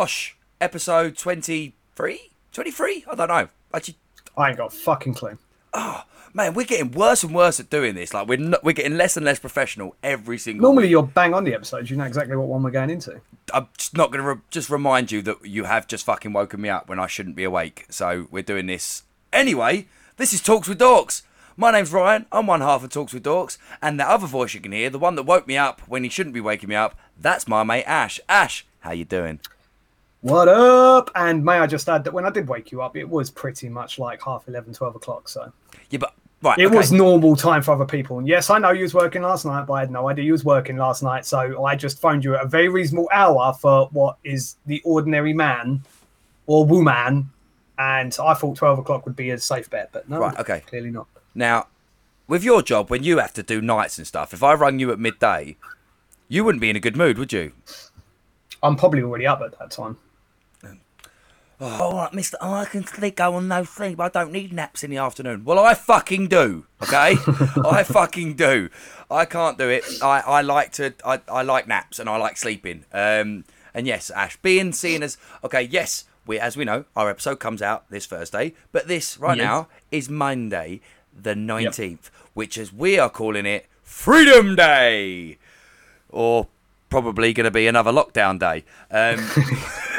[0.00, 2.30] Bosh episode 23?
[2.52, 3.04] 23?
[3.06, 3.48] I don't know.
[3.74, 3.96] Actually,
[4.34, 5.36] I ain't got a fucking clue.
[5.74, 8.14] Oh, man, we're getting worse and worse at doing this.
[8.14, 10.62] Like we're not, we're getting less and less professional every single.
[10.62, 10.92] Normally week.
[10.92, 11.90] you're bang on the episodes.
[11.90, 13.20] You know exactly what one we're going into.
[13.52, 16.62] I'm just not going to re- just remind you that you have just fucking woken
[16.62, 17.84] me up when I shouldn't be awake.
[17.90, 19.02] So we're doing this
[19.34, 19.86] anyway.
[20.16, 21.24] This is Talks with Dorks.
[21.58, 22.24] My name's Ryan.
[22.32, 24.98] I'm one half of Talks with Dorks, and the other voice you can hear, the
[24.98, 27.84] one that woke me up when he shouldn't be waking me up, that's my mate
[27.84, 28.18] Ash.
[28.30, 29.40] Ash, how you doing?
[30.22, 31.10] What up?
[31.14, 33.68] And may I just add that when I did wake you up, it was pretty
[33.68, 35.28] much like half 11, 12 o'clock.
[35.28, 35.50] So
[35.88, 36.76] Yeah, but right, it okay.
[36.76, 38.18] was normal time for other people.
[38.18, 40.32] And yes, I know you was working last night, but I had no idea you
[40.32, 41.24] was working last night.
[41.24, 45.32] So I just phoned you at a very reasonable hour for what is the ordinary
[45.32, 45.82] man
[46.46, 47.30] or woman.
[47.78, 50.60] And I thought 12 o'clock would be a safe bet, but no, Right, okay.
[50.66, 51.06] clearly not.
[51.34, 51.68] Now,
[52.28, 54.92] with your job, when you have to do nights and stuff, if I rung you
[54.92, 55.56] at midday,
[56.28, 57.52] you wouldn't be in a good mood, would you?
[58.62, 59.96] I'm probably already up at that time.
[61.62, 64.00] Oh, all right, Mister, I can sleep, go on no sleep.
[64.00, 65.44] I don't need naps in the afternoon.
[65.44, 66.64] Well, I fucking do.
[66.82, 67.16] Okay,
[67.68, 68.70] I fucking do.
[69.10, 69.84] I can't do it.
[70.02, 70.94] I, I like to.
[71.04, 72.84] I, I like naps and I like sleeping.
[72.94, 73.44] Um,
[73.74, 75.62] and yes, Ash, being seen as okay.
[75.62, 79.44] Yes, we as we know, our episode comes out this Thursday, but this right Yes.
[79.44, 80.80] now is Monday,
[81.14, 85.36] the nineteenth, which is we are calling it Freedom Day,
[86.08, 86.46] or
[86.88, 88.64] probably going to be another lockdown day.
[88.90, 89.18] Um,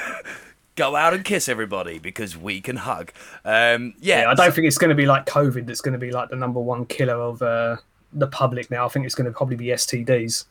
[0.75, 3.11] go out and kiss everybody because we can hug.
[3.45, 5.99] Um, yeah, Yeah, I don't think it's going to be like COVID that's going to
[5.99, 7.77] be like the number one killer of uh,
[8.13, 8.85] the public now.
[8.85, 10.45] I think it's going to probably be STDs.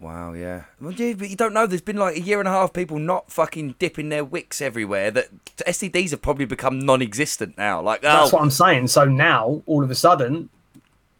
[0.00, 0.64] Wow, yeah.
[0.80, 1.66] Well, dude, but you don't know.
[1.66, 5.10] There's been like a year and a half people not fucking dipping their wicks everywhere.
[5.10, 7.80] That STDs have probably become non-existent now.
[7.80, 8.88] Like, That's oh, what I'm saying.
[8.88, 10.50] So now, all of a sudden,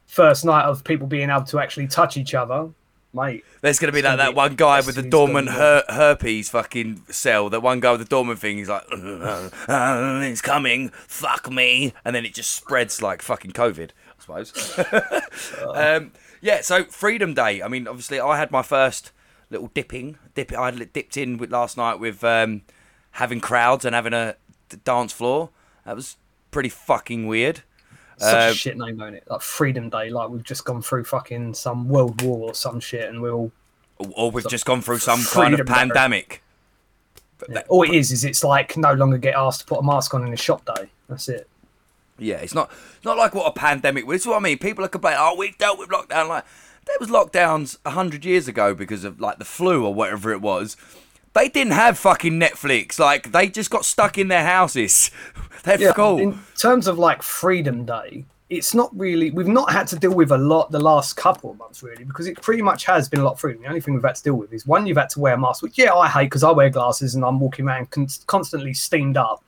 [0.07, 2.69] first night of people being able to actually touch each other,
[3.15, 3.45] mate.
[3.61, 7.49] there's gonna be that, gonna that one guy with the dormant her- herpes fucking cell.
[7.51, 8.59] That one guy with the dormant thing.
[8.59, 9.51] He's like, "Uh,
[10.23, 10.91] it's coming.
[10.91, 13.91] Fuck me, and then it just spreads like fucking COVID.
[13.91, 14.79] I suppose.
[15.75, 16.61] um, yeah.
[16.61, 17.63] So Freedom Day.
[17.63, 19.13] I mean, obviously, I had my first
[19.51, 20.19] little dipping.
[20.35, 20.53] Dip.
[20.53, 22.63] I had dipped in with last night with um,
[23.13, 24.37] having crowds and having a
[24.69, 25.51] d- dance floor.
[25.85, 26.17] That was
[26.51, 27.63] pretty fucking weird.
[28.19, 29.25] Such Uh, a shit name, don't it?
[29.29, 33.09] Like Freedom Day, like we've just gone through fucking some world war or some shit,
[33.09, 33.53] and we're all.
[33.99, 36.43] Or- we've just gone through some kind of pandemic.
[37.49, 37.63] Yeah.
[37.69, 40.27] All it is is it's like no longer get asked to put a mask on
[40.27, 40.89] in a shop day.
[41.09, 41.49] That's it.
[42.19, 42.71] Yeah, it's not
[43.05, 44.15] not like what a pandemic was.
[44.15, 44.59] This is what I mean.
[44.59, 46.29] People are complaining, oh, we've dealt with lockdown.
[46.29, 46.45] Like,
[46.87, 50.41] there was lockdowns a hundred years ago because of like the flu or whatever it
[50.41, 50.77] was.
[51.35, 52.99] They didn't have fucking Netflix.
[52.99, 55.11] Like, they just got stuck in their houses.
[55.65, 56.19] They're Yeah, cool.
[56.19, 59.31] in terms of like Freedom Day, it's not really.
[59.31, 62.27] We've not had to deal with a lot the last couple of months, really, because
[62.27, 63.63] it pretty much has been a lot of freedom.
[63.63, 65.39] The only thing we've had to deal with is one, you've had to wear a
[65.39, 68.75] mask, which yeah, I hate because I wear glasses and I'm walking around con- constantly
[68.75, 69.43] steamed up.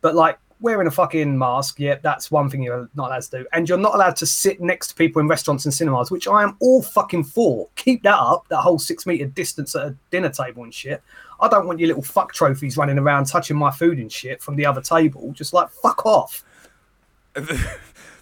[0.00, 3.46] But like wearing a fucking mask, yeah, that's one thing you're not allowed to do,
[3.52, 6.44] and you're not allowed to sit next to people in restaurants and cinemas, which I
[6.44, 7.68] am all fucking for.
[7.74, 11.02] Keep that up, that whole six meter distance at a dinner table and shit.
[11.40, 14.56] I don't want your little fuck trophies running around touching my food and shit from
[14.56, 15.32] the other table.
[15.32, 16.44] Just like fuck off.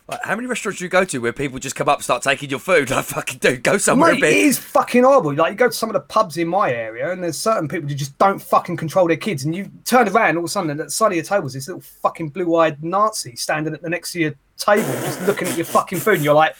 [0.06, 2.22] Like, how many restaurants do you go to where people just come up and start
[2.22, 2.90] taking your food?
[2.94, 4.36] Like, fucking dude, go somewhere Mate, a bit.
[4.36, 5.32] is fucking horrible.
[5.32, 7.88] Like you go to some of the pubs in my area, and there's certain people
[7.88, 10.70] who just don't fucking control their kids, and you turn around all of a sudden,
[10.70, 13.80] and at the side of your table is this little fucking blue-eyed Nazi standing at
[13.80, 16.54] the next to your table, just looking at your fucking food, and you're like,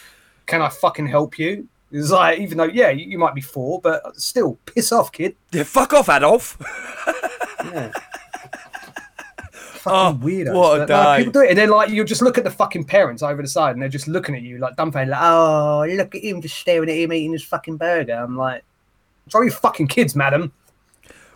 [0.46, 3.80] "Can I fucking help you?" It's like, even though, yeah, you, you might be four,
[3.80, 5.36] but still, piss off, kid.
[5.52, 6.56] Yeah, fuck off, Adolf.
[7.64, 7.92] Yeah.
[9.84, 10.48] fucking weirdo.
[10.48, 11.16] Oh, what a day.
[11.18, 13.48] people do it, and then like you just look at the fucking parents over the
[13.48, 16.56] side, and they're just looking at you like dumbfounded, like, "Oh, look at him, just
[16.56, 18.64] staring at him eating his fucking burger." I'm like,
[19.30, 20.52] "Throw your fucking kids, madam."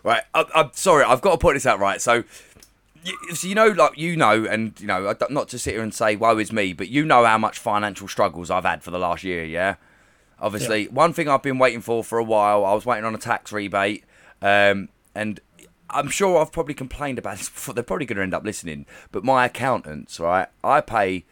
[0.02, 2.00] Right, I, I'm sorry, I've got to put this out right.
[2.00, 2.24] So,
[3.04, 5.94] you, so you know, like you know, and you know, not to sit here and
[5.94, 8.98] say woe is me, but you know how much financial struggles I've had for the
[8.98, 9.44] last year.
[9.44, 9.76] Yeah,
[10.40, 12.64] obviously, one thing I've been waiting for for a while.
[12.64, 14.04] I was waiting on a tax rebate,
[14.42, 15.40] um, and
[15.90, 17.74] I'm sure I've probably complained about this before.
[17.74, 20.48] They're probably going to end up listening, but my accountants, right?
[20.62, 21.24] I pay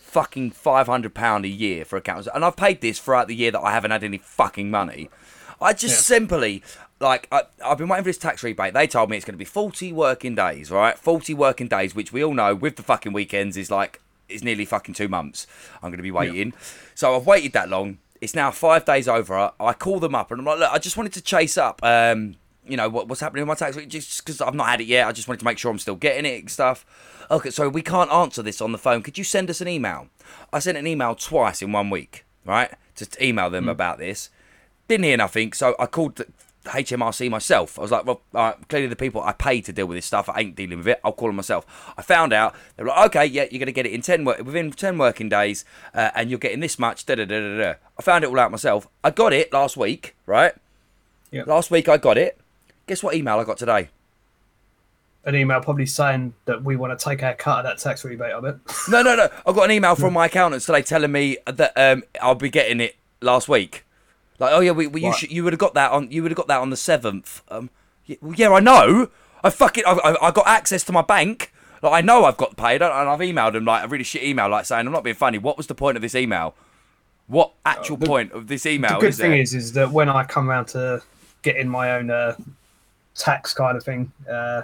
[0.00, 3.50] fucking five hundred pound a year for accountants, and I've paid this throughout the year
[3.50, 5.10] that I haven't had any fucking money.
[5.60, 6.62] I just simply
[7.00, 8.74] like I, I've been waiting for this tax rebate.
[8.74, 10.98] They told me it's going to be forty working days, right?
[10.98, 14.64] Forty working days, which we all know with the fucking weekends is like it's nearly
[14.64, 15.46] fucking two months.
[15.76, 16.52] I'm going to be waiting,
[16.94, 17.98] so I've waited that long.
[18.26, 19.52] It's now five days over.
[19.60, 21.78] I call them up and I'm like, look, I just wanted to chase up.
[21.84, 22.34] Um,
[22.66, 25.06] you know what, what's happening with my tax just because I've not had it yet.
[25.06, 26.84] I just wanted to make sure I'm still getting it and stuff.
[27.30, 29.04] Okay, so we can't answer this on the phone.
[29.04, 30.08] Could you send us an email?
[30.52, 32.72] I sent an email twice in one week, right?
[32.96, 34.28] To email them about this.
[34.88, 36.20] Didn't hear nothing, so I called.
[36.66, 37.78] HMRC myself.
[37.78, 38.20] I was like, well,
[38.68, 41.00] clearly the people I pay to deal with this stuff, I ain't dealing with it.
[41.04, 41.66] I'll call them myself.
[41.96, 44.38] I found out they were like, okay, yeah, you're gonna get it in ten work
[44.38, 45.64] within ten working days,
[45.94, 47.06] uh, and you're getting this much.
[47.06, 47.74] Da da da da da.
[47.98, 48.88] I found it all out myself.
[49.02, 50.52] I got it last week, right?
[51.30, 51.44] Yeah.
[51.46, 52.38] Last week I got it.
[52.86, 53.88] Guess what email I got today?
[55.24, 58.30] An email probably saying that we want to take our cut of that tax rebate
[58.30, 58.56] of it.
[58.88, 59.28] No, no, no.
[59.44, 62.80] I got an email from my accountants today telling me that um, I'll be getting
[62.80, 63.84] it last week.
[64.38, 66.30] Like, oh yeah, we, we you, should, you would have got that on you would
[66.30, 67.42] have got that on the seventh.
[67.48, 67.70] Um,
[68.04, 69.10] yeah, well, yeah, I know.
[69.42, 71.52] I fucking I, I, I got access to my bank.
[71.82, 74.48] Like, I know I've got paid, and I've emailed him like a really shit email,
[74.48, 75.38] like saying I'm not being funny.
[75.38, 76.54] What was the point of this email?
[77.26, 79.40] What actual point of this email the good is thing there?
[79.40, 81.02] is, is that when I come around to
[81.42, 82.36] getting my own uh,
[83.14, 84.62] tax kind of thing, uh,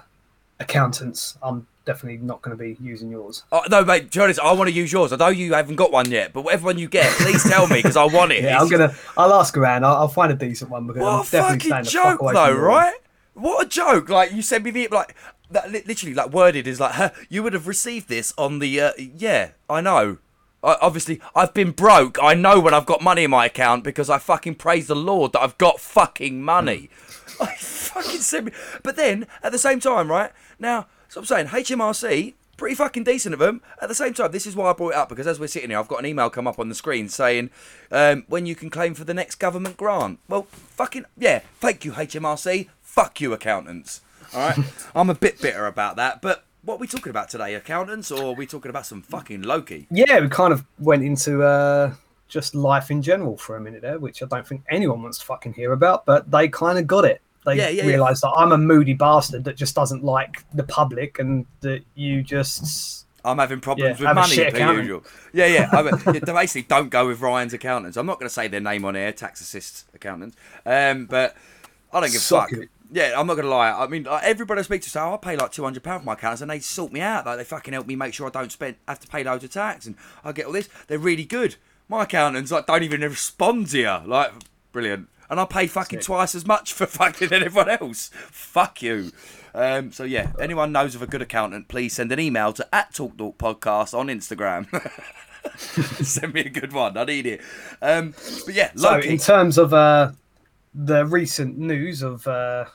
[0.61, 3.43] accountants, I'm definitely not going to be using yours.
[3.53, 4.17] Oh, no, mate.
[4.17, 5.13] Honest, I want to use yours.
[5.13, 7.77] I know you haven't got one yet, but whatever one you get, please tell me
[7.77, 8.43] because I want it.
[8.45, 8.95] Yeah, It's- I'm gonna.
[9.17, 9.85] I'll ask around.
[9.85, 12.53] I'll, I'll find a decent one because I'm a definitely fucking fuck joke, away though,
[12.55, 12.95] right?
[13.35, 14.09] What a joke!
[14.09, 15.15] Like you sent me the like
[15.51, 18.81] that, li- literally like worded is like, huh, you would have received this on the
[18.81, 20.19] uh, yeah, I know.
[20.65, 22.19] I, obviously, I've been broke.
[22.23, 25.33] I know when I've got money in my account because I fucking praise the Lord
[25.33, 26.89] that I've got fucking money.
[27.41, 28.53] I fucking sent me,
[28.83, 32.33] but then at the same time, right now, so I'm saying HMRC.
[32.57, 33.61] Pretty fucking decent of them.
[33.83, 35.69] At the same time, this is why I brought it up because as we're sitting
[35.69, 37.51] here, I've got an email come up on the screen saying
[37.91, 40.21] um, when you can claim for the next government grant.
[40.27, 42.71] Well, fucking yeah, thank you HMRC.
[42.81, 44.01] Fuck you accountants.
[44.33, 44.59] All right,
[44.95, 46.23] I'm a bit bitter about that.
[46.23, 49.43] But what are we talking about today, accountants, or are we talking about some fucking
[49.43, 49.89] Loki?
[49.91, 51.93] Yeah, we kind of went into uh,
[52.29, 55.27] just life in general for a minute there, which I don't think anyone wants to
[55.27, 57.21] fucking hear about, but they kind of got it.
[57.45, 57.97] They Yeah, yeah, yeah.
[57.97, 63.07] that I'm a moody bastard that just doesn't like the public and that you just.
[63.25, 64.79] I'm having problems with money per accountant.
[64.79, 65.05] usual.
[65.33, 65.69] Yeah, yeah.
[65.73, 67.97] I mean, they basically don't go with Ryan's accountants.
[67.97, 70.37] I'm not going to say their name on air, tax assist accountants.
[70.67, 71.37] Um, but
[71.93, 72.53] I don't give a fuck.
[72.53, 72.69] it.
[72.91, 73.71] Yeah, I'm not going to lie.
[73.71, 76.07] I mean, everybody I speak to say, oh, I pay like two hundred pound for
[76.07, 77.25] my accountants, and they sort me out.
[77.25, 79.51] Like they fucking help me make sure I don't spend have to pay loads of
[79.51, 80.69] tax, and I get all this.
[80.89, 81.57] They're really good.
[81.89, 83.99] My accountants like don't even respond to you.
[84.05, 84.33] Like
[84.73, 85.09] brilliant.
[85.33, 88.11] And I pay fucking twice as much for fucking than everyone else.
[88.13, 89.13] Fuck you.
[89.55, 92.93] Um, so yeah, anyone knows of a good accountant, please send an email to at
[92.93, 94.67] Talk Talk Podcast on Instagram.
[96.05, 96.99] send me a good one.
[96.99, 97.41] I need it.
[97.81, 98.15] Um,
[98.45, 99.09] but yeah, So, Loki.
[99.09, 100.13] in terms of uh,
[100.75, 102.67] the recent news of, uh,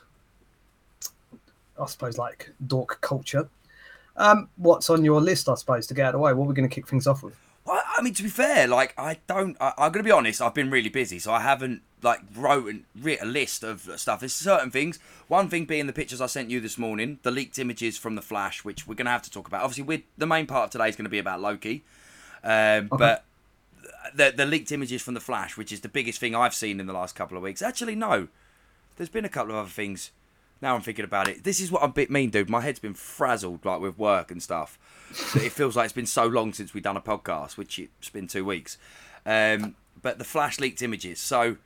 [1.79, 3.47] I suppose, like dork culture,
[4.15, 6.33] um, what's on your list, I suppose, to get out of the way?
[6.33, 7.35] What are we going to kick things off with?
[7.97, 9.57] I, mean, to be fair, like I don't.
[9.59, 10.41] I, I'm gonna be honest.
[10.41, 14.19] I've been really busy, so I haven't like wrote and writ a list of stuff.
[14.19, 14.99] There's certain things.
[15.27, 18.21] One thing being the pictures I sent you this morning, the leaked images from the
[18.21, 19.63] Flash, which we're gonna have to talk about.
[19.63, 21.83] Obviously, we the main part of today is gonna be about Loki,
[22.43, 23.25] um, but
[24.13, 26.87] the the leaked images from the Flash, which is the biggest thing I've seen in
[26.87, 27.61] the last couple of weeks.
[27.61, 28.27] Actually, no,
[28.97, 30.11] there's been a couple of other things.
[30.61, 31.43] Now I'm thinking about it.
[31.43, 32.49] This is what I'm a bit mean, dude.
[32.49, 34.79] My head's been frazzled, like with work and stuff.
[35.33, 38.09] that it feels like it's been so long since we've done a podcast, which it's
[38.09, 38.77] been two weeks.
[39.25, 41.19] Um, but the flash leaked images.
[41.19, 41.57] So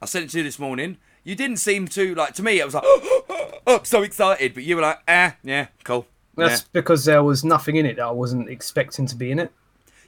[0.00, 0.98] I sent it to you this morning.
[1.24, 2.34] You didn't seem to like.
[2.34, 4.54] To me, it was like, oh, I'm so excited.
[4.54, 6.06] But you were like, ah, yeah, cool.
[6.36, 6.68] That's yeah.
[6.72, 9.52] because there was nothing in it that I wasn't expecting to be in it.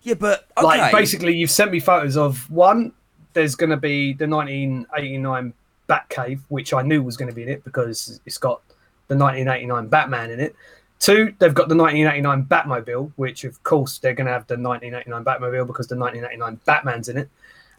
[0.02, 0.66] yeah, but okay.
[0.66, 2.92] Like, basically, you've sent me photos of one,
[3.34, 5.52] there's going to be the 1989
[5.88, 8.62] Batcave, which I knew was going to be in it because it's got
[9.08, 10.54] the 1989 Batman in it.
[10.98, 15.24] Two, they've got the 1989 Batmobile, which of course they're going to have the 1989
[15.24, 17.28] Batmobile because the 1989 Batman's in it.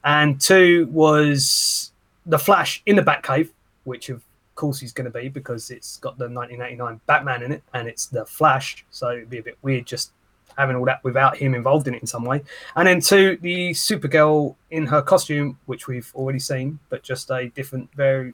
[0.04, 1.92] And two was
[2.26, 3.50] the Flash in the Batcave,
[3.86, 4.24] which of
[4.56, 8.06] course he's going to be because it's got the 1989 Batman in it and it's
[8.08, 8.86] the Flash.
[8.92, 10.12] So it'd be a bit weird just
[10.58, 12.44] having all that without him involved in it in some way.
[12.76, 17.50] And then two, the Supergirl in her costume, which we've already seen, but just a
[17.50, 18.34] different, very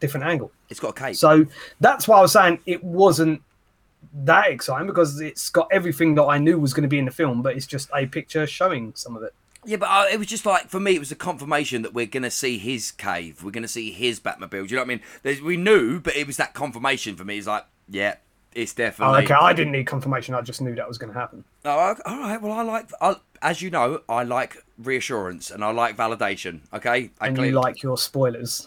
[0.00, 0.50] different angle.
[0.68, 1.16] it's got a cape.
[1.16, 1.46] So
[1.80, 3.42] that's why I was saying it wasn't
[4.24, 7.12] that exciting because it's got everything that I knew was going to be in the
[7.12, 9.32] film, but it's just a picture showing some of it.
[9.64, 12.06] Yeah, but uh, it was just like for me, it was a confirmation that we're
[12.06, 14.50] gonna see his cave, we're gonna see his Batmobile.
[14.50, 15.00] Do you know what I mean?
[15.22, 17.38] There's, we knew, but it was that confirmation for me.
[17.38, 18.16] It's like, yeah,
[18.54, 19.24] it's Oh, definitely.
[19.24, 20.34] okay, I didn't need confirmation.
[20.34, 21.44] I just knew that was going to happen.
[21.64, 22.40] Oh, all right.
[22.40, 26.60] Well, I like, I, as you know, I like reassurance and I like validation.
[26.72, 28.66] Okay, I And clearly- you like your spoilers.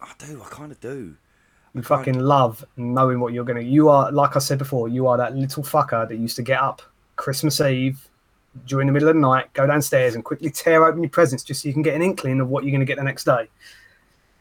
[0.00, 0.42] I do.
[0.42, 1.16] I kind of do.
[1.74, 3.64] You fucking love knowing what you're going to.
[3.64, 6.60] You are, like I said before, you are that little fucker that used to get
[6.60, 6.82] up
[7.16, 8.08] Christmas Eve
[8.66, 11.62] during the middle of the night, go downstairs and quickly tear open your presents just
[11.62, 13.48] so you can get an inkling of what you're going to get the next day.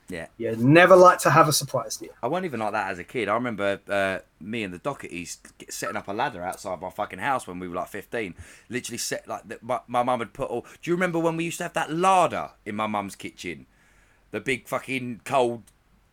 [0.09, 0.27] Yeah.
[0.37, 2.11] You never like to have a surprise, do you?
[2.23, 3.27] I wasn't even like that as a kid.
[3.27, 5.37] I remember uh, me and the Dohertys
[5.69, 8.33] setting up a ladder outside my fucking house when we were like 15.
[8.69, 10.65] Literally set like the, my, my mum had put all.
[10.81, 13.65] Do you remember when we used to have that larder in my mum's kitchen?
[14.31, 15.63] the big fucking cold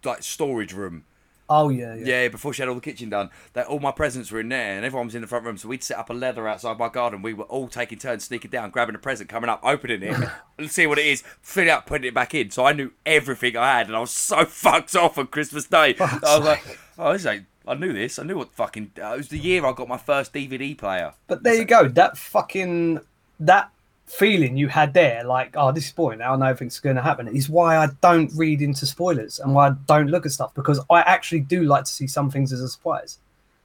[0.04, 1.04] like storage room.
[1.48, 2.06] Oh yeah, yeah.
[2.06, 4.76] Yeah, before she had all the kitchen done, that all my presents were in there,
[4.76, 5.58] and everyone was in the front room.
[5.58, 7.20] So we'd set up a leather outside my garden.
[7.20, 10.16] We were all taking turns sneaking down, grabbing a present, coming up, opening it,
[10.58, 12.50] and see what it is, filling it up, putting it back in.
[12.50, 15.96] So I knew everything I had, and I was so fucked off on Christmas Day.
[16.00, 17.46] I was like, oh, this ain't.
[17.66, 18.18] I knew this.
[18.18, 18.92] I knew what fucking.
[18.98, 21.14] Uh, it was the year I got my first DVD player.
[21.26, 21.88] But there you go.
[21.88, 23.00] That fucking
[23.40, 23.70] that
[24.06, 26.18] feeling you had there, like, oh, this is boring.
[26.18, 27.28] Now I know everything's going to happen.
[27.28, 30.80] Is why I don't read into spoilers and why I don't look at stuff because
[30.90, 33.18] I actually do like to see some things as a surprise.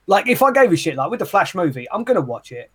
[0.07, 2.51] Like if I gave a shit, like with the Flash movie, I'm going to watch
[2.51, 2.71] it.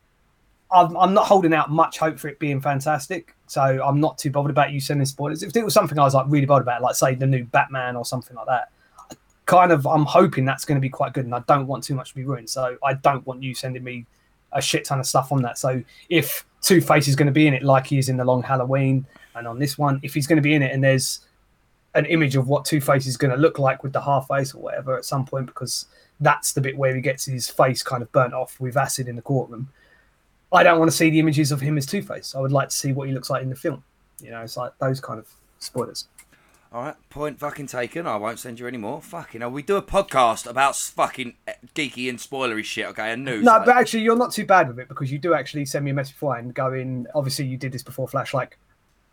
[0.70, 4.30] I'm, I'm not holding out much hope for it being fantastic, so I'm not too
[4.30, 5.42] bothered about you sending spoilers.
[5.42, 7.96] If it was something I was like really bothered about, like say the new Batman
[7.96, 8.70] or something like that,
[9.46, 11.94] kind of I'm hoping that's going to be quite good, and I don't want too
[11.94, 12.50] much to be ruined.
[12.50, 14.06] So I don't want you sending me
[14.52, 15.58] a shit ton of stuff on that.
[15.58, 18.24] So if Two Face is going to be in it, like he is in the
[18.24, 19.06] Long Halloween,
[19.36, 21.20] and on this one, if he's going to be in it, and there's
[21.94, 24.54] an image of what Two Face is going to look like with the half face
[24.54, 25.86] or whatever at some point, because
[26.20, 29.16] that's the bit where he gets his face kind of burnt off with acid in
[29.16, 29.68] the courtroom.
[30.52, 32.34] I don't want to see the images of him as Two Face.
[32.34, 33.84] I would like to see what he looks like in the film.
[34.20, 35.28] You know, it's like those kind of
[35.58, 36.08] spoilers.
[36.74, 38.04] All right, point fucking taken.
[38.04, 39.00] I won't send you any more.
[39.00, 41.34] Fucking hell, we do a podcast about fucking
[41.72, 42.86] geeky and spoilery shit.
[42.86, 43.44] Okay, and news.
[43.44, 45.84] No, like- but actually, you're not too bad with it because you do actually send
[45.84, 47.06] me a message before and go in.
[47.14, 48.34] Obviously, you did this before Flash.
[48.34, 48.58] Like,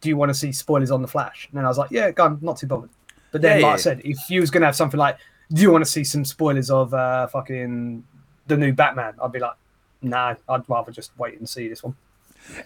[0.01, 1.49] do you want to see spoilers on the Flash?
[1.51, 2.89] And I was like, yeah, go not too bothered.
[3.31, 3.73] But then, Yeah, like yeah.
[3.75, 5.19] I said, if you was gonna have something like,
[5.53, 8.03] do you want to see some spoilers of uh, fucking
[8.47, 9.13] the new Batman?
[9.23, 9.53] I'd be like,
[10.01, 11.95] no, I'd rather just wait and see this one.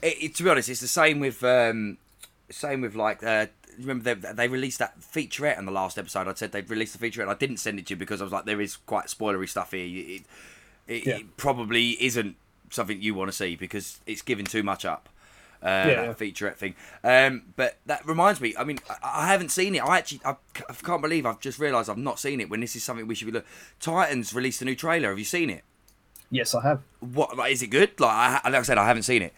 [0.01, 1.97] it, it- to be honest, it's the same with um,
[2.49, 3.47] same with like uh,
[3.79, 6.27] remember they, they released that featurette in the last episode.
[6.27, 7.23] I said they'd released the featurette.
[7.23, 9.47] and I didn't send it to you because I was like, there is quite spoilery
[9.49, 9.85] stuff here.
[9.85, 10.23] It,
[10.87, 11.17] it, Yeah.
[11.17, 12.35] it probably isn't
[12.69, 15.09] something you want to see because it's giving too much up.
[15.63, 16.05] Uh, Yeah.
[16.07, 16.75] that featurette thing.
[17.03, 18.53] Um, but that reminds me.
[18.57, 19.79] I mean, I, I haven't seen it.
[19.83, 20.35] I actually, I
[20.83, 22.49] can't believe I've just realised I've not seen it.
[22.49, 23.49] When this is something we should be looking.
[23.79, 25.09] Titans released a new trailer.
[25.09, 25.63] Have you seen it?
[26.31, 26.81] Yes, I have.
[26.99, 27.99] What like, is it good?
[27.99, 28.11] Like,
[28.45, 29.33] I, like I said, I haven't seen it.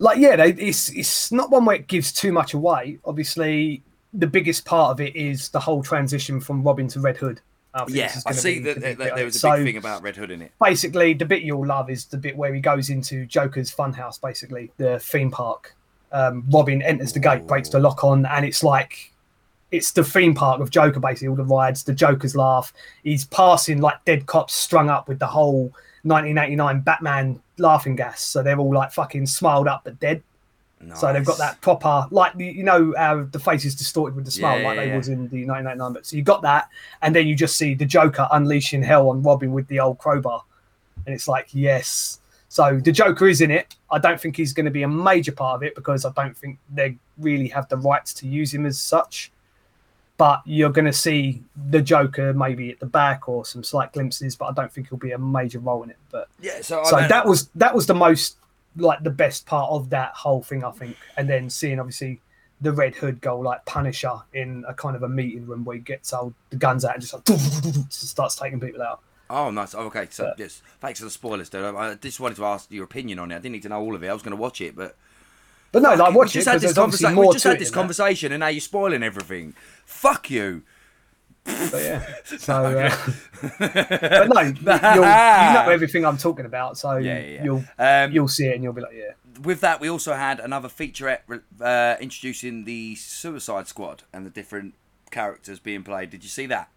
[0.00, 2.98] Like yeah they, it's it's not one where it gives too much away.
[3.04, 3.82] Obviously
[4.14, 7.40] the biggest part of it is the whole transition from robin to red hood.
[7.74, 9.76] I Yeah, I see be that, the that, that there was a So, big thing
[9.76, 10.50] about Red Hood in it.
[10.60, 14.72] basically the bit you'll love is the bit where he goes into joker's funhouse basically
[14.78, 15.76] the theme park.
[16.10, 19.12] Um, robin enters the gate breaks the lock on and it's like
[19.70, 22.72] it's the theme park of joker basically all the rides the joker's laugh.
[23.04, 28.42] He's passing like dead cops strung up with the whole 1989 batman laughing gas so
[28.42, 30.22] they're all like fucking smiled up but dead
[30.94, 34.30] so they've got that proper, like you know, uh, the face is distorted with the
[34.30, 34.96] smile, Yeah, like yeah, they yeah.
[34.96, 35.92] was in the 1999.
[35.92, 36.68] But so you got that,
[37.02, 40.42] and then you just see the Joker unleashing hell on Robin with the old crowbar,
[41.04, 42.20] and it's like yes.
[42.48, 43.76] So the Joker is in it.
[43.90, 46.36] I don't think he's going to be a major part of it because I don't
[46.36, 49.30] think they really have the rights to use him as such.
[50.20, 54.36] But you're going to see the Joker maybe at the back or some slight glimpses,
[54.36, 55.96] but I don't think he'll be a major role in it.
[56.10, 58.36] But Yeah, so, so that was that was the most
[58.76, 62.20] like the best part of that whole thing i think and then seeing obviously
[62.60, 65.82] the red hood go like punisher in a kind of a meeting room where he
[65.82, 69.00] gets all the guns out and just like just starts taking people out
[69.32, 69.76] Oh, nice.
[69.76, 71.64] Oh, okay, so But- yes, thanks for the spoilers, dude.
[71.64, 73.36] I, I just wanted to ask your opinion on it.
[73.36, 74.08] I didn't need to know all of it.
[74.08, 74.96] I was going to watch it, but
[75.72, 77.14] but no like we watch it just this obviously.
[77.14, 77.80] We just had this than that.
[77.80, 79.54] conversation, and now you're spoiling everything.
[79.84, 80.62] Fuck you.
[81.44, 82.06] But yeah
[82.38, 82.96] so uh,
[83.50, 87.44] but no you'll, you know everything i'm talking about so Yeah, yeah, yeah.
[87.44, 89.12] you'll Um, you'll see it and you'll be like yeah
[89.42, 91.20] with that, we also had another featurette
[91.62, 94.74] uh, introducing the Suicide Squad and the different
[95.10, 96.10] characters being played.
[96.10, 96.68] Did you see that?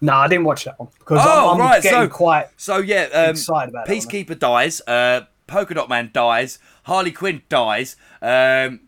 [0.00, 2.78] no i didn't watch that one because Oh, I'm, I'm right, getting so- quite So
[2.78, 4.80] yeah, um, Excited about Peacekeeper dies.
[4.80, 6.58] Uh, Polka Dot Man dies.
[6.86, 7.96] Harley Quinn dies.
[8.22, 8.80] Um,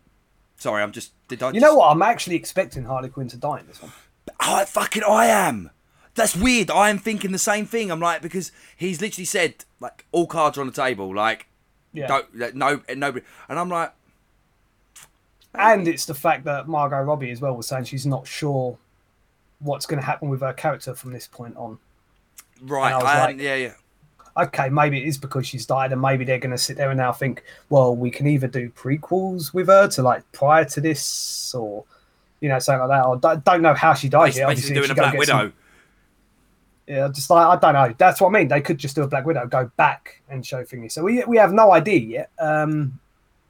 [0.57, 1.13] sorry, I'm just.
[1.27, 1.51] Did I?
[1.51, 3.91] you know what i'm actually expecting harley quinn to die in this one
[4.39, 5.69] I fucking I am.
[6.15, 6.71] That's weird.
[6.71, 7.91] I am thinking the same thing.
[7.91, 11.13] I'm like because he's literally said like all cards are on the table.
[11.15, 11.47] Like
[11.93, 13.23] yeah don't no nobody.
[13.47, 13.93] And I'm like
[15.53, 18.77] And it's the fact that Margot Robbie as well was saying she's not sure
[19.59, 21.79] what's going to happen with her character from this point on.
[22.61, 22.93] right.
[22.93, 23.73] I I like- yeah yeah.
[24.43, 26.97] Okay, maybe it is because she's died, and maybe they're going to sit there and
[26.97, 31.53] now think, well, we can either do prequels with her to like prior to this,
[31.53, 31.83] or
[32.39, 33.05] you know, something like that.
[33.05, 34.49] Or don't, don't know how she died Basically, yet.
[34.49, 35.31] Obviously, doing a Black Widow.
[35.31, 35.53] some-
[36.87, 37.95] yeah, just like I don't know.
[37.99, 38.47] That's what I mean.
[38.47, 40.91] They could just do a Black Widow, go back and show thingy.
[40.91, 42.31] So we we have no idea yet.
[42.39, 42.99] Um,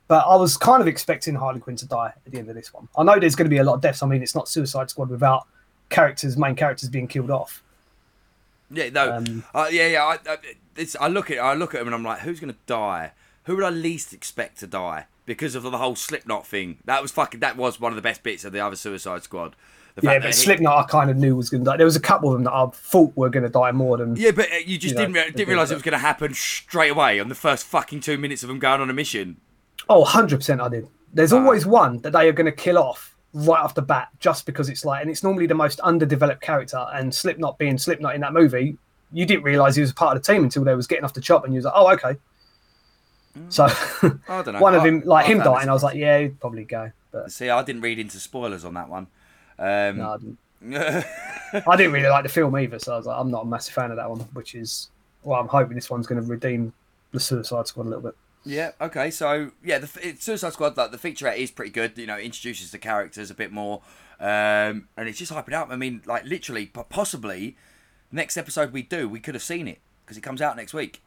[0.10, 2.74] but I was kind of expecting Harley Quinn to die at the end of this
[2.74, 2.90] one.
[2.98, 4.04] I know there's going to be a lot of deaths.
[4.04, 5.48] I mean, it's not Suicide Squad without
[5.90, 7.64] characters, main characters being killed off.
[8.72, 10.04] Yeah, no, Um, uh, yeah, yeah.
[10.04, 10.38] I, I,
[10.76, 13.12] it's, I look at, I look at him, and I'm like, who's gonna die?
[13.46, 16.78] Who would I least expect to die because of the whole Slipknot thing?
[16.86, 17.40] That was fucking.
[17.40, 19.56] That was one of the best bits of the other Suicide Squad.
[19.96, 21.78] The Yeah, but Slipknot, I kind of knew was going to die.
[21.78, 24.16] There was a couple of them that I thought were going to die more than.
[24.16, 26.34] Yeah, but uh, you just You didn't re- didn't realize it was going to happen
[26.36, 29.38] straight away on the first fucking two minutes of them going on a mission.
[29.90, 30.88] Oh, 100% I did.
[31.12, 31.38] There's Ah.
[31.44, 34.70] always one that they are going to kill off right off the bat just because
[34.70, 36.86] it's like, and it's normally the most underdeveloped character.
[36.94, 38.78] And Slipknot being Slipknot in that movie,
[39.12, 41.14] you didn't realize he was a part of the team until they was getting off
[41.14, 42.20] the chop and you was like, oh, okay.
[43.50, 44.60] So I don't know.
[44.60, 46.92] one of him, like I him dying, I was like, yeah, he'd probably go.
[47.12, 49.08] But See, I didn't read into spoilers on that one.
[49.58, 50.38] Um, no, I didn't.
[51.68, 53.74] I didn't really like the film either, so I was like, I'm not a massive
[53.74, 54.90] fan of that one, which is
[55.24, 56.74] well, I'm hoping this one's going to redeem
[57.12, 58.16] the Suicide Squad a little bit.
[58.46, 58.72] Yeah.
[58.82, 59.12] Okay.
[59.12, 61.98] So yeah, the it- Suicide Squad, like the featurette, is pretty good.
[61.98, 63.82] You know, introduces the characters a bit more,
[64.20, 65.70] um, and it's just hyping up.
[65.70, 67.56] I mean, like literally, po- possibly,
[68.12, 71.02] next episode we do, we could have seen it because it comes out next week.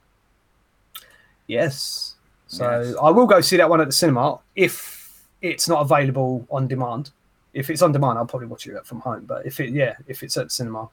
[1.46, 2.14] Yes.
[2.46, 2.94] So Yes.
[3.02, 7.10] I will go see that one at the cinema if it's not available on demand.
[7.54, 9.24] If it's on demand, I'll probably watch it from home.
[9.26, 10.88] But if it, yeah, if it's at the cinema,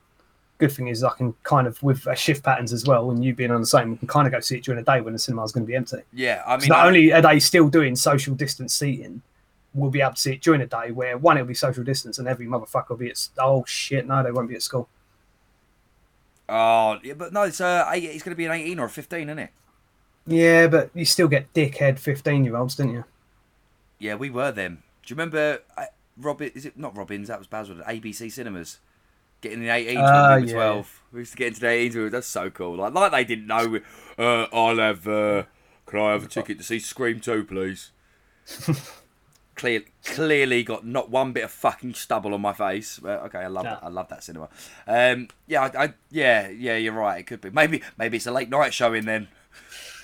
[0.59, 3.09] good thing is I can kind of with uh, shift patterns as well.
[3.09, 4.91] And you being on the same, we can kind of go see it during the
[4.91, 5.97] day when the cinema is going to be empty.
[6.13, 6.43] Yeah.
[6.45, 9.21] I mean, not I- only are they still doing social distance seating,
[9.73, 10.91] we'll be able to see it during the day.
[10.91, 13.27] Where one it'll be social distance, and every motherfucker will be at.
[13.39, 14.05] Oh shit!
[14.05, 14.87] No, they won't be at school.
[16.51, 19.29] Oh, yeah, but no, it's uh, it's going to be an eighteen or a fifteen,
[19.29, 19.49] isn't it?
[20.25, 23.05] Yeah, but you still get dickhead fifteen-year-olds, didn't you?
[23.99, 24.83] Yeah, we were them.
[25.05, 25.85] Do you remember uh,
[26.17, 26.51] Robin?
[26.55, 27.27] Is it not Robbins?
[27.27, 27.85] That was Baswell.
[27.87, 28.79] ABC Cinemas.
[29.41, 30.65] Getting the 18s Ah, when we were yeah.
[30.71, 31.01] 12.
[31.13, 31.95] We used to get into the 18s.
[31.95, 32.75] we were- That's so cool.
[32.77, 33.67] Like, like they didn't know.
[33.67, 33.81] we-
[34.17, 35.07] Uh, I'll have.
[35.07, 35.43] Uh,
[35.85, 37.91] can I have a ticket to see Scream 2, please?
[39.55, 42.97] Clear, clearly got not one bit of fucking stubble on my face.
[42.99, 43.71] But okay, I love No.
[43.71, 43.79] that.
[43.83, 44.47] I love that cinema.
[44.87, 46.77] Um, yeah, I, I, yeah, yeah.
[46.77, 47.19] You're right.
[47.19, 47.49] It could be.
[47.49, 49.27] Maybe, maybe it's a late night showing then.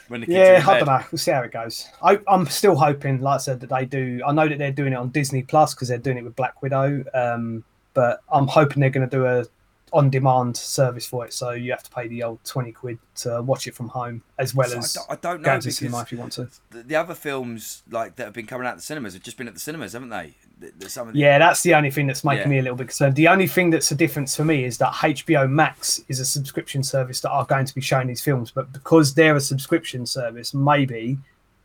[0.10, 1.04] When the kids Yeah, I don't know.
[1.12, 1.88] We'll see how it goes.
[2.04, 4.22] I, I'm still hoping, like I said, that they do.
[4.28, 6.62] I know that they're doing it on Disney Plus because they're doing it with Black
[6.62, 7.06] Widow.
[7.14, 7.64] Um,
[7.96, 9.46] but I'm hoping they're going to do a
[9.94, 13.66] on-demand service for it, so you have to pay the old twenty quid to watch
[13.66, 15.70] it from home, as well So I as don't, I don't know going to the
[15.70, 16.50] because cinema if you want to.
[16.72, 19.38] the, the other films like that have been coming out of the cinemas have just
[19.38, 20.36] been at the cinemas, haven't they?
[20.60, 22.48] The, the, some of the, Yeah, that's the only thing that's making Yeah.
[22.50, 23.16] me a little bit concerned.
[23.16, 26.84] The only thing that's a difference for me is that HBO Max is a subscription
[26.84, 30.54] service that are going to be showing these films, but because they're a subscription service,
[30.54, 31.18] maybe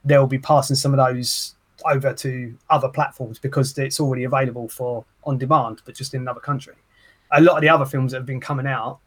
[0.05, 1.55] they'll be passing some of those
[1.87, 6.41] over to other platforms because it's already available for on demand, but just in another
[6.41, 6.75] country.
[7.33, 8.99] A lot of the other films that have been coming out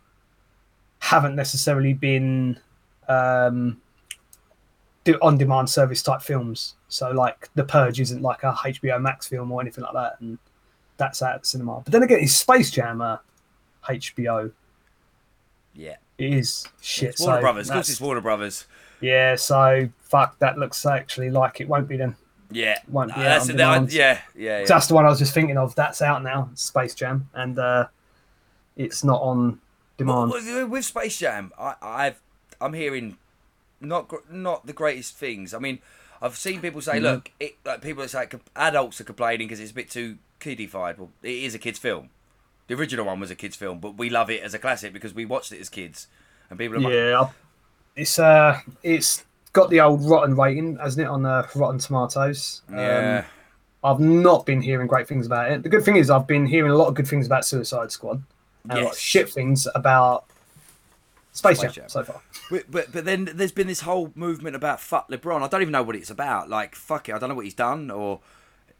[0.99, 2.57] haven't necessarily been
[3.09, 3.81] um,
[5.03, 6.75] do on demand service type films.
[6.87, 10.37] So like The Purge isn't like a HBO Max film or anything like that, and
[10.97, 11.81] that's out at the cinema.
[11.83, 13.21] But then again, is Space Jam a
[13.87, 14.51] HBO?
[15.73, 15.95] yeah.
[16.17, 17.09] It is shit.
[17.09, 17.69] It's Warner so Brothers.
[17.69, 18.65] Of course, it's Warner Brothers.
[19.01, 20.37] Yeah, so fuck.
[20.39, 22.15] That looks actually like it won't be then.
[22.55, 24.65] Yeah, be that's the- I- yeah, yeah, yeah.
[24.65, 25.75] That's the one I was just thinking of.
[25.75, 27.87] That's out now, Space Jam, and uh,
[28.75, 29.59] it's not on
[29.97, 30.31] demand.
[30.31, 32.21] Well, with- Space Jam, I, I've
[32.61, 33.17] I'm hearing
[33.81, 35.53] not not the greatest things.
[35.53, 35.79] I mean,
[36.21, 37.03] I've seen people say, Mm-hmm.
[37.05, 40.97] look, it, like people that say adults are complaining because it's a bit too kiddified.
[40.97, 42.09] Well, it is a kids' film.
[42.67, 45.13] The original one was a kids' film, but we love it as a classic because
[45.13, 46.07] we watched it as kids,
[46.49, 47.29] and people are like, Yeah, I-
[47.95, 52.61] it's uh, it's got the old rotten rating, hasn't it, on uh, Rotten Tomatoes?
[52.69, 53.25] Um, yeah,
[53.83, 55.63] I've not been hearing great things about it.
[55.63, 58.21] The good thing is I've been hearing a lot of good things about Suicide Squad
[58.69, 60.25] and a lot of shit things about
[61.33, 61.89] Space, Space Jam, Jam.
[61.89, 62.21] so far.
[62.49, 65.41] But, but but then there's been this whole movement about fuck LeBron.
[65.41, 66.49] I don't even know what it's about.
[66.49, 68.19] Like fuck it, I don't know what he's done or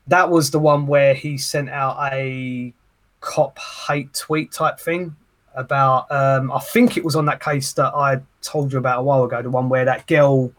[0.08, 2.74] That was the one where he sent out a
[3.22, 3.58] cop
[3.88, 5.16] hate tweet type thing
[5.56, 9.04] about um I think it was on that case that I told you about a
[9.04, 10.52] while ago, the one where that girl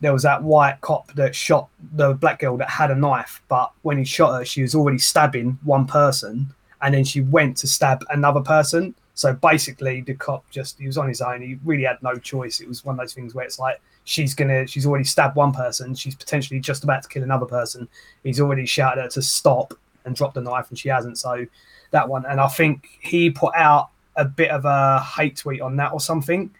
[0.00, 3.72] there was that white cop that shot the black girl that had a knife, but
[3.82, 7.66] when he shot her, she was already stabbing one person, and then she went to
[7.66, 8.94] stab another person.
[9.14, 11.40] So basically, the cop just he was on his own.
[11.40, 12.60] He really had no choice.
[12.60, 15.52] It was one of those things where it's like she's gonna, she's already stabbed one
[15.52, 15.94] person.
[15.94, 17.88] She's potentially just about to kill another person.
[18.22, 19.72] He's already shouted her to stop
[20.04, 21.18] and drop the knife, and she hasn't.
[21.18, 21.46] So
[21.92, 25.76] that one, and I think he put out a bit of a hate tweet on
[25.76, 26.50] that or something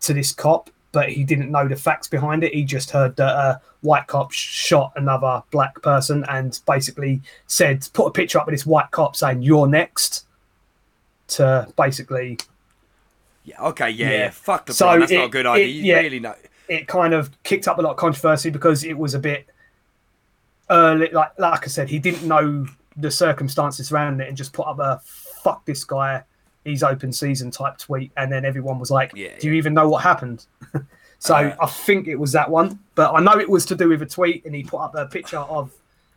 [0.00, 2.52] to this cop, but he didn't know the facts behind it.
[2.54, 8.06] He just heard that a white cop shot another black person and basically said, put
[8.06, 10.26] a picture up of this white cop saying, You're next,
[11.28, 12.38] to basically
[13.44, 13.60] yeah.
[13.60, 14.16] Okay, yeah, yeah.
[14.18, 14.30] Yeah.
[14.30, 14.74] fuck LeBron.
[14.74, 15.64] So That's not a good idea.
[15.66, 16.34] it- you really know.
[16.68, 19.46] it kind of kicked up a lot of controversy because it was a bit
[20.70, 21.08] early.
[21.10, 24.78] Like like I said, he didn't know the circumstances around it and just put up
[24.78, 25.00] a
[25.42, 26.22] "fuck this guy,
[26.64, 29.88] he's open season" type tweet, and then everyone was like, Yeah, "Do you even know
[29.88, 30.46] what happened?"
[31.18, 33.88] so Uh, I think it was that one, but I know it was to do
[33.88, 35.72] with a tweet, and he put up a picture of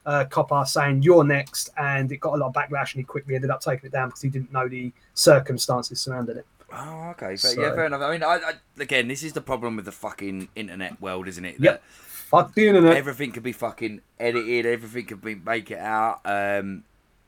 [0.05, 3.33] uh, copper saying you're next, and it got a lot of backlash, and he quickly
[3.35, 6.45] ended up taking it down because he didn't know the circumstances surrounding it.
[6.71, 7.31] Oh, okay.
[7.31, 8.01] But So- yeah, fair enough.
[8.01, 11.45] I mean, I, I, again, this is the problem with the fucking internet world, isn't
[11.45, 11.55] it?
[11.59, 11.83] Yep.
[11.85, 12.97] Fuck the internet.
[12.97, 14.65] everything could be fucking edited.
[14.65, 16.21] Everything could be make it out.
[16.25, 16.83] Um,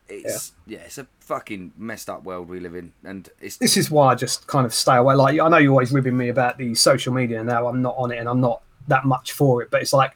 [0.09, 0.79] it's yeah.
[0.79, 4.15] it's a fucking messed up world we live in, and it's this is why I
[4.15, 5.15] just kind of stay away.
[5.15, 7.95] Like I know you're always ribbing me about the social media, and now I'm not
[7.97, 9.69] on it, and I'm not that much for it.
[9.71, 10.15] But it's like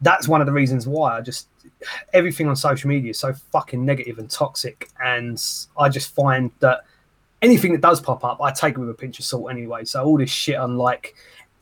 [0.00, 1.48] that's one of the reasons why I just
[2.12, 5.42] everything on social media is so fucking negative and toxic, and
[5.78, 6.84] I just find that
[7.40, 9.84] anything that does pop up, I take it with a pinch of salt anyway.
[9.84, 11.14] So all this shit on like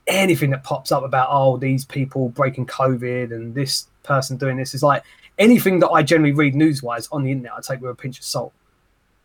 [0.07, 4.75] anything that pops up about oh these people breaking COVID and this person doing this
[4.75, 5.05] is like
[5.41, 8.19] anything that I generally read news wise on the internet, I take with a pinch
[8.19, 8.53] of salt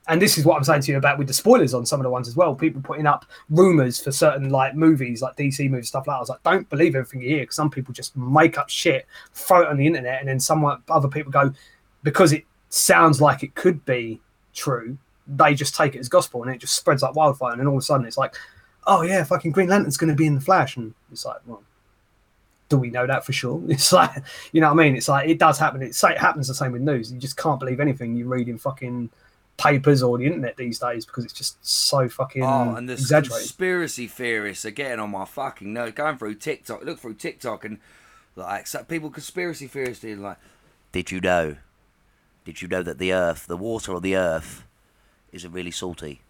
[0.07, 2.03] and this is what I'm saying to you about with the spoilers on some of
[2.03, 2.53] the ones as well.
[2.53, 6.17] People putting up rumors for certain like movies, like DC movies, stuff like that.
[6.17, 9.07] I was like, don't believe everything you hear because some people just make up shit,
[9.33, 11.51] throw it on the internet, and then someone other people go
[12.03, 14.21] because it sounds like it could be
[14.53, 14.97] true.
[15.27, 17.53] They just take it as gospel, and it just spreads like wildfire.
[17.53, 18.35] And then all of a sudden, it's like,
[18.85, 21.63] oh yeah, fucking Green Lantern's going to be in the Flash, and it's like, well,
[22.69, 23.61] do we know that for sure?
[23.69, 24.11] It's like,
[24.51, 24.95] you know what I mean?
[24.95, 25.81] It's like it does happen.
[25.81, 27.11] It's it happens the same with news.
[27.11, 29.09] You just can't believe anything you read in fucking
[29.57, 33.37] papers or the internet these days because it's just so fucking Oh, and the exaggerated.
[33.39, 35.93] conspiracy theorists are getting on my fucking nerves.
[35.93, 37.79] Going through TikTok, look through TikTok, and
[38.35, 40.37] like so people conspiracy theorists are like,
[40.91, 41.55] did you know?
[42.43, 44.65] Did you know that the Earth, the water on the Earth,
[45.31, 46.21] isn't really salty?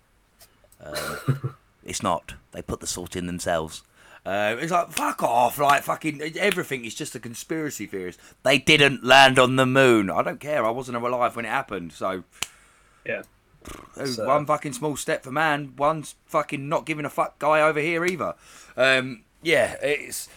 [0.84, 2.36] Um, it's not.
[2.52, 3.84] They put the salt in themselves.
[4.26, 8.20] Uh, it's like fuck off, like fucking everything is just a conspiracy theorist.
[8.44, 10.10] They didn't land on the moon.
[10.10, 10.66] I don't care.
[10.66, 12.24] I wasn't alive when it happened, so
[13.06, 13.22] Yeah.
[14.04, 17.80] So- one fucking small step for man, one's fucking not giving a fuck guy over
[17.80, 18.34] here either.
[18.76, 20.28] Um, yeah, it's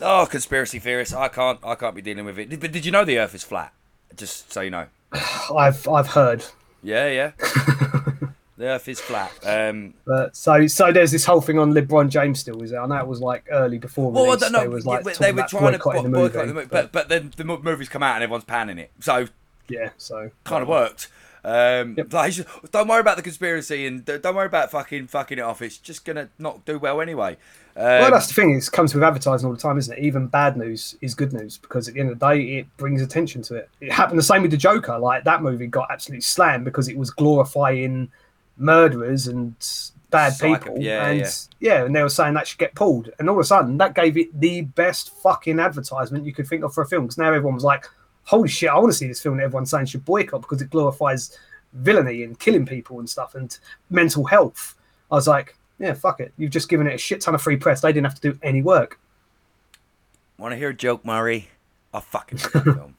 [0.00, 1.14] oh conspiracy theorists.
[1.14, 2.60] I can't, I can't be dealing with it.
[2.60, 3.72] But did you know the Earth is flat?
[4.16, 4.86] Just so you know.
[5.12, 6.44] I've I've heard.
[6.82, 7.32] Yeah, yeah.
[8.56, 9.32] the Earth is flat.
[9.44, 12.80] Um, But so so there's this whole thing on LeBron James still is there?
[12.82, 14.40] I know it was like early before well, I release.
[14.40, 14.60] don't know.
[14.62, 16.92] They was like they were trying to boycotting bo- the movie, boycott the movie, but,
[16.92, 18.90] but but then the movie's come out and everyone's panning it.
[19.00, 19.26] So
[19.68, 21.08] yeah, so kind of worked.
[21.44, 22.12] Um, Yep.
[22.12, 22.34] like,
[22.72, 25.62] don't worry about the conspiracy and don't worry about fucking fucking it off.
[25.62, 27.36] It's just gonna not do well anyway.
[27.76, 28.52] Um, well, that's the thing.
[28.56, 30.02] It comes with advertising all the time, isn't it?
[30.02, 33.00] Even bad news is good news because at the end of the day, it brings
[33.00, 33.68] attention to it.
[33.80, 34.98] It happened the same with the Joker.
[34.98, 38.10] Like that movie got absolutely slammed because it was glorifying
[38.56, 39.54] murderers and
[40.10, 40.78] bad Psycho- people.
[40.82, 41.84] yeah, and yeah.
[41.84, 43.10] and they were saying that should get pulled.
[43.18, 46.64] And all of a sudden, that gave it the best fucking advertisement you could think
[46.64, 47.04] of for a film.
[47.04, 47.86] Because now everyone was like,
[48.24, 50.70] "Holy shit, I want to see this film." And everyone's saying should boycott because it
[50.70, 51.36] glorifies
[51.72, 53.58] villainy and killing people and stuff and
[53.90, 54.74] mental health.
[55.10, 56.32] I was like, yeah, fuck it.
[56.38, 57.82] You've just given it a shit ton of free press.
[57.82, 58.98] They didn't have to do any work.
[60.38, 61.48] Want to hear a joke, Murray?
[61.92, 62.96] I fucking love that film.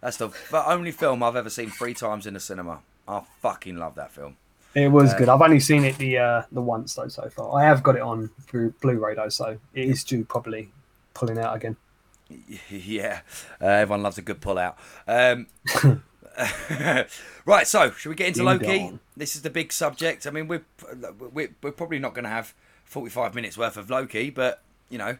[0.00, 2.80] That's the, the only film I've ever seen three times in the cinema.
[3.08, 4.36] I fucking love that film.
[4.74, 5.28] It was Uh, good.
[5.28, 7.54] I've only seen it the uh, the once though so far.
[7.60, 10.70] I have got it on through Blu-ray though, so it is due probably
[11.14, 11.76] pulling out again.
[12.70, 13.20] yeah,
[13.60, 14.78] uh, everyone loves a good pull out.
[15.06, 15.48] Um,
[17.44, 18.78] right, so should we get into Ding Loki?
[18.78, 19.00] dong.
[19.16, 20.26] This is the big subject.
[20.26, 20.64] I mean, we're
[21.32, 22.54] we're, we're probably not going to have
[22.84, 25.18] forty-five minutes worth of Loki, but you know,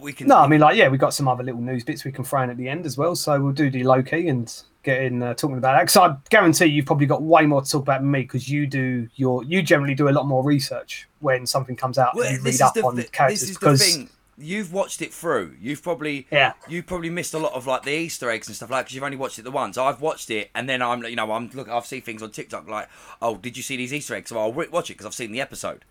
[0.00, 0.26] we can.
[0.26, 2.42] No, I mean like yeah, we got some other little news bits we can throw
[2.42, 3.14] in at the end as well.
[3.14, 5.82] So we'll do the Loki and get in uh, talking about that.
[5.82, 8.66] Because I guarantee you've probably got way more to talk about than me because you
[8.66, 12.42] do your you generally do a lot more research when something comes out Well, and
[12.44, 14.10] read is up the on characters this is because the thing.
[14.40, 15.56] You've watched it through.
[15.60, 18.70] You've probably yeah you probably missed a lot of like the Easter eggs and stuff
[18.70, 19.76] like because you've only watched it the once.
[19.76, 22.68] I've watched it and then I'm you know I'm look I've seen things on TikTok
[22.68, 22.88] like
[23.20, 24.30] oh did you see these Easter eggs?
[24.30, 25.84] So I'll re- watch it because I've seen the episode.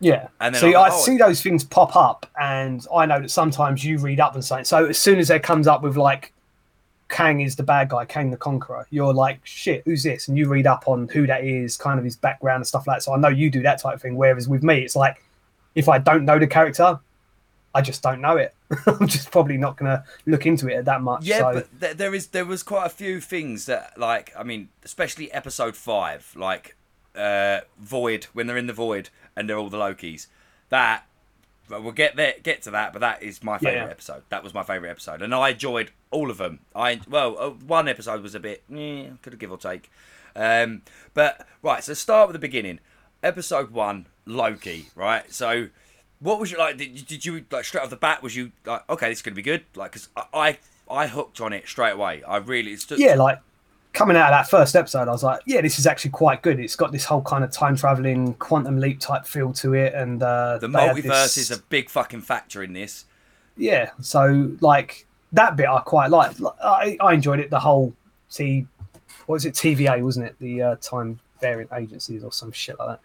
[0.00, 0.28] Yeah.
[0.40, 1.00] And then see, I'm I oh.
[1.00, 4.64] see those things pop up, and I know that sometimes you read up and something.
[4.64, 6.32] So as soon as there comes up with like,
[7.08, 10.28] Kang is the bad guy, Kang the Conqueror, you're like, shit, who's this?
[10.28, 12.98] And you read up on who that is, kind of his background and stuff like
[12.98, 13.02] that.
[13.02, 14.16] So I know you do that type of thing.
[14.16, 15.22] Whereas with me, it's like,
[15.74, 17.00] if I don't know the character,
[17.74, 18.54] I just don't know it.
[18.86, 21.24] I'm just probably not gonna look into it that much.
[21.24, 24.42] Yeah, so, but th- there is there was quite a few things that like I
[24.42, 26.76] mean especially episode five like
[27.14, 30.26] uh Void when they're in the Void and they're all the Lokis
[30.70, 31.04] that.
[31.68, 32.92] But we'll get there, get to that.
[32.92, 33.90] But that is my favorite Yeah.
[33.90, 34.22] episode.
[34.30, 36.60] That was my favorite episode, and I enjoyed all of them.
[36.74, 39.90] I well, uh, one episode was a bit, eh, could have give or take.
[40.34, 40.82] Um,
[41.14, 42.80] but right, so start with the beginning.
[43.22, 44.86] Episode one, Loki.
[44.94, 45.68] Right, so
[46.20, 46.76] what was you like?
[46.78, 48.22] Did, did you like straight off the bat?
[48.22, 49.64] Was you like, okay, this is gonna be good?
[49.74, 50.58] Like, cause I I,
[51.02, 52.22] I hooked on it straight away.
[52.22, 53.40] I really it's just, yeah, like
[53.98, 56.60] coming out of that first episode, I was like, yeah, this is actually quite good.
[56.60, 60.22] It's got this whole kind of time traveling, quantum leap type feel to it, and
[60.22, 61.02] uh, the multiverse
[61.34, 63.04] this- is a big fucking factor in this.
[63.56, 63.90] yeah.
[64.00, 66.40] So like that bit I quite liked.
[66.62, 67.50] I, I enjoyed it.
[67.50, 67.92] The whole
[68.30, 68.66] T,
[69.26, 69.54] what was it?
[69.54, 70.36] TVA wasn't it?
[70.38, 73.00] The uh, time variant agencies or some shit like that.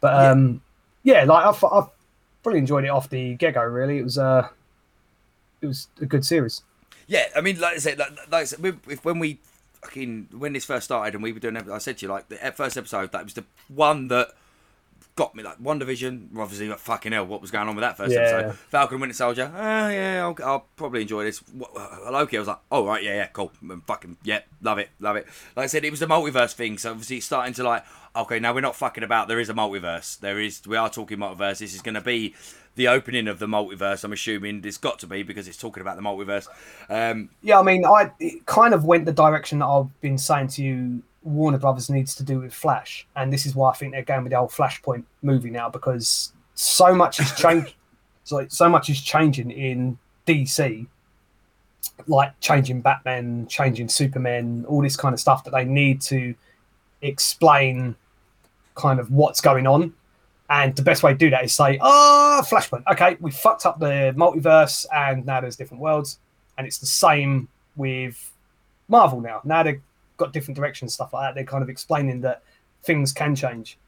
[0.00, 0.62] But um,
[1.02, 1.88] yeah, like I've, I've
[2.44, 3.62] really enjoyed it off the get go.
[3.64, 4.48] Really, it was uh,
[5.60, 6.62] it was a good series.
[7.06, 9.38] Yeah, I mean, like I said, like, like I said, we- if, when we
[9.82, 12.36] fucking when this first started and we were doing, I said to you like the
[12.54, 14.28] first episode that was the one that
[15.16, 16.36] got me like WandaVision.
[16.38, 18.20] Obviously, like, fucking hell, what was going on with that first Yeah.
[18.20, 18.58] episode?
[18.70, 19.52] Falcon and Winter Soldier.
[19.54, 21.42] Oh yeah, I'll, I'll probably enjoy this.
[21.60, 24.90] Uh, Loki, I was like, oh right, yeah, yeah, cool, Mm, fucking yeah, love it,
[25.00, 25.26] love it.
[25.56, 27.84] Like I said, it was the multiverse thing, so obviously it's starting to like,
[28.16, 29.28] okay, now we're not fucking about.
[29.28, 30.18] There is a multiverse.
[30.20, 30.62] There is.
[30.66, 31.58] We are talking multiverse.
[31.58, 32.34] This is going to be
[32.76, 34.04] the opening of the multiverse.
[34.04, 36.48] I'm assuming it's got to be because it's talking about the multiverse.
[36.88, 38.10] Um, Yeah, I mean, I
[38.46, 41.02] kind of went the direction that I've been saying to you.
[41.22, 44.22] Warner Brothers needs to do with Flash, and this is why I think they're going
[44.22, 47.44] with the old Flashpoint movie now because so much is it's
[48.32, 50.86] like so much is changing in DC,
[52.06, 56.34] like changing Batman, changing Superman, all this kind of stuff that they need to
[57.02, 57.96] explain
[58.74, 59.92] kind of what's going on.
[60.50, 62.82] And the best way to do that is say, "Oh, Flashpoint.
[62.92, 66.18] Okay, we fucked up the multiverse, and now there's different worlds."
[66.60, 68.32] and it's the same with
[68.88, 69.40] Marvel now.
[69.44, 69.80] Now they've
[70.18, 71.34] got different directions, stuff like that.
[71.34, 72.42] They're kind of explaining that
[72.82, 73.78] things can change.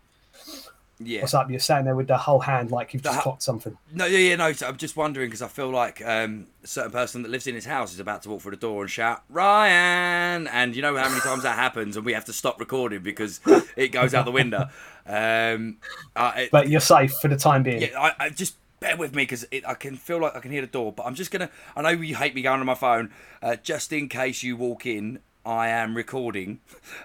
[1.06, 1.20] Yeah.
[1.20, 1.50] What's up?
[1.50, 3.76] You're standing there with the whole hand like you've just The- clocked something.
[3.92, 4.52] No, yeah, yeah, no.
[4.52, 7.54] So I'm just wondering because I feel like um, a certain person that lives in
[7.54, 10.96] his house is about to walk through the door and shout Ryan, and you know
[10.96, 13.40] how many times that happens, and we have to stop recording because
[13.76, 14.68] it goes out the window.
[15.04, 15.78] Um,
[16.14, 17.82] uh, it- But you're safe for the time being.
[17.82, 20.60] yeah, I, I just bear with me because I can feel like I can hear
[20.60, 21.50] the door, but I'm just gonna.
[21.74, 23.10] I know you hate me going on my phone.
[23.42, 26.60] Uh, just in case you walk in, I am recording.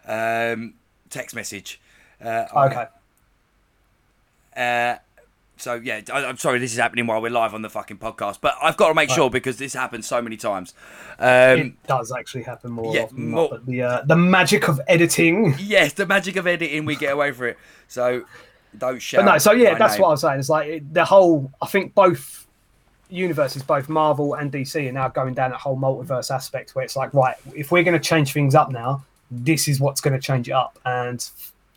[0.06, 0.76] Um,
[1.10, 1.82] text message.
[2.24, 2.86] Uh, I- Okay.
[4.58, 4.98] Uh,
[5.58, 8.39] so yeah, I, I'm sorry this is happening while we're live on the fucking podcast,
[8.41, 10.74] but I've got to make sure because this happens so many times.
[11.20, 14.67] Um, it does actually happen more yeah, often more- not, but the uh, the magic
[14.67, 15.56] of editing.
[15.60, 17.58] yes, the magic of editing, we get away for it.
[17.88, 18.24] So
[18.78, 19.26] don't shout.
[19.26, 20.02] But no, so yeah, that's name.
[20.04, 20.39] what I'm saying.
[20.39, 21.52] It's like it, the whole.
[21.62, 22.48] I think both
[23.10, 26.96] universes, both Marvel and DC, are now going down that whole multiverse aspect where it's
[26.96, 30.20] like, right, if we're going to change things up now, this is what's going to
[30.20, 30.78] change it up.
[30.86, 31.28] And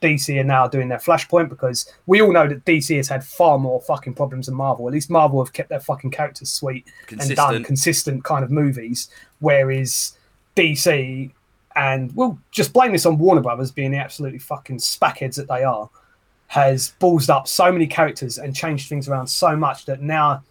[0.01, 3.59] DC are now doing their Flashpoint because we all know that DC has had far
[3.59, 4.89] more fucking problems than Marvel.
[4.89, 7.67] At least Marvel have kept their fucking characters sweet and done Consistent.
[7.67, 9.11] consistent kind of movies,
[9.41, 10.17] whereas
[10.57, 11.31] DC
[11.77, 15.63] and we'll just blame this on Warner Brothers being the absolutely fucking spackheads that they
[15.63, 15.89] are,
[16.49, 20.43] has ballsed up so many characters and changed things around so much that now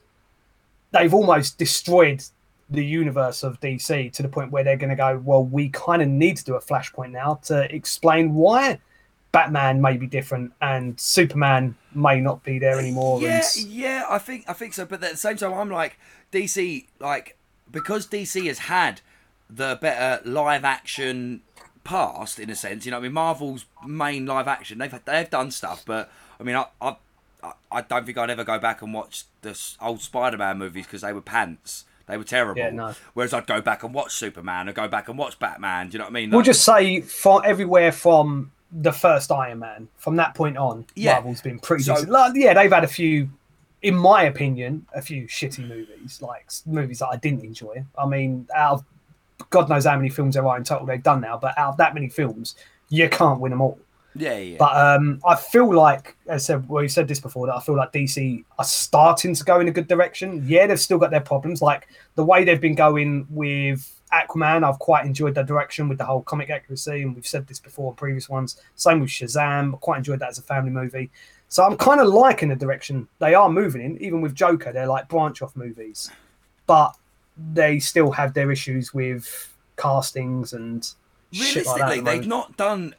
[0.91, 2.23] they've almost destroyed
[2.69, 6.01] the universe of DC to the point where they're going to go, well, we kind
[6.01, 8.79] of need to do a flashpoint now to explain why
[9.31, 13.21] Batman may be different and Superman may not be there anymore.
[13.21, 14.85] Yeah, and, yeah, I think I think so.
[14.85, 15.99] But at the same time, I'm like
[16.31, 17.37] DC, like
[17.71, 19.01] because DC has had
[19.49, 21.41] the better live action
[21.83, 22.85] past in a sense.
[22.85, 26.55] You know, I mean, Marvel's main live action, they've they've done stuff, but I mean,
[26.55, 26.95] I I,
[27.71, 31.13] I- don't think I'd ever go back and watch the old Spider-Man movies because they
[31.13, 31.85] were pants.
[32.07, 32.59] They were terrible.
[32.59, 32.95] Yeah, no.
[33.13, 35.89] Whereas I'd go back and watch Superman or go back and watch Batman.
[35.89, 36.31] Do you know what I mean?
[36.31, 40.85] We'll Like- just say from everywhere from the first Iron Man, from that point on,
[40.95, 41.13] Yeah.
[41.13, 42.11] Marvel's been pretty So- decent.
[42.11, 43.29] Like, yeah, they've had a few,
[43.81, 47.83] in my opinion, a few shitty movies, like movies that I didn't enjoy.
[47.97, 48.85] I mean, out of
[49.49, 51.77] God knows how many films there are in total they've done now, but out of
[51.77, 52.55] that many films,
[52.89, 53.79] you can't win them all.
[54.15, 54.57] yeah, yeah.
[54.59, 57.59] But um, I feel like, as I said, well, you said this before, that I
[57.61, 60.43] feel like DC are starting to go in a good direction.
[60.45, 61.61] Yeah, they've still got their problems.
[61.61, 66.05] Like the way they've been going with Aquaman, I've quite enjoyed the direction with the
[66.05, 67.03] whole comic accuracy.
[67.03, 68.61] And we've said this before in previous ones.
[68.75, 69.73] Same with Shazam.
[69.73, 71.09] I quite enjoyed that as a family movie.
[71.47, 73.97] So I'm kind of liking the direction they are moving in.
[74.01, 76.09] Even with Joker, they're like branch off movies.
[76.67, 76.95] But
[77.53, 80.91] they still have their issues with castings and
[81.31, 82.95] like realistically, the they've not done.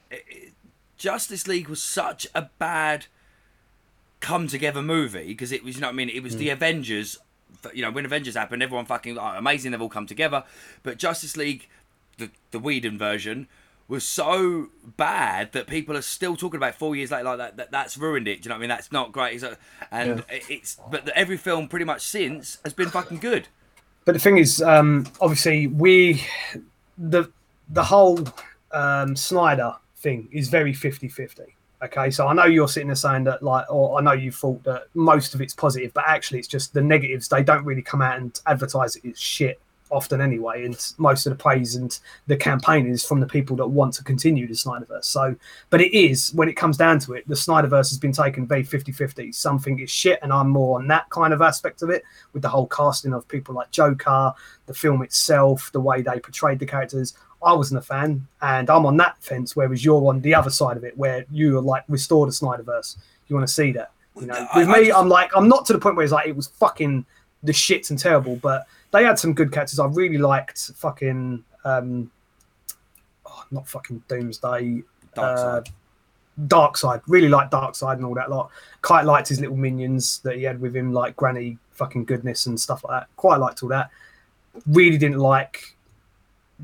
[0.97, 3.07] Justice League was such a bad
[4.21, 6.39] come together movie because it was, you know, what I mean, it was Hmm.
[6.41, 7.19] the Avengers.
[7.75, 9.73] You know, when Avengers happened, everyone fucking oh, amazing.
[9.73, 10.45] They've all come together,
[10.83, 11.69] but Justice League,
[12.19, 13.49] the the Whedon version.
[13.89, 17.57] Was so bad that people are still talking about four years later like that.
[17.57, 18.41] that that's ruined it.
[18.41, 18.69] Do you know what I mean?
[18.69, 19.43] That's not great.
[19.43, 19.57] It's
[19.91, 23.49] and it's but the, every film pretty much since has been fucking good.
[24.05, 26.23] but the thing is, um, obviously, we
[26.97, 27.33] the
[27.69, 28.29] the whole
[28.73, 31.47] um, Snyder thing is very 50-50.
[31.83, 34.63] Okay, so I know you're sitting there saying that, like, or I know you thought
[34.65, 37.27] that most of it's positive, but actually, it's just the negatives.
[37.27, 39.05] They don't really come out and advertise it.
[39.05, 39.59] It's shit.
[39.91, 43.67] often anyway, and most of the praise and the campaign is from the people that
[43.67, 45.05] want to continue the Snyderverse.
[45.05, 45.35] So,
[45.69, 48.65] but it is when it comes down to it, the Snyderverse has been taken very
[48.65, 49.35] 50-50.
[49.35, 52.49] Something is shit, and I'm more on that kind of aspect of it with the
[52.49, 54.33] whole casting of people like Joker,
[54.67, 57.15] the film itself, the way they portrayed the characters.
[57.43, 59.57] I wasn't a fan, and I'm on that fence.
[59.57, 62.97] Whereas you're on the other side of it, where you are like restore the Snyderverse.
[63.29, 64.47] You want to see that, you know.
[64.55, 66.37] With I me, just- I'm like I'm not to the point where it's like it
[66.37, 67.05] was fucking
[67.43, 69.79] the shits and terrible, but they had some good characters.
[69.79, 72.11] I really liked fucking um,
[73.27, 74.83] oh, not fucking Doomsday,
[75.15, 75.69] Dark uh, side.
[76.47, 77.03] Darkseid.
[77.07, 78.51] Really liked Darkseid and all that lot.
[78.83, 82.59] Quite liked his little minions that he had with him, like Granny fucking goodness and
[82.59, 83.09] stuff like that.
[83.17, 83.91] Quite liked all that.
[84.67, 85.77] Really didn't like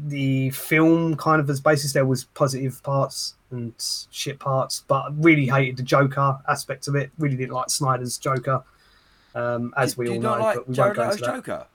[0.06, 1.92] the film kind of as basis.
[1.92, 3.72] There was positive parts and
[4.10, 7.10] shit parts, but really hated the Joker aspect of it.
[7.18, 8.62] Really didn't like Snyder's Joker,
[9.34, 10.38] um, as Do- we do all know.
[10.38, 11.34] like but we won't go into that.
[11.34, 11.66] Joker?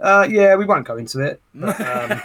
[0.00, 1.40] Uh, yeah, we won't go into it.
[1.54, 2.20] But, um,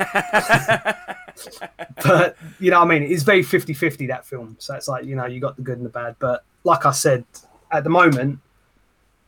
[2.03, 5.25] but you know I mean it's very 50-50 that film so it's like you know
[5.25, 7.25] you got the good and the bad but like I said
[7.71, 8.39] at the moment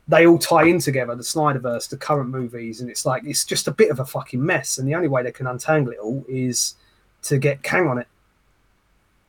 [0.07, 3.67] they all tie in together the Snyderverse the current movies and it's like it's just
[3.67, 6.23] a bit of a fucking mess and the only way they can untangle it all
[6.27, 6.75] is
[7.23, 8.07] to get Kang on it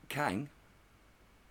[0.08, 0.48] Kang.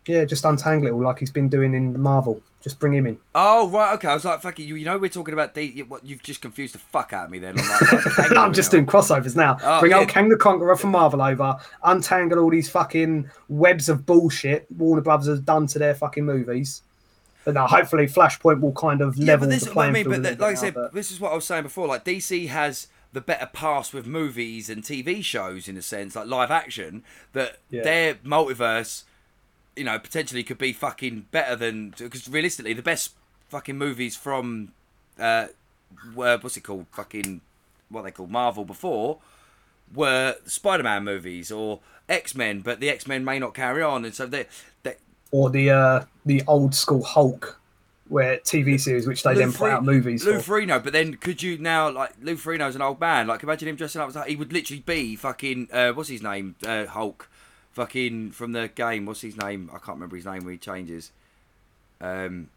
[0.06, 3.18] yeah just untangle it all like he's been doing in Marvel just bring him in
[3.36, 4.08] Oh right, okay.
[4.08, 6.74] I was like, fucking, you, you know, we're talking about the What you've just confused
[6.74, 7.38] the fuck out of me.
[7.38, 7.66] Then I'm,
[8.18, 9.58] like, I'm just doing crossovers now.
[9.62, 10.00] Oh, Bring yeah.
[10.00, 15.04] out Kang the Conqueror from Marvel over, untangle all these fucking webs of bullshit Warner
[15.04, 16.82] Brothers has done to their fucking movies.
[17.46, 19.92] But now, hopefully, Flashpoint will kind of Yeah, level but this the is what I
[19.92, 20.04] mean.
[20.06, 21.88] But a that, little like I said, but- this is what I was saying before.
[21.88, 26.28] Like DC has the better pass with movies and TV shows in a sense, like
[26.28, 27.04] live action.
[27.34, 27.84] That Yeah.
[27.84, 29.04] their multiverse,
[29.76, 33.14] you know, potentially could be fucking better than because realistically, the best
[33.50, 34.74] fucking movies from
[35.20, 35.48] uh,
[36.14, 36.88] were what's it called?
[36.92, 37.42] Fucking
[37.90, 39.20] what they called Marvel before
[39.94, 41.80] were Spider-Man movies or
[42.10, 44.48] X-Men, but the X-Men may not carry on, and so they
[44.84, 44.96] they
[45.32, 47.60] or the uh, the old school Hulk,
[48.10, 50.60] where TV series, which they Lou then put out movies Lou for.
[50.62, 53.28] Ferrigno, but then could you now like Lou Ferrigno's an old man?
[53.28, 54.28] Like imagine him dressing up as that.
[54.28, 56.56] He would literally be fucking uh, what's his name?
[56.66, 57.30] Uh, Hulk,
[57.74, 59.06] fucking from the game.
[59.06, 59.70] What's his name?
[59.74, 61.12] I can't remember his name when he changes.
[62.02, 62.50] Um,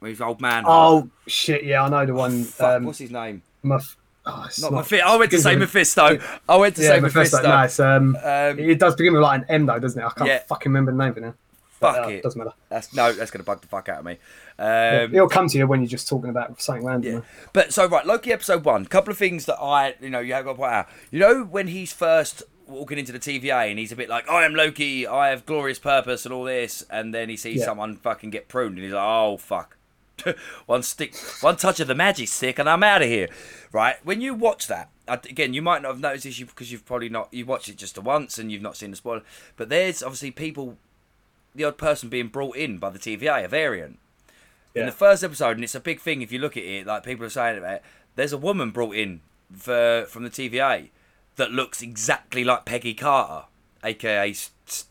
[0.00, 0.64] when he's old man.
[0.64, 1.04] Hulk.
[1.06, 1.64] Oh shit!
[1.64, 2.44] Yeah, I know the one.
[2.44, 3.42] Fuck, um, what's his name?
[3.62, 5.06] Muff- oh, Not, not- Mephisto.
[5.06, 5.56] I went to say.
[5.56, 6.18] Mephisto.
[6.48, 7.42] I went to Yeah, say Mephisto.
[7.42, 7.82] Mephisto.
[7.84, 10.04] No, um, Um, it does begin with like an M though, doesn't it?
[10.04, 10.38] I can't Yeah.
[10.48, 11.34] fucking remember the name of it now.
[11.84, 12.22] But, fuck uh, it.
[12.22, 12.54] Doesn't matter.
[12.68, 13.12] That's no.
[13.12, 14.18] That's gonna bug the fuck out of me.
[14.58, 17.14] Yeah, Um, It'll come to you when you're just talking about something random.
[17.14, 17.20] Yeah.
[17.52, 18.86] But so right, Loki episode one.
[18.86, 20.88] Couple of things that I, you know, you have got to point out.
[21.10, 24.44] You know, when he's first walking into the TVA and he's a bit like, "I
[24.44, 25.06] am Loki.
[25.06, 27.66] I have glorious purpose and all this," and then he sees Yeah.
[27.66, 29.76] someone fucking get pruned and he's like, "Oh fuck."
[30.66, 33.28] one stick, one touch of the magic stick, and I'm out of here.
[33.72, 33.96] Right?
[34.04, 37.28] When you watch that, again, you might not have noticed this because you've probably not
[37.32, 39.22] you watched it just once and you've not seen the spoiler.
[39.56, 40.78] But there's obviously people,
[41.54, 43.98] the odd person being brought in by the TVA, a variant
[44.74, 46.86] in the first episode, and it's a big thing if you look at it.
[46.86, 47.82] Like people are saying about it.
[48.16, 49.20] There's a woman brought in
[49.52, 50.90] for from the TVA
[51.36, 53.46] that looks exactly like Peggy Carter,
[53.82, 54.34] aka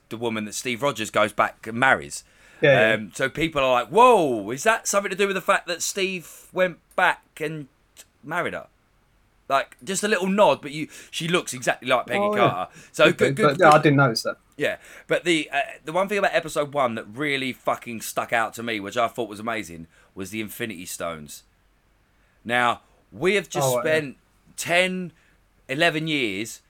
[0.10, 2.23] the woman that Steve Rogers goes back and marries.
[2.62, 2.95] Yeah, yeah.
[2.95, 5.82] Um, so people are like, "Whoa, is that something to do with the fact that
[5.82, 7.67] Steve went back and
[8.23, 8.67] married her?"
[9.49, 12.49] Like just a little nod, but you, she looks exactly like Peggy Oh, yeah.
[12.49, 12.71] Carter.
[12.91, 14.38] So Okay, good, good, but, yeah, I didn't notice that.
[14.58, 14.77] yeah,
[15.08, 18.63] but the uh, the one thing about episode one that really fucking stuck out to
[18.63, 21.43] me, which I thought was amazing, was the Infinity Stones.
[22.45, 23.91] Now we have just Oh, right, yeah.
[23.99, 24.17] spent
[24.58, 25.12] 10,
[25.69, 26.62] 11 years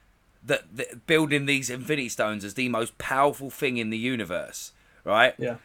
[0.44, 4.72] that, that building these Infinity Stones as the most powerful thing in the universe,
[5.04, 5.34] right?
[5.38, 5.56] Yeah.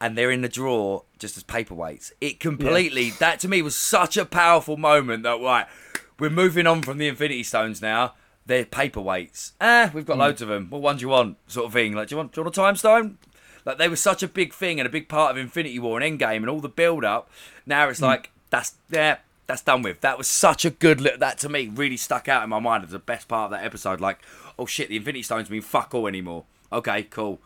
[0.00, 2.12] and they're in the drawer just as paperweights.
[2.20, 5.66] It completely that to me was such a powerful moment that right,
[6.18, 8.14] we're moving on from the Infinity Stones now.
[8.46, 9.52] They're paperweights.
[9.60, 10.68] Ah, we've got loads of them.
[10.68, 11.38] What one do you want?
[11.46, 11.94] Sort of thing.
[11.94, 13.18] Like, do you want do you want a time stone?
[13.64, 16.20] Like they were such a big thing and a big part of Infinity War and
[16.20, 17.30] Endgame and all the build up.
[17.64, 20.00] Now it's like that's yeah, that's done with.
[20.02, 21.18] That was such a good look.
[21.18, 23.64] That to me really stuck out in my mind as the best part of that
[23.64, 24.00] episode.
[24.00, 24.18] Like,
[24.58, 26.44] oh shit, the Infinity Stones mean fuck all anymore.
[26.72, 27.40] Okay, cool.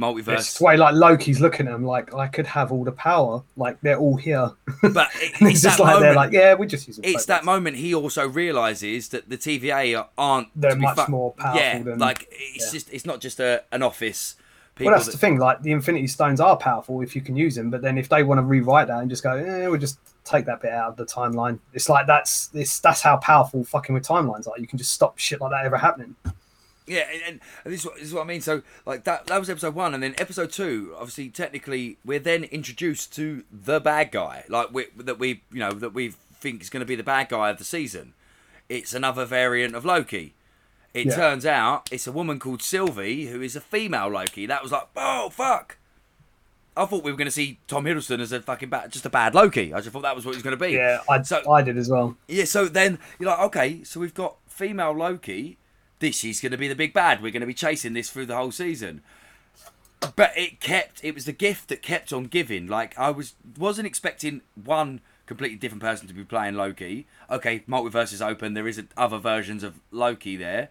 [0.00, 0.38] Multiverse.
[0.38, 3.42] It's the way like Loki's looking at him, like I could have all the power,
[3.56, 4.50] like they're all here.
[4.82, 6.00] But it- it's just that like moment.
[6.02, 10.06] they're like, yeah, we just use it's that moment he also realizes that the TVA
[10.16, 10.48] aren't.
[10.56, 12.72] They're much fu- more powerful Yeah, than- like it's yeah.
[12.72, 14.36] just it's not just a an office.
[14.76, 15.38] People Well, that's that, the thing.
[15.38, 18.22] Like the Infinity Stones are powerful if you can use them, but then if they
[18.22, 20.96] want to rewrite that and just go, eh, we'll just take that bit out of
[20.96, 21.58] the timeline.
[21.74, 22.78] It's like that's this.
[22.80, 24.54] That's how powerful fucking with timelines are.
[24.58, 26.14] You can just stop shit like that ever happening.
[26.90, 28.40] Yeah, and, and this, is what, this is what I mean.
[28.40, 30.94] So, like that that was episode one, and then episode two.
[30.96, 35.72] Obviously, technically, we're then introduced to the bad guy, like we, that we you know
[35.72, 38.14] that we think is going to be the bad guy of the season.
[38.68, 40.34] it's another variant of Loki.
[40.94, 41.14] It Yeah.
[41.16, 44.46] turns out it's a woman called Sylvie who is a female Loki.
[44.46, 45.76] That was like, oh fuck.
[46.76, 49.10] I thought we were going to see Tom Hiddleston as a fucking bad, just a
[49.10, 49.74] bad Loki.
[49.74, 50.72] I just thought that was what he was going to be.
[50.72, 52.16] Yeah, I, So- I did as well.
[52.28, 55.58] Yeah, so then you're like, okay, so we've got female Loki.
[56.00, 57.22] This is going to be the big bad.
[57.22, 59.02] We're going to be chasing this through the whole season.
[60.16, 61.04] But it kept.
[61.04, 62.66] It was the gift that kept on giving.
[62.66, 67.06] Like I was wasn't expecting one completely different person to be playing Loki.
[67.30, 68.54] Okay, multiverse is open.
[68.54, 70.68] There is other versions of Loki there.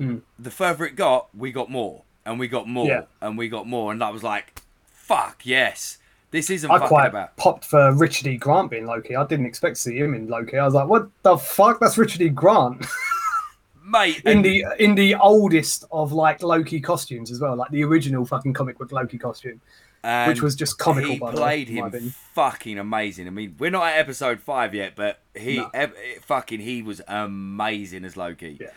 [0.00, 0.22] Mm.
[0.38, 3.02] The further it got, we got more, and we got more, Yeah.
[3.20, 5.98] and we got more, and that was like, "Fuck yes,
[6.30, 8.36] this isn't I fucking quite about." popped for Richard E.
[8.38, 9.14] Grant being Loki.
[9.16, 10.56] I didn't expect to see him in Loki.
[10.58, 11.78] I was like, what the fuck?
[11.78, 12.28] That's Richard E.
[12.30, 12.84] Grant
[13.88, 18.26] Mate, in the in the oldest of like Loki costumes as well, like the original
[18.26, 19.60] fucking comic book Loki costume.
[20.28, 23.26] which was just comical, He by the way, played him fucking amazing.
[23.26, 25.70] I mean, we're not at episode five yet, but he No.
[25.74, 28.58] ep- fucking he was amazing as Loki.
[28.60, 28.68] Yeah.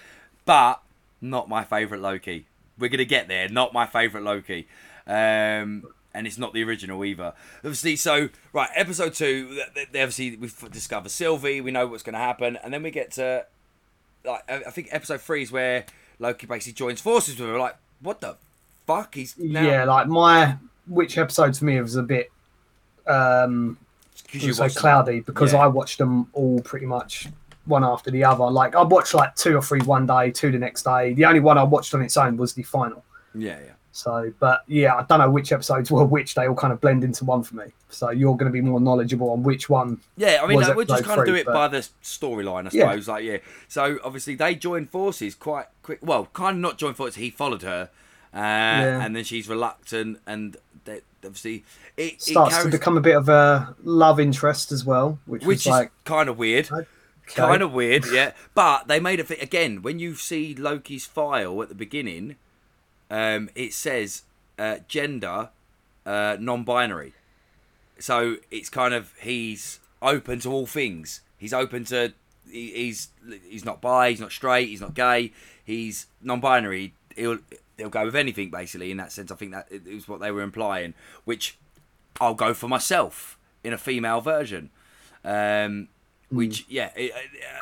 [0.45, 0.81] But
[1.21, 2.45] not my favorite Loki.
[2.77, 3.47] We're gonna get there.
[3.49, 4.67] Not my favorite Loki.
[5.05, 5.83] Um,
[6.13, 7.33] and it's not the original either.
[7.57, 9.47] Obviously, so right, episode two.
[9.49, 11.61] th- th- Obviously, we've discovered Sylvie.
[11.61, 13.45] We know what's going to happen, and then we get to
[14.31, 15.85] like I think episode three is where
[16.19, 17.57] Loki basically joins forces with her.
[17.59, 18.35] Like, what the
[18.87, 19.15] fuck?
[19.15, 20.57] He's now, Yeah, like my
[20.87, 22.31] which episode to me was a bit
[23.07, 23.77] um
[24.31, 24.81] you so watched them.
[24.81, 25.59] cloudy because Yeah.
[25.59, 27.27] I watched them all pretty much
[27.65, 28.45] one after the other.
[28.49, 31.13] Like I watched like two or three one day, two the next day.
[31.13, 33.03] The only one I watched on its own was the final.
[33.33, 33.71] Yeah, yeah.
[33.91, 36.35] So, but yeah, I don't know which episodes were which.
[36.35, 37.65] They all kind of blend into one for me.
[37.89, 39.99] So you're going to be more knowledgeable on which one.
[40.15, 42.69] Yeah, I mean, like, we'll just kind of do it but- by the storyline, I
[42.71, 42.89] Yeah.
[42.89, 43.07] suppose.
[43.07, 43.37] Like, yeah.
[43.67, 45.99] So obviously they joined forces quite quick.
[46.01, 47.15] Well, kind of not joined forces.
[47.15, 47.89] He followed her,
[48.33, 51.63] uh, and then she's reluctant, and they, obviously
[51.97, 55.43] it, it Starts carries, to become a bit of a love interest as well, which,
[55.45, 56.71] which is like kind of weird.
[56.71, 56.87] okay.
[57.25, 58.31] Kind of weird, yeah.
[58.55, 59.81] But they made a thing again.
[59.83, 62.37] When you see Loki's file at the beginning,
[63.09, 64.23] um, it says
[64.57, 65.49] uh, gender
[66.05, 67.13] uh, non-binary.
[67.99, 71.21] So it's kind of he's open to all things.
[71.37, 72.13] He's open to
[72.49, 73.09] he, he's
[73.47, 75.33] he's not bi, he's not straight, he's not gay.
[75.63, 76.93] He's non-binary.
[77.15, 77.39] He'll
[77.77, 78.91] he'll go with anything basically.
[78.91, 80.93] In that sense, I think that is what they were implying.
[81.25, 81.57] Which
[82.21, 84.69] I'll go for myself in a female version.
[85.23, 85.89] Um,
[86.31, 87.11] which yeah, it,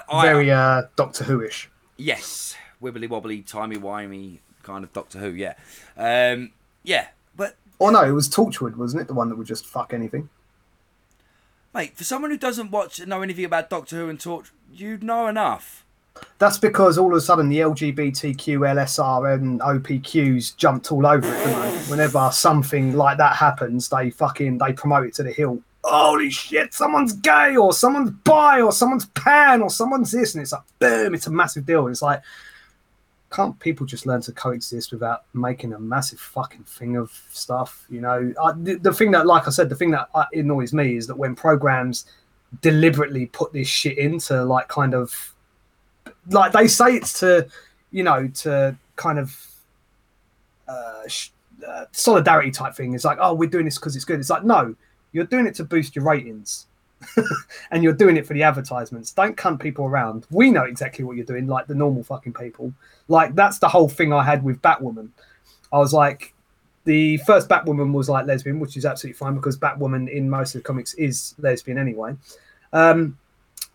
[0.10, 1.70] I, very uh, Doctor Who-ish.
[1.98, 5.32] Yes, wibbly wobbly, timey wimey kind of Doctor Who.
[5.32, 5.53] Yeah,
[5.97, 6.51] um,
[6.84, 7.07] yeah.
[7.36, 9.07] But Oh no, it was Torchwood, wasn't it?
[9.07, 10.30] The one that would just fuck anything.
[11.74, 15.28] mate, for someone who doesn't watch know anything about Doctor Who and Torch, you'd know
[15.28, 15.86] enough.
[16.39, 21.89] That's because all of a sudden the LGBTQ, LSR, and OPQs jumped all over it.
[21.89, 25.61] Whenever something like that happens, they fucking they promote it to the hill.
[25.84, 26.74] Holy shit!
[26.74, 31.13] Someone's gay, or someone's bi, or someone's pan, or someone's this, and it's like boom!
[31.13, 31.88] It's a massive deal.
[31.88, 32.24] It's like
[33.30, 37.86] can't people just learn to coexist without making a massive fucking thing of stuff?
[37.89, 40.73] You know, I, the, the thing that, like I said, the thing that uh, annoys
[40.73, 42.05] me is that when programs
[42.61, 45.34] deliberately put this shit into like kind of
[46.30, 47.45] like they say it's to
[47.91, 49.38] you know to kind of
[50.67, 51.30] uh, sh-
[51.67, 52.93] uh, solidarity type thing.
[52.93, 54.19] It's like oh we're doing this because it's good.
[54.19, 54.75] It's like no
[55.11, 56.67] you're doing it to boost your ratings
[57.72, 59.12] and you're doing it for the advertisements.
[59.12, 60.26] Don't cunt people around.
[60.30, 62.74] We know exactly what you're doing like the normal fucking people.
[63.08, 65.10] Like that's the whole thing i had with batwoman.
[65.72, 66.34] I was like
[66.86, 70.64] the first batwoman was like lesbian which is absolutely fine because batwoman in most of
[70.64, 72.16] the comics is lesbian anyway.
[72.74, 73.18] Um,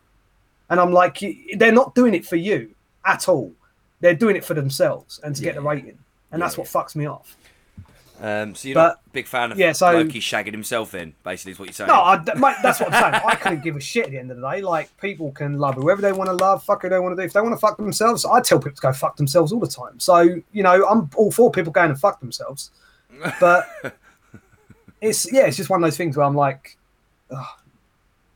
[0.71, 1.23] And I'm like,
[1.57, 2.71] they're not doing it for you
[3.05, 3.53] at all.
[4.01, 5.99] They're doing it for themselves and to get the rating.
[6.33, 7.37] and that's Yeah, what fucks me off.
[8.21, 11.15] Um, so you're But- not a big fan of yeah, so- Loki shagging himself in,
[11.23, 11.89] basically is what you're saying.
[11.89, 13.23] No, I, mate, that's what I'm saying.
[13.27, 14.61] I couldn't give a shit at the end of the day.
[14.63, 17.27] Like people can love whoever they want to love, fuck who they want to do.
[17.27, 19.67] If they want to fuck themselves, I tell people to go fuck themselves all the
[19.69, 20.01] time.
[20.01, 20.21] So
[20.53, 22.71] you know, I'm all for people going and fuck themselves,
[23.39, 23.69] but
[25.01, 26.77] it's yeah, it's just one of those things where I'm like,
[27.31, 27.47] ugh,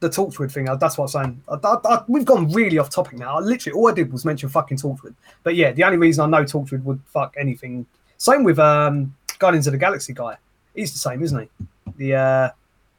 [0.00, 0.68] the Torchwood thing.
[0.68, 1.42] uh, That's what I'm saying.
[1.48, 3.36] I, I, I, we've gone really off topic now.
[3.36, 5.14] I literally all I did was mention fucking Torchwood.
[5.42, 7.86] But yeah, the only reason I know Torchwood would fuck anything.
[8.16, 10.36] Same with um, Guardians of the Galaxy guy.
[10.74, 11.48] He's the same, isn't he?
[11.96, 12.50] The uh,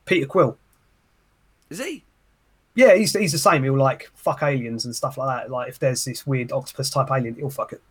[0.06, 0.58] Peter Quill.
[1.70, 2.04] Is he?
[2.76, 3.64] Yeah, he's, he's the same.
[3.64, 5.52] He'll like fuck aliens and stuff like that.
[5.52, 7.82] Like if there's this weird octopus type alien, he'll fuck it.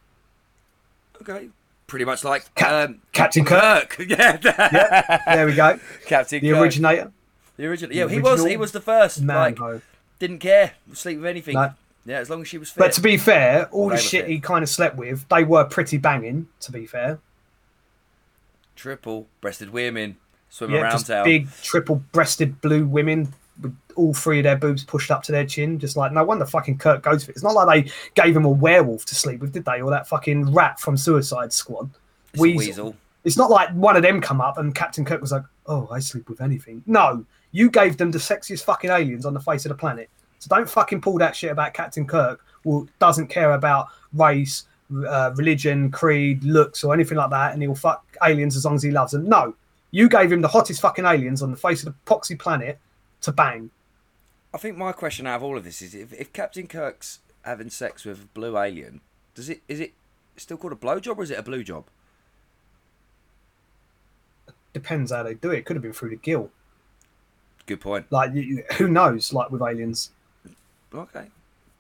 [1.20, 1.48] Okay.
[1.86, 3.90] Pretty much like Cap- um, Captain Kirk.
[3.98, 4.08] Kirk.
[4.08, 5.20] yeah.
[5.26, 5.78] There we go.
[6.06, 6.60] Captain The Kirk.
[6.62, 7.12] originator.
[7.60, 7.94] The original.
[7.94, 8.44] Yeah, the he was.
[8.46, 9.22] He was the first.
[9.22, 9.58] Like,
[10.18, 10.72] didn't care.
[10.94, 11.54] Sleep with anything.
[11.54, 11.74] No.
[12.06, 12.78] Yeah, as long as she was fit.
[12.78, 14.30] But to be fair, all the shit fit.
[14.30, 16.48] he kind of slept with, they were pretty banging.
[16.60, 17.18] To be fair,
[18.76, 20.16] Triple breasted women
[20.48, 21.24] swim yeah, around town.
[21.24, 23.28] big triple-breasted blue women
[23.60, 25.78] with all three of their boobs pushed up to their chin.
[25.78, 27.34] Just like no wonder fucking Kirk goes for it.
[27.34, 29.82] It's not like they gave him a werewolf to sleep with, did they?
[29.82, 31.90] Or that fucking rat from Suicide Squad.
[32.38, 32.56] Weasel.
[32.56, 32.96] weasel.
[33.22, 35.98] It's not like one of them come up and Captain Kirk was like, "Oh, I
[35.98, 39.70] sleep with anything." No, you gave them the sexiest fucking aliens on the face of
[39.70, 40.08] the planet.
[40.38, 44.64] So don't fucking pull that shit about Captain Kirk, who doesn't care about race,
[45.06, 48.82] uh, religion, creed, looks, or anything like that, and he'll fuck aliens as long as
[48.82, 49.28] he loves them.
[49.28, 49.54] No,
[49.90, 52.78] you gave him the hottest fucking aliens on the face of the poxy planet
[53.22, 53.70] to bang.
[54.52, 57.70] I think my question out of all of this is: if, if Captain Kirk's having
[57.70, 59.00] sex with a blue alien,
[59.34, 59.92] does it is it
[60.36, 61.84] still called a blowjob or is it a blue job?
[64.72, 65.58] Depends how they do it.
[65.58, 66.50] It could have been through the gill.
[67.66, 68.06] Good point.
[68.10, 69.32] Like, you, you- who knows?
[69.32, 70.10] Like with aliens,
[70.94, 71.26] Okay.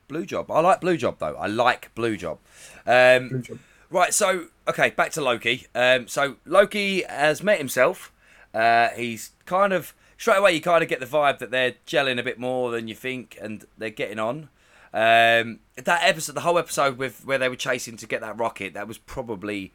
[0.08, 0.50] Blue job.
[0.50, 1.36] I like blue job though.
[1.36, 2.38] I like blue job.
[2.86, 3.58] Um, blue job.
[3.90, 5.66] Right, so okay, back to Loki.
[5.74, 8.12] Um, so Loki has met himself.
[8.54, 10.52] Uh, he's kind of straight away.
[10.52, 13.36] You kind of get the vibe that they're gelling a bit more than you think,
[13.40, 14.48] and they're getting on.
[14.92, 18.74] Um, that episode, the whole episode with where they were chasing to get that rocket,
[18.74, 19.72] that was probably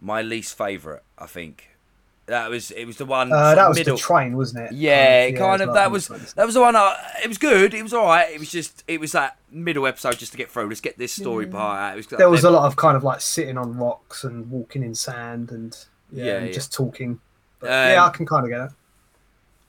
[0.00, 1.02] my least favourite.
[1.18, 1.70] I think
[2.32, 3.96] that was it was the one Uh, that of was middle.
[3.96, 4.72] the train, wasn't it?
[4.72, 5.74] Yeah, it kind of.
[5.74, 6.74] That was of that was the one.
[6.74, 7.74] I, it was good.
[7.74, 8.30] It was all right.
[8.32, 10.68] It was just it was that middle episode just to get through.
[10.68, 11.92] Let's get this story part out.
[11.94, 14.82] It was there was a lot of kind of like sitting on rocks and walking
[14.82, 15.76] in sand and
[16.10, 16.52] yeah, Yeah, and yeah.
[16.52, 17.20] just talking.
[17.60, 18.70] But, Um, yeah, I can kind of get it.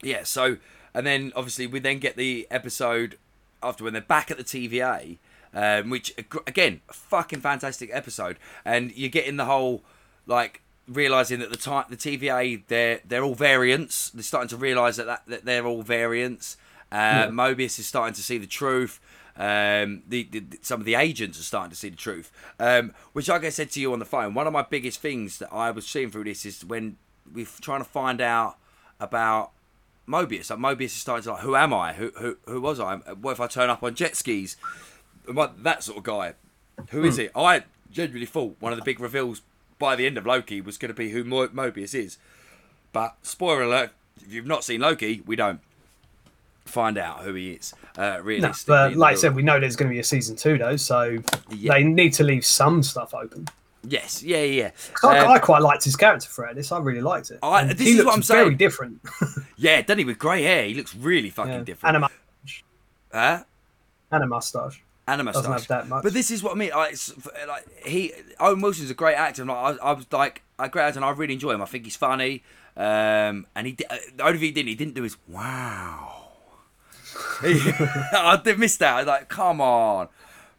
[0.02, 0.56] Yeah, so
[0.94, 3.18] and then obviously we then get the episode
[3.62, 5.18] after when they're back at the TVA,
[5.54, 6.14] um, which
[6.46, 9.82] again, a fucking fantastic episode, and you're getting the whole
[10.26, 14.10] like realizing that the time the TVA they're they're all variants.
[14.10, 16.56] They're starting to realize that, that that they're all variants.
[16.92, 17.26] Uh, Yeah.
[17.28, 19.00] Mobius is starting to see the truth.
[19.36, 22.30] Um, the, the some of the agents are starting to see the truth.
[22.60, 25.38] Um, which, like I said to you on the phone, one of my biggest things
[25.38, 26.96] that I was seeing through this is when
[27.32, 28.58] we're trying to find out
[29.00, 29.50] about
[30.06, 30.50] Mobius.
[30.50, 31.94] Like Mobius is starting to like, who am I?
[31.94, 32.96] Who who who was I?
[32.96, 34.56] What if I turn up on jet skis?
[35.28, 36.34] Am I that sort of guy?
[36.90, 37.32] Who is it?
[37.34, 39.42] I genuinely thought one of the big reveals
[39.78, 42.18] by the end of Loki was going to be who Mo- Mobius is.
[42.92, 43.90] But spoiler alert:
[44.24, 45.60] if you've not seen Loki, we don't
[46.64, 47.74] find out who he is.
[47.96, 50.56] Uh, No, but like I said, we know there's going to be a season two
[50.58, 51.18] though, so
[51.50, 51.74] Yeah.
[51.74, 53.46] they need to leave some stuff open.
[53.86, 54.70] yes, yeah, yeah.
[55.02, 56.72] I, Um, I quite liked his character throughout this.
[56.72, 57.38] I really liked it.
[57.42, 59.00] I- this he is what looks I'm Very different.
[59.56, 59.82] yeah.
[59.82, 60.64] Doesn't he with grey hair?
[60.66, 61.60] He looks really fucking Yeah.
[61.64, 61.96] different.
[61.96, 62.14] And a, mu-
[63.12, 63.44] huh?
[64.10, 64.82] and a mustache.
[65.06, 65.44] And a mustache.
[65.46, 66.02] have that much.
[66.02, 66.70] But this is what I mean.
[66.70, 66.96] Like,
[67.46, 69.42] like he, Owen Wilson's a great actor.
[69.42, 71.62] And like, I, I was like, a great actor, and I really enjoy him.
[71.62, 72.42] I think he's funny.
[72.76, 76.22] Um, and he, di- uh, the only thing he didn't, he didn't do his wow.
[77.42, 78.94] I did miss that.
[78.94, 80.08] I was like, come on.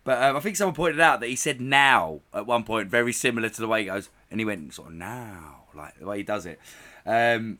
[0.04, 3.12] But um, I think someone pointed out that he said now at one point, very
[3.12, 6.18] similar to the way he goes, and he went sort of now, like the way
[6.18, 6.60] he does it.
[7.06, 7.58] Um,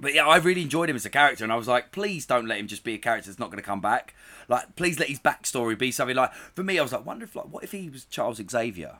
[0.00, 2.46] but yeah, I really enjoyed him as a character, and I was like, please don't
[2.46, 4.14] let him just be a character that's not going to come back.
[4.48, 6.32] Like, please let his backstory be something like.
[6.32, 8.98] For me, I was like, wonder if like, what if he was Charles Xavier?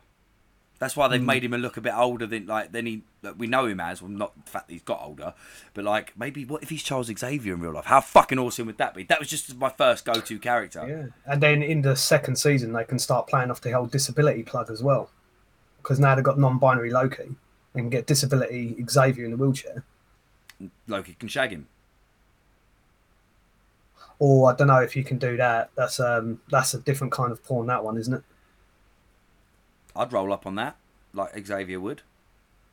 [0.79, 1.27] That's why they've hmm.
[1.27, 3.81] made him a look a bit older than like than he that we know him
[3.81, 4.01] as.
[4.01, 5.35] Well, not the fact that he's got older,
[5.75, 7.87] but like maybe what if he's Charles Xavier in real life?
[7.87, 9.03] How fucking awesome would that be?
[9.05, 10.87] That was just my first go-to character.
[10.89, 14.45] Yeah, and then in the second season they can start playing off the whole disability
[14.45, 15.11] plug as well,
[15.83, 17.35] because now they've got non-binary Loki.
[17.75, 19.85] and get disability Xavier in the wheelchair,
[20.87, 21.69] Loki can shag him.
[24.19, 25.71] Or I don't know if you can do that.
[25.75, 27.67] That's um that's a different kind of porn.
[27.67, 28.23] That one, isn't it?
[29.95, 30.77] I'd roll up on that,
[31.13, 32.03] like Xavier would.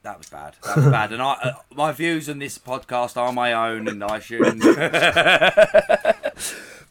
[0.03, 0.55] That was bad.
[0.63, 1.11] That was bad.
[1.11, 4.61] And I, uh, my views on this podcast are my own, and I shouldn't.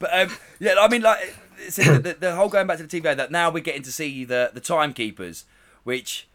[0.00, 1.36] but um, yeah, I mean, like
[1.76, 4.50] the, the whole going back to the TV that now we're getting to see the
[4.52, 5.44] the timekeepers,
[5.84, 6.26] which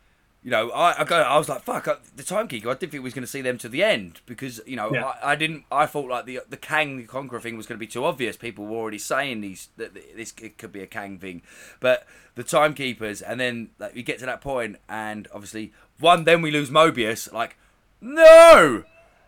[0.41, 2.69] You know, I I, go, I was like, fuck, I, the timekeeper.
[2.69, 4.93] I didn't think we was going to see them to the end because you know
[4.93, 5.05] Yeah.
[5.21, 5.65] I, I didn't.
[5.71, 8.37] I thought like the the Kang the Conqueror thing was going to be too obvious.
[8.37, 11.41] People were already saying these that this it could be a Kang thing,
[11.81, 16.41] but the timekeepers, and then like we get to that point, and obviously one, then
[16.41, 17.31] we lose Mobius.
[17.33, 17.57] Like,
[17.99, 18.85] no,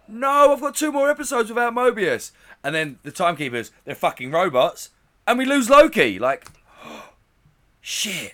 [0.07, 2.31] no, I've got two more episodes without Mobius,
[2.63, 4.91] and then the timekeepers, they're fucking robots,
[5.27, 6.19] and we lose Loki.
[6.19, 6.47] Like,
[7.81, 8.33] shit.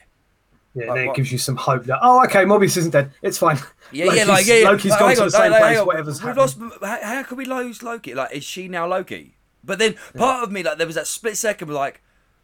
[0.78, 3.12] Yeah, Like then it gives you some hope that oh, okay, Mobius isn't dead.
[3.22, 3.58] It's fine.
[3.92, 4.70] Yeah, yeah, like yeah, yeah.
[4.70, 5.78] Loki's Like, gone hang to on, the same like, place.
[5.80, 5.86] on.
[5.88, 6.70] Whatever's We've happened.
[6.72, 6.82] lost.
[6.84, 8.14] How, how can we lose Loki?
[8.14, 9.38] Like, is she now Loki?
[9.64, 12.02] But then part of me, like, there was that split second, like,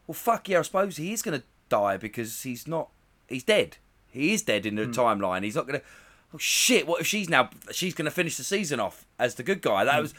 [0.08, 2.90] well, fuck yeah, I suppose he is gonna die because he's not.
[3.28, 3.78] He's dead.
[4.10, 4.92] He is dead in the Hmm.
[4.92, 5.44] timeline.
[5.44, 5.82] He's not gonna.
[6.34, 6.88] Oh shit!
[6.88, 7.50] What if she's now?
[7.72, 9.84] She's gonna finish the season off as the good guy.
[9.86, 10.14] That was.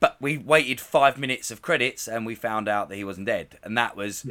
[0.00, 3.58] But we waited five minutes of credits and we found out that he wasn't dead,
[3.62, 4.26] and that was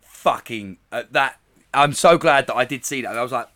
[0.00, 1.40] fucking uh, that.
[1.74, 3.16] I'm so glad that I did see that.
[3.16, 3.48] I was like,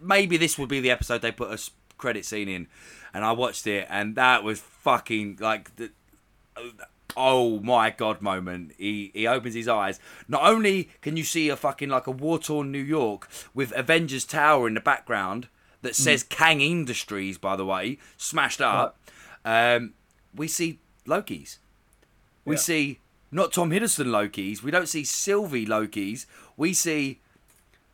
[0.00, 2.66] maybe this would be the episode they put a credit scene in,
[3.12, 5.90] and I watched it, and that was fucking like the
[7.16, 8.72] oh my god moment.
[8.78, 10.00] He he opens his eyes.
[10.28, 14.24] Not only can you see a fucking like a war torn New York with Avengers
[14.24, 15.48] Tower in the background
[15.82, 18.98] that says Kang Industries, by the way, smashed up.
[19.44, 19.92] Um,
[20.34, 21.58] we see Loki's.
[22.46, 22.60] We Yeah.
[22.60, 22.98] see
[23.34, 24.62] not Tom Hiddleston Loki's.
[24.62, 26.26] We don't see Sylvie Loki's.
[26.56, 27.20] We see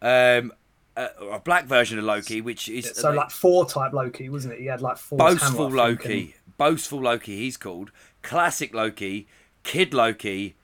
[0.03, 0.53] um,
[0.97, 4.61] a, a black version of Loki, which is So like four type Loki, wasn't it?
[4.61, 5.19] He had like four.
[5.19, 6.35] boastful Loki.
[6.59, 7.91] Boastful Loki, he's called.
[8.21, 9.27] Classic Loki,
[9.63, 10.57] Kid Loki,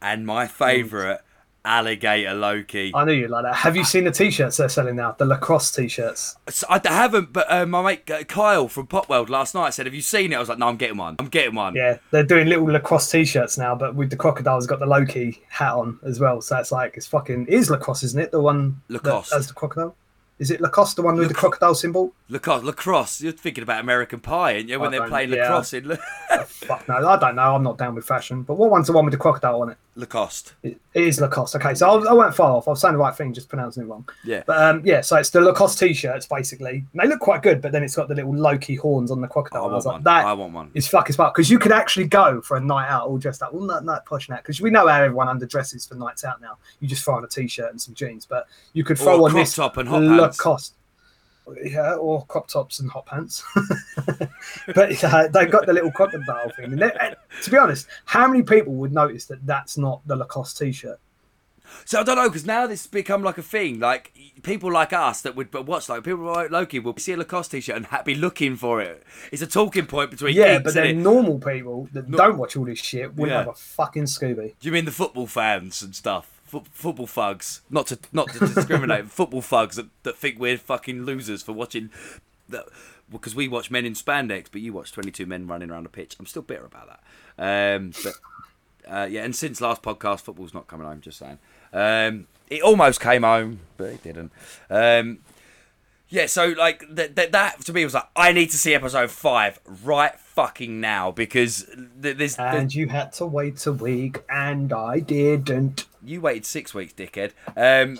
[0.00, 1.20] and my favourite,
[1.64, 2.92] Alligator Loki.
[2.94, 3.54] I knew you'd like that.
[3.54, 5.12] Have you seen the t-shirts they're selling now?
[5.12, 6.36] The lacrosse t-shirts.
[6.48, 9.94] So I haven't, but uh, my mate uh, Kyle from Popworld last night said, "Have
[9.94, 11.16] you seen it?" I was like, "No, I'm getting one.
[11.18, 14.80] I'm getting one." Yeah, they're doing little lacrosse t-shirts now, but with the crocodile's got
[14.80, 16.40] the Loki hat on as well.
[16.40, 18.32] So it's like it's fucking it is Lacoste, isn't it?
[18.32, 19.32] The one that Lacoste.
[19.32, 19.94] has the crocodile.
[20.38, 22.12] Is it Lacoste, the one with the crocodile symbol?
[22.28, 23.20] Lacrosse, lacrosse.
[23.20, 24.80] You're thinking about American Pie, aren't you?
[24.80, 25.42] When I they're playing yeah.
[25.42, 25.98] lacrosse in
[26.30, 27.54] Oh, fuck no, I don't know.
[27.54, 28.42] I'm not down with fashion.
[28.42, 29.76] But what one's the one with the crocodile on it?
[29.94, 30.54] Lacoste.
[30.62, 31.56] It it is Lacoste.
[31.56, 32.68] Okay, so I, I went far off.
[32.68, 34.06] I was saying the right thing, just pronouncing it wrong.
[34.24, 34.42] Yeah.
[34.46, 36.84] But um, yeah, so it's the Lacoste t-shirts basically.
[36.92, 39.28] And they look quite good, but then it's got the little Loki horns on the
[39.28, 39.62] crocodile.
[39.62, 40.04] I want was like, one.
[40.04, 40.70] that I want one.
[40.74, 43.42] is fuck as fuck because you could actually go for a night out all dressed
[43.42, 43.52] up.
[43.52, 46.58] Well, not not posh now because we know how everyone underdresses for nights out now.
[46.80, 49.28] You just throw on a t-shirt and some jeans, but you could Or throw a
[49.28, 50.38] on this top and hot pants.
[50.38, 50.74] Lacoste.
[51.64, 53.42] Yeah, or crop tops and hot pants.
[54.74, 56.80] but uh, they got the little cotton crocodile thing.
[56.80, 61.00] And to be honest, how many people would notice that that's not the Lacoste t-shirt?
[61.84, 63.80] So I don't know because now this has become like a thing.
[63.80, 64.12] Like
[64.42, 67.52] people like us that would but watch like people like Loki will see a Lacoste
[67.52, 69.02] t-shirt and ha- be looking for it.
[69.32, 72.64] It's a talking point between Yeah, geeks, but then normal people that don't watch all
[72.64, 73.38] this shit wouldn't Yeah.
[73.38, 74.54] have a fucking Scooby.
[74.60, 76.31] Do you mean the football fans and stuff?
[76.52, 79.10] Fo- football thugs, not to not to discriminate.
[79.10, 81.88] football thugs that, that think we're fucking losers for watching
[82.50, 82.66] that
[83.10, 85.88] because we watch men in spandex, but you watch twenty two men running around a
[85.88, 86.14] pitch.
[86.20, 87.00] I'm still bitter about
[87.38, 87.76] that.
[87.76, 88.14] Um, but
[88.86, 91.00] uh, yeah, and since last podcast, football's not coming home.
[91.00, 91.38] Just saying.
[91.72, 94.30] Um, it almost came home, but it didn't.
[94.68, 95.20] Um,
[96.10, 99.10] yeah, so like th- th- that to me was like I need to see episode
[99.10, 101.64] five right fucking now because
[102.02, 105.86] th- there's, there's And you had to wait a week, and I didn't.
[106.04, 107.32] You waited six weeks, dickhead.
[107.56, 107.98] Um,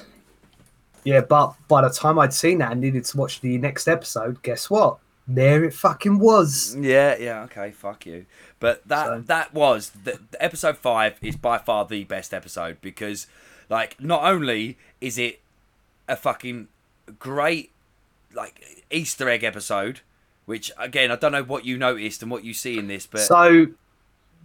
[1.04, 4.40] Yeah, but by the time I'd seen that and needed to watch the next episode,
[4.42, 4.98] guess what?
[5.26, 6.76] There it fucking was.
[6.78, 8.26] yeah, yeah, okay, fuck you.
[8.60, 12.78] But that So- that was the, the episode five is by far the best episode
[12.80, 13.26] because,
[13.68, 15.40] like, not only is it
[16.08, 16.68] a fucking
[17.18, 17.70] great
[18.34, 20.00] like Easter egg episode,
[20.46, 23.20] which again I don't know what you noticed and what you see in this, but
[23.20, 23.66] So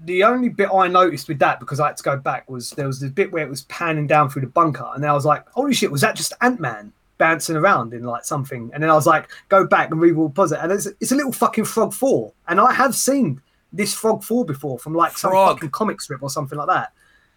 [0.05, 2.87] the only bit I noticed with that, because I had to go back, was there
[2.87, 5.25] was the bit where it was panning down through the bunker, and then I was
[5.25, 8.89] like, "Holy shit, was that just Ant Man bouncing around in like something?" And then
[8.89, 11.65] I was like, "Go back and read pause it," and it's, it's a little fucking
[11.65, 13.41] Frog Thor, and I have seen
[13.73, 15.55] this Frog Thor before from like some Frog.
[15.55, 16.93] fucking comic strip or something like that.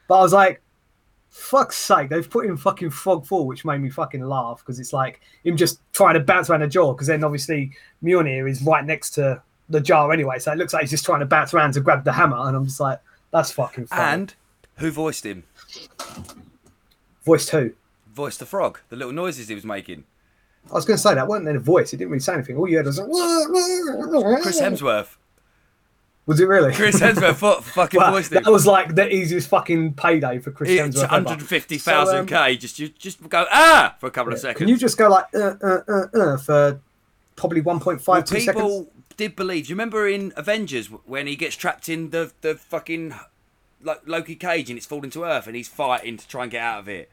[0.06, 0.60] But I was like,
[1.30, 4.92] "Fuck's sake!" They've put in fucking Frog Thor, which made me fucking laugh because it's
[4.92, 7.72] like him just trying to bounce around the jaw because then obviously
[8.04, 11.20] Mjolnir is right next to the jar anyway, so it looks like he's just trying
[11.20, 13.00] to bounce around to grab the hammer, and I'm just like,
[13.30, 14.02] that's fucking funny.
[14.22, 14.34] and
[14.76, 15.44] who voiced him?
[17.24, 17.72] Voiced who?
[18.12, 20.04] Voiced the frog, the little noises he was making.
[20.70, 21.92] I was going to say that wasn't in a voice.
[21.92, 22.56] It didn't really say anything.
[22.56, 23.08] All you heard was like,
[24.42, 25.16] Chris Hemsworth.
[26.26, 26.72] Was it really?
[26.74, 28.42] Chris Hemsworth fu- fucking Wow, voiced him.
[28.44, 31.04] that was like the easiest fucking payday for Chris It's Hemsworth.
[31.04, 31.12] ever.
[31.24, 32.56] 150,000 So, um, k.
[32.56, 34.58] Just you just go ah for a couple of seconds.
[34.58, 36.80] Can you just go like uh, uh, uh, uh, for
[37.36, 38.88] probably 1.5 Well, two people seconds?
[39.16, 39.66] Did believe.
[39.66, 43.14] Do you remember in Avengers when he gets trapped in the the fucking
[43.82, 46.62] like Loki cage and it's falling to Earth and he's fighting to try and get
[46.62, 47.10] out of it?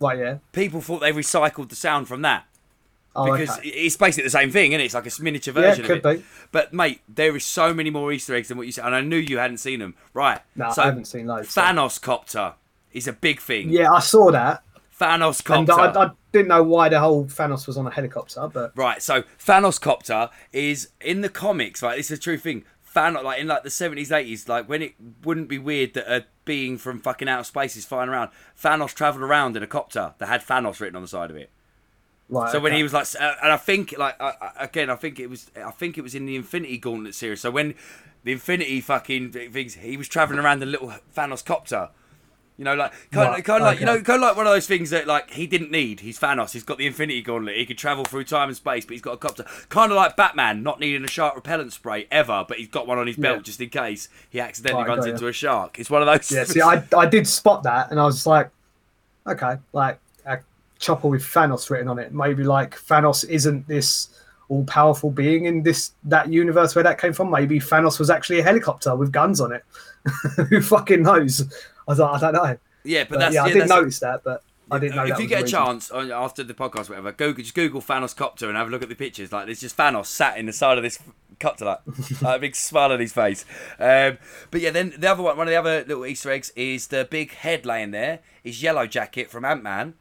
[0.00, 0.38] Right, yeah.
[0.52, 2.44] People thought they recycled the sound from that.
[3.16, 3.68] Oh, because okay.
[3.68, 4.84] it's basically the same thing, and it?
[4.84, 6.18] it's like a miniature Yeah, version it of could it.
[6.18, 6.24] be.
[6.52, 9.00] But mate, there is so many more Easter eggs than what you said, and I
[9.00, 9.94] knew you hadn't seen them.
[10.14, 10.40] Right?
[10.54, 12.54] No, so I haven't seen so- Thanos copter
[12.92, 13.70] is a big thing.
[13.70, 14.62] Yeah, I saw that,
[15.00, 15.98] Thanos and copter.
[15.98, 19.22] I, I didn't know why the whole Thanos was on a helicopter, but Right, so
[19.38, 21.96] Thanos copter is in the comics, right?
[21.96, 22.64] This is a true thing.
[22.94, 26.24] Thanos, like in like the seventies, eighties, like when it wouldn't be weird that a
[26.44, 28.30] being from fucking outer space is flying around.
[28.60, 31.50] Thanos travelled around in a copter that had Thanos written on the side of it.
[32.28, 32.50] right.
[32.50, 32.78] So when okay.
[32.78, 35.70] he was like, uh, and I think like uh, again, I think it was, I
[35.70, 37.42] think it was in the Infinity Gauntlet series.
[37.42, 37.74] So when
[38.24, 41.90] the Infinity fucking things, he was traveling around the little Thanos copter.
[42.58, 44.46] You know, like kind Right, of, kind of like you know, kind of like one
[44.48, 46.00] of those things that like he didn't need.
[46.00, 46.52] He's Thanos.
[46.52, 47.56] He's got the Infinity Gauntlet.
[47.56, 49.44] He could travel through time and space, but he's got a copter.
[49.68, 52.98] Kind of like Batman, not needing a shark repellent spray ever, but he's got one
[52.98, 53.42] on his belt Yeah.
[53.42, 55.78] just in case he accidentally Right, runs into a shark.
[55.78, 56.30] It's one of those.
[56.32, 58.50] Yeah, see, I, I did spot that, and I was like,
[59.26, 60.40] okay, like a
[60.80, 62.12] chopper with Thanos written on it.
[62.12, 64.08] Maybe like Thanos isn't this
[64.48, 67.30] all powerful being in this that universe where that came from.
[67.30, 69.62] Maybe Thanos was actually a helicopter with guns on it.
[70.48, 71.44] Who fucking knows?
[71.88, 72.58] I was like, I don't know.
[72.84, 75.04] yeah, but But that's yeah, I yeah, did that's- notice that, but I didn't know.
[75.06, 75.58] if you get a reason.
[75.58, 78.90] chance after the podcast, whatever, Google just Google Thanos copter and have a look at
[78.90, 79.32] the pictures.
[79.32, 80.98] Like there's just Thanos sat in the side of this
[81.40, 81.80] copter, like,
[82.22, 83.46] like a big smile on his face.
[83.78, 84.18] Um,
[84.50, 87.08] but yeah, then the other one, one of the other little Easter eggs is the
[87.10, 89.94] big head laying there is Yellow Jacket from Ant Man.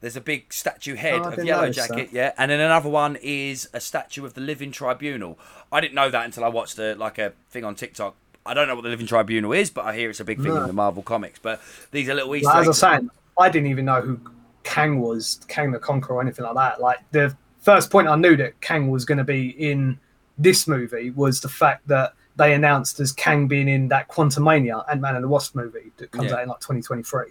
[0.00, 2.12] There's a big statue head Oh, of Yellow Jacket, that.
[2.12, 5.38] yeah, and then another one is a statue of the Living Tribunal.
[5.72, 8.14] I didn't know that until I watched a, like a thing on TikTok.
[8.46, 10.54] I don't know what the Living Tribunal is, but I hear it's a big thing
[10.54, 10.60] No.
[10.62, 11.38] in the Marvel comics.
[11.38, 14.20] But these are little Easter Like, as I was saying, I didn't even know who
[14.62, 16.80] Kang was, Kang the Conqueror, or anything like that.
[16.80, 19.98] Like the first point I knew that Kang was going to be in
[20.38, 25.00] this movie was the fact that they announced as Kang being in that Quantumania Ant
[25.00, 26.36] Man and the Wasp movie that comes Yeah.
[26.36, 27.24] out in like 2023,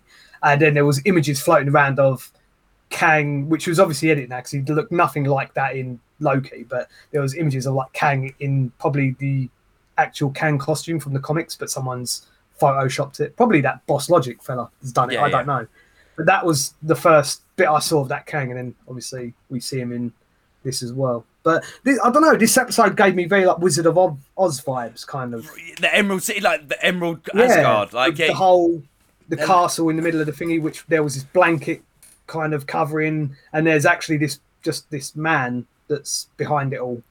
[0.43, 2.31] and then there was images floating around of
[2.89, 6.87] Kang, which was obviously edited now because he looked nothing like that in Loki, but
[7.11, 9.49] there was images of like Kang in probably the
[9.97, 12.27] actual Kang costume from the comics, but someone's
[12.61, 13.35] photoshopped it.
[13.35, 15.15] Probably that Boss Logic fella has done it.
[15.15, 15.67] Yeah, I don't know.
[16.15, 19.59] But that was the first bit I saw of that Kang, and then obviously we
[19.59, 20.13] see him in
[20.63, 21.25] this as well.
[21.43, 22.35] But this, I don't know.
[22.35, 23.97] This episode gave me very like Wizard of
[24.37, 25.49] Oz, vibes, kind of.
[25.79, 28.81] the Emerald City, like the Emerald Asgard, like with yeah, the whole
[29.29, 31.83] the And- castle in the middle of the thingy, which there was this blanket
[32.27, 37.03] kind of covering, and there's actually this just this man that's behind it all.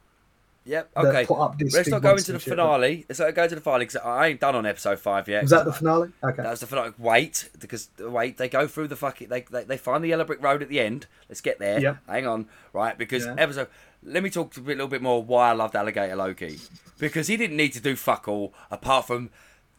[0.65, 0.91] Yep.
[0.97, 2.51] Okay, put up this let's not go into the shit.
[2.51, 3.05] finale.
[3.09, 5.43] Let's not go to the finale because I ain't done on episode five yet.
[5.43, 6.11] Was that the finale?
[6.23, 6.43] Okay.
[6.43, 6.93] That was the finale.
[6.99, 9.29] Wait, because wait, they go through the fucking.
[9.29, 11.07] They, they they find the yellow brick road at the end.
[11.29, 11.81] Let's get there.
[11.81, 11.99] Yep.
[12.09, 12.97] Hang on, right?
[12.97, 13.35] Because Yeah.
[13.39, 13.69] episode.
[14.07, 16.59] Let me talk a bit- little bit more why I loved Alligator Loki,
[16.99, 19.31] because he didn't need to do fuck all apart from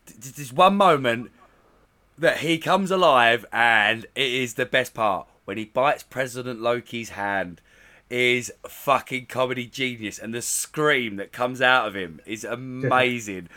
[0.07, 1.29] th- th- this one moment
[2.17, 7.09] that he comes alive, and it is the best part when he bites President Loki's
[7.09, 7.61] hand.
[8.08, 13.49] Is fucking comedy genius, and the scream that comes out of him is amazing.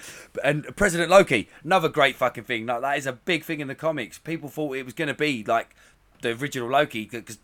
[0.42, 2.64] And President Loki, another great fucking thing.
[2.64, 4.18] Like that is a big thing in the comics.
[4.18, 5.76] People thought it was going to be like
[6.22, 7.38] the original Loki because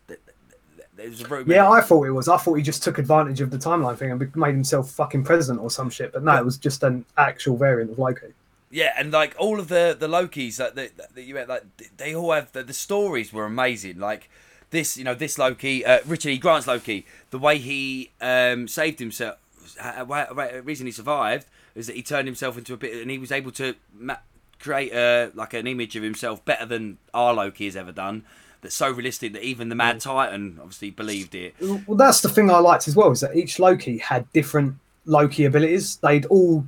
[0.95, 1.53] there's a rumor.
[1.53, 2.27] Yeah, I thought it was.
[2.27, 5.61] I thought he just took advantage of the timeline thing and made himself fucking president
[5.61, 6.13] or some shit.
[6.13, 8.33] But no, it was just an actual variant of Loki.
[8.71, 11.63] Yeah, and like all of the the Lokis that that, that you had, like
[11.97, 13.99] they all have the, the stories were amazing.
[13.99, 14.29] Like
[14.75, 16.37] this, you know, this Loki, uh, Richard E.
[16.37, 19.37] Grant's Loki, the way he um, saved himself,
[19.81, 23.17] uh, the reason he survived is that he turned himself into a bit, and he
[23.17, 24.17] was able to ma-
[24.59, 28.23] create a like an image of himself better than our Loki has ever done.
[28.61, 31.53] That's so realistic that even the Mad Titan obviously believed it.
[31.59, 35.45] Well, that's the thing I liked as well is that each Loki had different Loki
[35.45, 35.97] abilities.
[35.97, 36.65] They'd all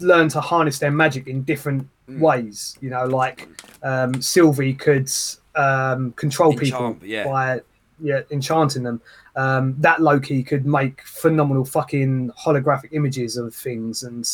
[0.00, 2.20] learn to harness their magic in different Mm.
[2.20, 2.74] ways.
[2.80, 3.46] You know, like
[3.82, 5.10] um, Sylvie could
[5.58, 7.24] um, control Enchant, people yeah.
[7.24, 7.60] by
[8.00, 9.00] yeah enchanting them.
[9.36, 14.28] Um, that Loki could make phenomenal fucking holographic images of things, and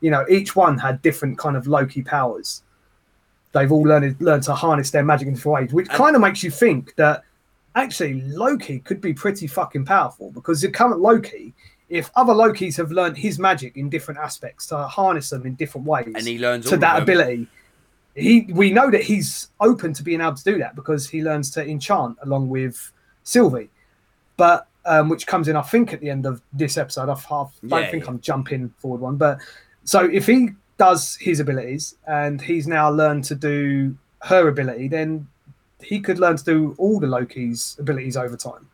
[0.00, 2.62] you know, each one had different kind of Loki powers.
[3.52, 6.42] They've all learned learned to harness their magic in different ways, which kind of makes
[6.42, 7.24] you think that
[7.74, 11.52] actually Loki could be pretty fucking powerful because the current Loki,
[11.88, 15.86] if other Lokis have learned his magic in different aspects to harness them in different
[15.86, 17.48] ways, And he learns all to that ability,
[18.20, 21.50] he we know that he's open to being able to do that because he learns
[21.52, 22.92] to enchant along with
[23.24, 23.70] Sylvie,
[24.36, 27.08] but um, which comes in I think at the end of this episode.
[27.08, 28.10] I half, don't think yeah.
[28.10, 29.38] I'm jumping forward one, but
[29.84, 35.26] so if he does his abilities and he's now learned to do her ability, then
[35.82, 38.68] he could learn to do all the Loki's abilities over time.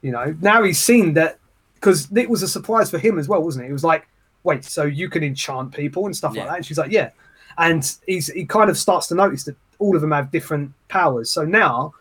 [0.00, 1.38] You know, now he's seen that
[1.74, 3.68] because it was a surprise for him as well, wasn't it?
[3.68, 4.08] He was like,
[4.44, 6.42] "Wait, so you can enchant people and stuff Yeah.
[6.42, 7.10] like that?" And she's like, "Yeah,"
[7.58, 11.30] and he's he kind of starts to notice that all of them have different powers.
[11.30, 11.94] So now,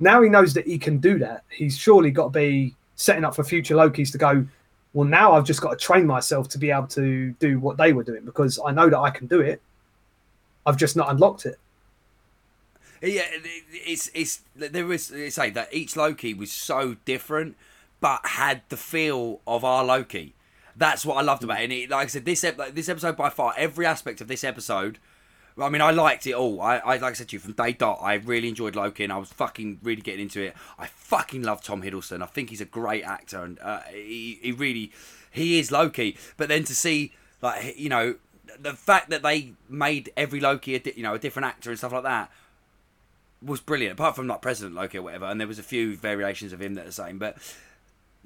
[0.00, 1.44] now he knows that he can do that.
[1.50, 4.46] He's surely got to be setting up for future Lokis to go.
[4.94, 7.92] Well, now I've just got to train myself to be able to do what they
[7.92, 9.60] were doing because I know that I can do it.
[10.64, 11.58] I've just not unlocked it.
[13.02, 13.24] Yeah,
[13.70, 17.56] it's it's there they say that each Loki was so different,
[18.00, 20.34] but had the feel of our Loki.
[20.76, 21.64] That's what I loved about it.
[21.64, 24.44] And it, like I said, this ep- this episode by far, every aspect of this
[24.44, 24.98] episode.
[25.58, 26.60] I mean, I liked it all.
[26.60, 29.12] I, I like I said to you from day dot, I really enjoyed Loki, and
[29.12, 30.54] I was fucking really getting into it.
[30.78, 32.22] I fucking love Tom Hiddleston.
[32.22, 34.92] I think he's a great actor, and uh, he he really
[35.30, 36.18] he is Loki.
[36.36, 38.16] But then to see like you know
[38.58, 41.78] the fact that they made every Loki a di- you know a different actor and
[41.78, 42.30] stuff like that
[43.42, 43.94] was brilliant.
[43.94, 46.74] Apart from like President Loki or whatever, and there was a few variations of him
[46.74, 47.38] that are the same, but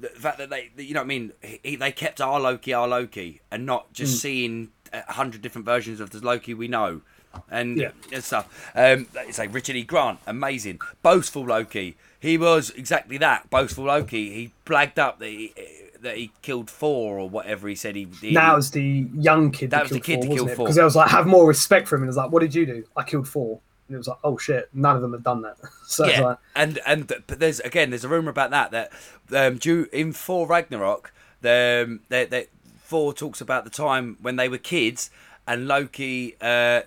[0.00, 1.32] the fact that they, you know, what I mean,
[1.62, 4.20] he, they kept our Loki, our Loki, and not just Mm.
[4.20, 7.02] seeing a hundred different versions of the Loki we know,
[7.50, 7.90] and, Yeah.
[8.12, 8.70] and stuff.
[8.74, 9.84] Um, like say Richard E.
[9.84, 11.96] Grant, amazing, boastful Loki.
[12.18, 14.30] He was exactly that, boastful Loki.
[14.32, 15.54] He blagged up that he,
[16.02, 18.08] that he killed Thor or whatever he said he.
[18.20, 19.70] he That was the young kid.
[19.70, 20.64] That was the kid that killed Thor.
[20.66, 22.02] Because I was like, have more respect for him.
[22.02, 22.84] And I was like, what did you do?
[22.96, 23.60] I killed Thor.
[23.90, 25.56] And it was like, oh shit, none of them have done that.
[25.84, 28.92] so yeah, like, and and but there's again there's a rumor about that that
[29.34, 32.46] um, due in Thor Ragnarok, the um, that that
[32.84, 35.10] Thor talks about the time when they were kids
[35.44, 36.82] and Loki uh,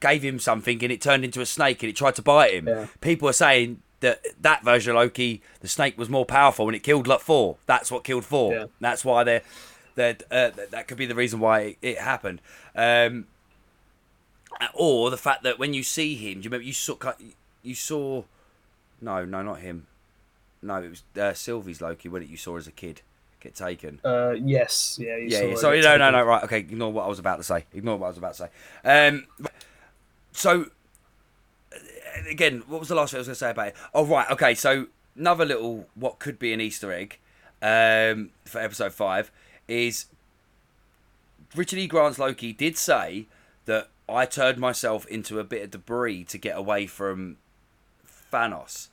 [0.00, 2.68] gave him something and it turned into a snake and it tried to bite him.
[2.68, 2.86] Yeah.
[3.00, 6.82] People are saying that that version of Loki, the snake was more powerful and it
[6.82, 7.56] killed like Thor.
[7.64, 8.54] That's what killed Thor.
[8.54, 8.64] Yeah.
[8.80, 9.42] That's why they're.
[9.94, 12.40] That uh, that- could be the reason why it happened.
[12.76, 13.26] Um,
[14.74, 16.96] or the fact that when you see him, do you remember you saw
[17.62, 18.24] you saw?
[19.00, 19.86] No, no, not him.
[20.62, 22.08] No, it was uh, Sylvie's Loki.
[22.08, 23.02] When it you saw as a kid
[23.40, 24.00] get taken.
[24.04, 25.16] uh, yes, yeah.
[25.16, 25.54] you Yeah, saw yeah.
[25.56, 26.12] Sorry, no, no, taken.
[26.12, 26.24] no.
[26.24, 26.58] Right, okay.
[26.58, 27.64] Ignore what I was about to say.
[27.72, 28.48] Ignore what I was about to say.
[28.84, 29.26] Um,
[30.32, 30.66] so
[32.28, 33.76] again, what was the last thing I was going to say about it?
[33.94, 34.30] Oh, right.
[34.30, 34.54] Okay.
[34.54, 34.86] So
[35.16, 37.18] another little what could be an Easter egg
[37.62, 39.30] um, for episode five
[39.68, 40.06] is
[41.54, 41.86] Richard E.
[41.86, 43.26] Grant's Loki did say
[43.66, 47.36] that I turned myself into a bit of debris to get away from
[48.32, 48.88] Thanos.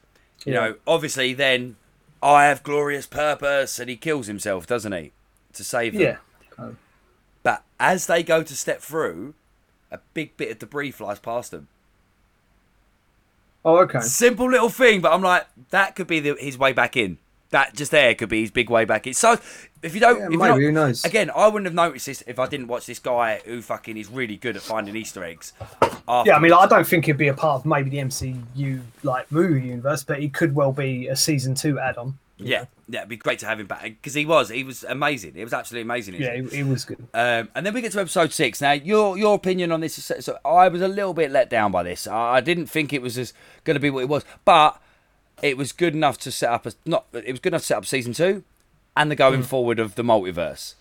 [0.46, 0.60] You Yeah.
[0.60, 1.78] know, obviously, then
[2.22, 5.12] I have glorious purpose, and he kills himself, doesn't he,
[5.54, 6.02] to save them?
[6.02, 6.18] Yeah.
[6.58, 6.76] Oh.
[7.44, 9.34] But as they go to step through,
[9.92, 11.68] a big bit of debris flies past them.
[13.64, 14.00] Oh, okay.
[14.02, 17.18] Simple little thing, but I'm like, that could be the, his way back in.
[17.52, 19.14] That just there could be his big way back in.
[19.14, 19.38] So,
[19.84, 21.06] if you don't, Yeah, if you're maybe, not- who knows?
[21.06, 24.10] Again, I wouldn't have noticed this if I didn't watch this guy who fucking is
[24.10, 25.54] really good at finding Easter eggs.
[26.08, 28.82] After Yeah, I mean, I don't think he'd be a part of maybe the MCU
[29.04, 32.18] like movie universe, but he could well be a season two add-on.
[32.38, 35.34] yeah, yeah, it'd be great to have him back because he was, he was amazing.
[35.36, 36.16] It was absolutely amazing.
[36.16, 36.98] Yeah, he, he was good.
[37.14, 38.60] Um, and then we get to episode six.
[38.62, 41.72] Now, your your opinion on this is so I was a little bit let down
[41.72, 42.08] by this.
[42.08, 43.34] I I didn't think it was as
[43.64, 44.82] going to be what it was, but
[45.42, 47.06] it was good enough to set up a not.
[47.14, 48.44] It was good enough to set up season two,
[48.96, 50.76] and the going forward of the multiverse.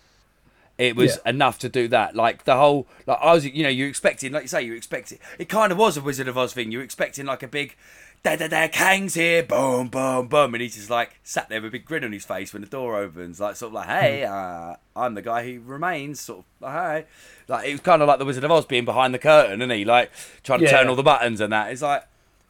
[0.77, 1.29] It was Yeah.
[1.29, 2.15] enough to do that.
[2.17, 5.19] Like the whole, like I was, you know, you're expecting, like you say, you're expecting.
[5.39, 6.69] It kind of was a Wizard of Oz thing.
[6.69, 7.77] You're expecting like a big,
[8.23, 11.69] da da da, Kang's here, boom, boom, boom, and he's just like sat there with
[11.69, 14.25] a big grin on his face when the door opens, like sort of like, hey,
[14.25, 17.05] uh, I'm the guy who remains, sort of, like, hey,
[17.47, 19.71] like it was kind of like the Wizard of Oz being behind the curtain, and
[19.71, 20.11] he like
[20.43, 20.71] trying to Yeah.
[20.71, 21.71] turn all the buttons and that.
[21.71, 22.03] It's like,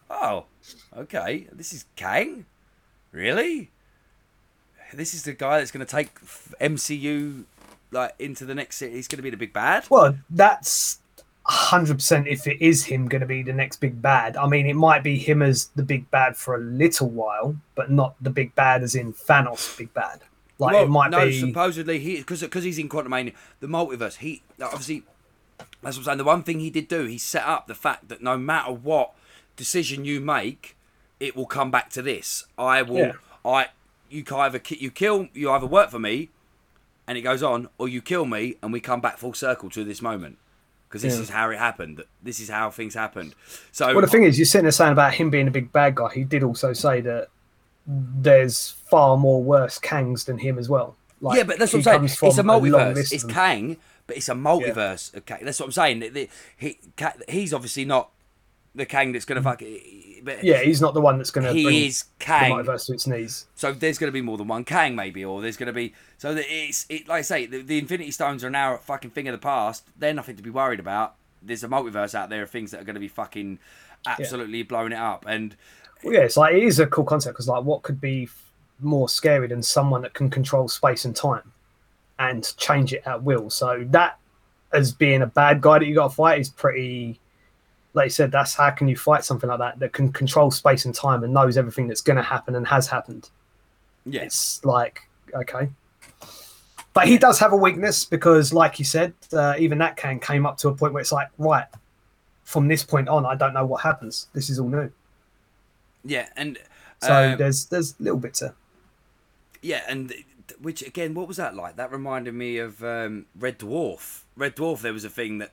[0.09, 0.45] oh,
[0.95, 2.45] okay, this is Kang,
[3.11, 3.71] really?
[4.93, 6.19] This is the guy that's going to take
[6.61, 7.43] MCU
[7.91, 8.79] like into the next.
[8.79, 9.85] He's going to be the big bad.
[9.89, 10.99] Well, that's
[11.47, 14.35] hundred percent if it is him going to be the next big bad.
[14.37, 17.91] I mean, it might be him as the big bad for a little while, but
[17.91, 20.21] not the big bad as in Thanos big bad.
[20.57, 21.39] Like well, it might no, be.
[21.39, 24.17] supposedly he because because he's in Quantumania, the multiverse.
[24.17, 25.03] He obviously
[25.57, 26.17] that's what I'm saying.
[26.17, 29.13] The one thing he did do, he set up the fact that no matter what
[29.55, 30.75] decision you make,
[31.19, 32.45] it will come back to this.
[32.57, 32.97] I will.
[32.97, 33.11] Yeah.
[33.45, 33.67] I
[34.09, 36.29] you can either ki- you kill you either work for me,
[37.07, 39.83] and it goes on, or you kill me, and we come back full circle to
[39.83, 40.37] this moment.
[40.87, 41.21] Because this Yeah.
[41.23, 42.03] is how it happened.
[42.21, 43.33] This is how things happened.
[43.71, 45.95] So Well, the thing is, you're sitting there saying about him being a big bad
[45.95, 46.09] guy.
[46.13, 47.29] He did also say that
[47.87, 50.95] there's far more worse Kangs than him as well.
[51.21, 52.03] Like, yeah, but that's what I'm saying.
[52.05, 52.95] It's a multiverse.
[52.95, 53.23] list It's.
[53.23, 53.77] Kang,
[54.07, 55.39] but it's a multiverse of Kang.
[55.43, 56.27] That's what I'm saying.
[56.57, 56.79] He,
[57.27, 58.09] he's obviously not
[58.75, 59.59] the Kang that's going to fuck.
[59.59, 60.43] But Mm.
[60.43, 62.51] Yeah, he's not the one that's going to bring he is the Kang.
[62.51, 63.45] multiverse to its knees.
[63.55, 65.93] So there's going to be more than one Kang, maybe, or there's going to be.
[66.17, 67.07] So that it's it.
[67.07, 69.85] Like I say, the, the Infinity Stones are now a fucking thing of the past.
[69.97, 71.15] They're nothing to be worried about.
[71.43, 73.59] There's a multiverse out there of things that are going to be fucking
[74.07, 75.25] absolutely blowing it up.
[75.27, 75.55] And
[76.03, 78.27] Well, yeah, it's like it is a cool concept because like what could be
[78.81, 81.51] more scary than someone that can control space and time
[82.17, 83.49] and change it at will.
[83.51, 84.17] So that
[84.73, 87.19] as being a bad guy that you got to fight is pretty.
[87.95, 90.85] Like you said, that's how can you fight something like that that can control space
[90.85, 93.29] and time and knows everything that's going to happen and has happened.
[94.05, 94.21] Yeah.
[94.21, 95.01] It's like
[95.33, 95.69] okay.
[96.93, 100.45] But he does have a weakness because, like you said, uh, even that can came
[100.45, 101.65] up to a point where it's like, right,
[102.45, 104.27] from this point on, I don't know what happens.
[104.33, 104.89] This is all new.
[106.05, 106.57] Yeah, and
[107.01, 108.55] So um, there's there's little bits of
[109.61, 110.13] yeah, and
[110.61, 111.75] which again, what was that like?
[111.75, 114.21] That reminded me of um, Red Dwarf.
[114.37, 114.81] Red Dwarf.
[114.81, 115.51] There was a thing that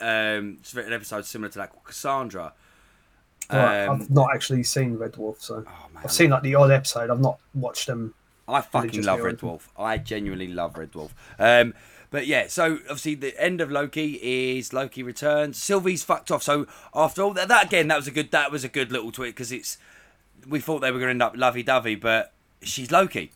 [0.00, 2.52] um, it's an episode similar to that called Cassandra.
[3.52, 6.70] Right, Um, I've not actually seen Red Dwarf, so oh I've seen like the odd
[6.70, 7.10] episode.
[7.10, 8.14] I've not watched them.
[8.48, 9.38] I fucking love Red.
[9.38, 9.68] Dwarf.
[9.78, 11.10] I genuinely love Red Dwarf.
[11.38, 11.74] Um,
[12.10, 14.18] but yeah, so obviously the end of Loki
[14.56, 15.60] is Loki returns.
[15.62, 16.42] Sylvie's fucked off.
[16.42, 18.30] So after all that, that again, that was a good.
[18.30, 19.78] That was a good little tweet because it's.
[20.48, 23.32] We thought they were going to end up lovey dovey, but she's Loki.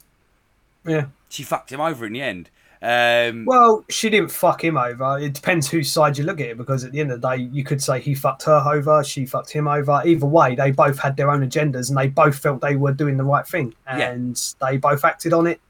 [0.87, 1.07] Yeah.
[1.29, 2.51] She fucked him over in the end.
[2.81, 5.19] Um, Well, she didn't fuck him over.
[5.19, 7.43] It depends whose side you look at it, because at the end of the day,
[7.43, 10.01] you could say he fucked her over, she fucked him over.
[10.05, 13.17] Either way, they both had their own agendas, and they both felt they were doing
[13.17, 14.11] the right thing, Yeah.
[14.11, 15.61] and they both acted on it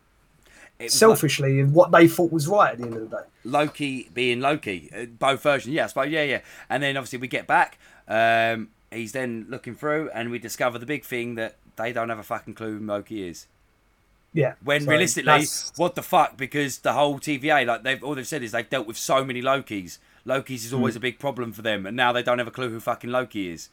[0.78, 3.22] it like selfishly, and what they thought was right at the end of the day.
[3.44, 5.74] Loki being Loki, uh, both versions.
[5.74, 6.10] Yeah, I suppose.
[6.10, 6.40] Yeah, yeah.
[6.70, 7.78] And then obviously we get back.
[8.06, 12.18] Um, he's then looking through, and we discover the big thing that they don't have
[12.18, 13.46] a fucking clue who Loki is.
[14.32, 14.54] Yeah.
[14.62, 16.36] When So realistically, what the fuck?
[16.36, 19.42] Because the whole TVA, like they've all they've said is they've dealt with so many
[19.42, 19.98] Lokis.
[20.24, 20.76] Loki's is Hmm.
[20.76, 23.10] always a big problem for them, and now they don't have a clue who fucking
[23.10, 23.70] Loki is.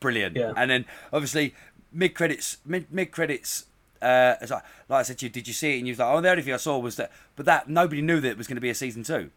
[0.00, 0.36] Brilliant.
[0.36, 0.52] Yeah.
[0.56, 1.54] And then obviously
[1.92, 3.66] mid credits, mid mid credits.
[4.02, 4.56] Uh, as I,
[4.88, 5.78] like I said to you, did you see it?
[5.78, 8.02] And you was like, oh, the only thing I saw was that, but that nobody
[8.02, 9.30] knew that it was going to be a season two.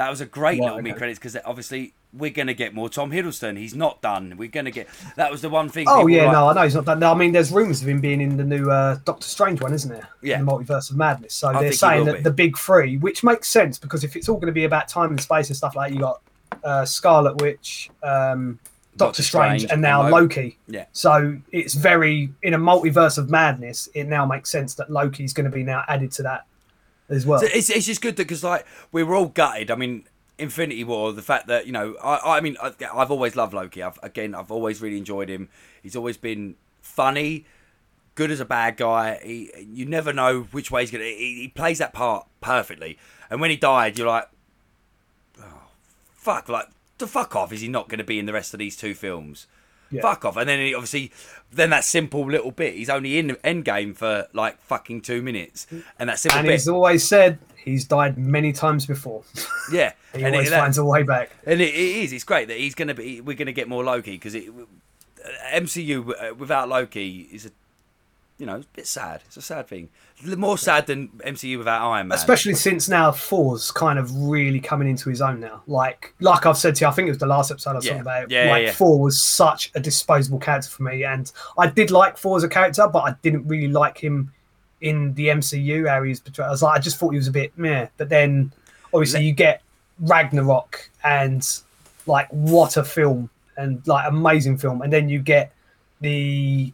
[0.00, 0.92] That was a great Right, little okay.
[0.94, 3.58] credits because obviously we're going to get more Tom Hiddleston.
[3.58, 4.34] He's not done.
[4.38, 4.88] We're going to get.
[5.16, 5.84] That was the one thing.
[5.90, 7.00] Oh yeah, like- no, I know he's not done.
[7.00, 9.74] No, I mean, there's rumours of him being in the new uh, Doctor Strange one,
[9.74, 10.08] isn't there?
[10.22, 10.38] Yeah.
[10.38, 11.34] In the Multiverse of Madness.
[11.34, 12.22] So I they're saying that be.
[12.22, 15.10] the big three, which makes sense because if it's all going to be about time
[15.10, 16.22] and space and stuff like that, you got
[16.64, 18.58] uh, Scarlet Witch, um,
[18.96, 20.56] Doctor Strange, and now Lo- Loki.
[20.66, 20.86] Yeah.
[20.92, 23.90] So it's very in a multiverse of madness.
[23.92, 26.46] It now makes sense that Loki's going to be now added to that
[27.10, 27.40] as well.
[27.40, 29.70] So it's, it's just good because like we were all gutted.
[29.70, 30.04] I mean,
[30.38, 33.82] Infinity War, the fact that you know, I, I mean, I, I've always loved Loki.
[33.82, 35.48] I've, again, I've always really enjoyed him.
[35.82, 37.44] He's always been funny,
[38.14, 39.20] good as a bad guy.
[39.22, 41.04] He, you never know which way he's gonna.
[41.04, 42.98] He, he plays that part perfectly.
[43.28, 44.28] And when he died, you're like,
[45.40, 45.62] oh,
[46.14, 47.52] fuck, like the fuck off.
[47.52, 49.46] Is he not going to be in the rest of these two films?
[49.90, 50.02] Yeah.
[50.02, 50.36] Fuck off.
[50.36, 51.12] And then he obviously,
[51.52, 52.74] then that simple little bit.
[52.74, 55.66] He's only in Endgame for like fucking two minutes,
[55.98, 56.52] and that simple and bit.
[56.52, 59.22] he's always said he's died many times before.
[59.72, 61.30] Yeah, he and, always it, that- finds a way back.
[61.46, 62.12] and it, it is.
[62.12, 63.20] It's great that he's gonna be.
[63.20, 64.46] We're gonna get more Loki because it
[65.52, 67.50] MCU uh, without Loki is a,
[68.40, 69.20] you know, it's a bit sad.
[69.26, 69.90] It's a sad thing.
[70.24, 72.16] More sad than MCU without Iron Man.
[72.16, 75.62] especially since now Thor's kind of really coming into his own now.
[75.66, 77.80] Like, like I've said to you, I think it was the last episode I Yeah.
[77.90, 78.30] talking about.
[78.30, 78.72] Yeah, like yeah.
[78.72, 82.48] Thor was such a disposable character for me, and I did like Thor as a
[82.48, 84.32] character, but I didn't really like him
[84.80, 85.86] in the MCU.
[85.88, 86.48] How he was portrayed.
[86.48, 87.88] I was like, I just thought he was a bit meh.
[87.98, 88.52] But then,
[88.94, 89.62] obviously, you get
[90.00, 91.46] Ragnarok, and
[92.06, 95.52] like what a film, and like amazing film, and then you get
[96.00, 96.72] the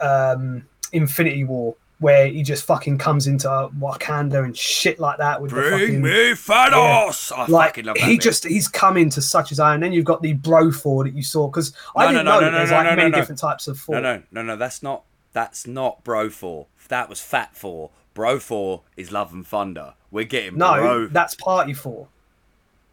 [0.00, 1.74] um Infinity War.
[1.98, 6.02] Where he just fucking comes into Wakanda and shit like that with the Bring fucking,
[6.02, 7.30] me Thanos.
[7.30, 8.02] I like fucking love that.
[8.08, 8.22] he bit.
[8.22, 9.78] just he's come into such his own.
[9.78, 12.30] Then you've got the bro Thor that you saw because I No, no, didn't no,
[12.32, 13.16] know no, that no, there's like no, many no.
[13.16, 14.00] different types of Thor.
[14.00, 14.56] no, no, no, no.
[14.56, 15.04] That's not.
[15.32, 16.66] That's not Bro Thor.
[16.88, 17.90] That was Fat Thor.
[18.14, 19.94] Bro Thor is Love and Thunder.
[20.10, 21.06] We're getting No, Bro.
[21.08, 22.08] that's Party Thor.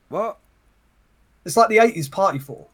[0.10, 0.38] what?
[1.46, 2.68] It's like the '80s Party Thor.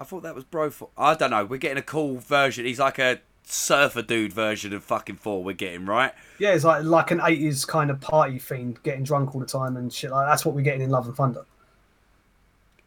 [0.00, 0.88] I thought that was Bro Thor.
[0.98, 1.44] I don't know.
[1.44, 2.64] We're getting a cool version.
[2.66, 5.42] He's like a surfer dude version of fucking Thor.
[5.42, 6.12] We're getting right.
[6.38, 9.76] Yeah, it's like like an '80s kind of party fiend, getting drunk all the time
[9.76, 11.44] and shit like that's what we're getting in Love and Thunder.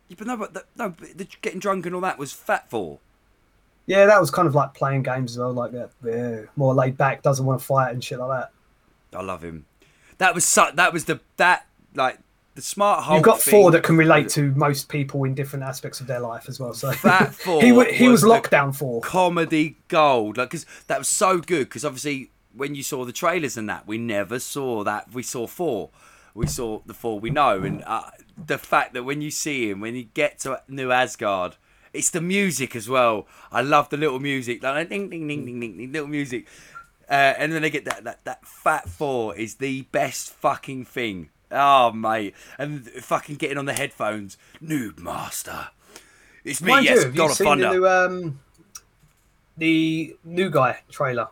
[0.10, 2.70] Yeah, but no, but the, no, but the getting drunk and all that was Fat
[2.70, 3.00] Thor.
[3.86, 5.92] Yeah, that was kind of like playing games as well, like that.
[6.04, 9.18] Yeah, more laid back, doesn't want to fight and shit like that.
[9.18, 9.66] I love him.
[10.18, 12.20] That was su- That was the that like
[12.58, 13.18] the smart Hulk.
[13.18, 16.20] You've got thing- Thor that can relate to most people in different aspects of their
[16.20, 16.74] life as well.
[16.74, 19.00] So that Thor, he he was, was lockdown Thor.
[19.02, 20.38] comedy gold.
[20.38, 21.70] Like, because that was so good.
[21.70, 25.14] Because obviously, when you saw the trailers and that, we never saw that.
[25.14, 25.92] We saw Thor.
[26.34, 28.10] We saw the Thor we know, and uh,
[28.44, 31.56] the fact that when you see him, when you get to New Asgard,
[31.94, 33.28] it's the music as well.
[33.52, 36.48] I love the little music, like ding ding ding ding ding, ding little music.
[37.10, 41.30] Uh, and then they get that, that that fat Thor is the best fucking thing.
[41.52, 45.70] Oh mate, and fucking getting on the headphones, noob master.
[46.44, 47.68] It's me, Mind yes, you, God of Thunder.
[47.70, 48.40] the new um,
[49.58, 51.28] the new guy trailer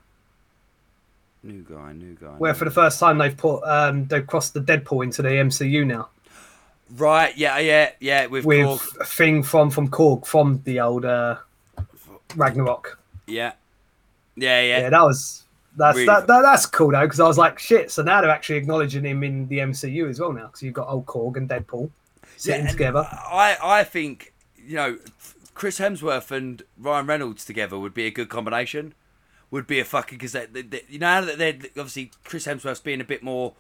[1.43, 2.28] New guy, new guy.
[2.38, 5.30] where new for the first time they've put um, they've crossed the Deadpool into the
[5.30, 6.09] MCU now
[6.97, 8.28] Right, yeah, yeah, yeah.
[8.28, 9.01] With, with Korg.
[9.01, 11.38] a thing from from Korg from the old uh,
[12.36, 12.99] Ragnarok.
[13.26, 13.53] Yeah.
[14.36, 14.80] Yeah, Yeah.
[14.82, 14.89] yeah.
[14.91, 15.44] that was
[15.78, 17.91] That's Really that, that, that's cool though because I was like, shit.
[17.91, 20.88] So now they're actually acknowledging him in the MCU as well now because you've got
[20.88, 21.89] old Korg and Deadpool
[22.38, 23.07] sitting and together.
[23.11, 24.97] I, I think, you know,
[25.53, 28.93] Chris Hemsworth and Ryan Reynolds together would be a good combination.
[29.51, 32.80] Would be a fucking because they, they, they, you know that they're obviously Chris Hemsworth's
[32.82, 33.53] being a bit more.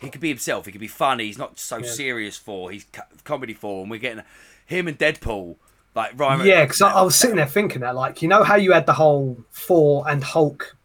[0.00, 0.66] He could be himself.
[0.66, 1.26] He could be funny.
[1.26, 1.90] He's not so Yeah.
[1.90, 2.70] serious for.
[2.70, 2.86] He's
[3.24, 4.24] comedy Thor, and we're getting
[4.66, 5.56] him and Deadpool
[5.94, 6.44] like Ryan.
[6.46, 8.86] Yeah, because I, I was sitting there thinking that, like, you know how you had
[8.86, 10.76] the whole Thor and Hulk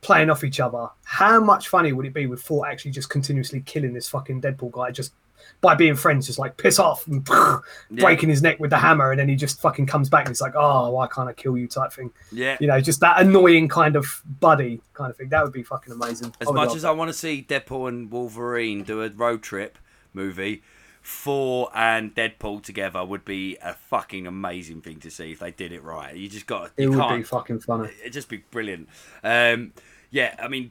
[0.00, 0.88] playing off each other.
[1.04, 4.72] How much funny would it be with Thor actually just continuously killing this fucking Deadpool
[4.72, 5.12] guy just
[5.60, 7.28] by being friends, just like piss off and
[7.90, 10.40] breaking his neck with the hammer, and then he just fucking comes back and it's
[10.40, 12.12] like, oh, why can't I kill you type thing.
[12.32, 12.56] yeah.
[12.60, 15.28] You know, just that annoying kind of buddy kind of thing.
[15.28, 16.34] That would be fucking amazing.
[16.40, 16.88] As much as that.
[16.88, 19.78] I want to see Deadpool and Wolverine do a road trip
[20.14, 20.62] movie,
[21.02, 25.72] Thor and Deadpool together would be a fucking amazing thing to see if they did
[25.72, 26.14] it right.
[26.14, 27.90] You just got to it would be fucking funny.
[28.00, 28.88] It'd just be brilliant.
[29.22, 29.72] Um,
[30.10, 30.70] yeah, I mean,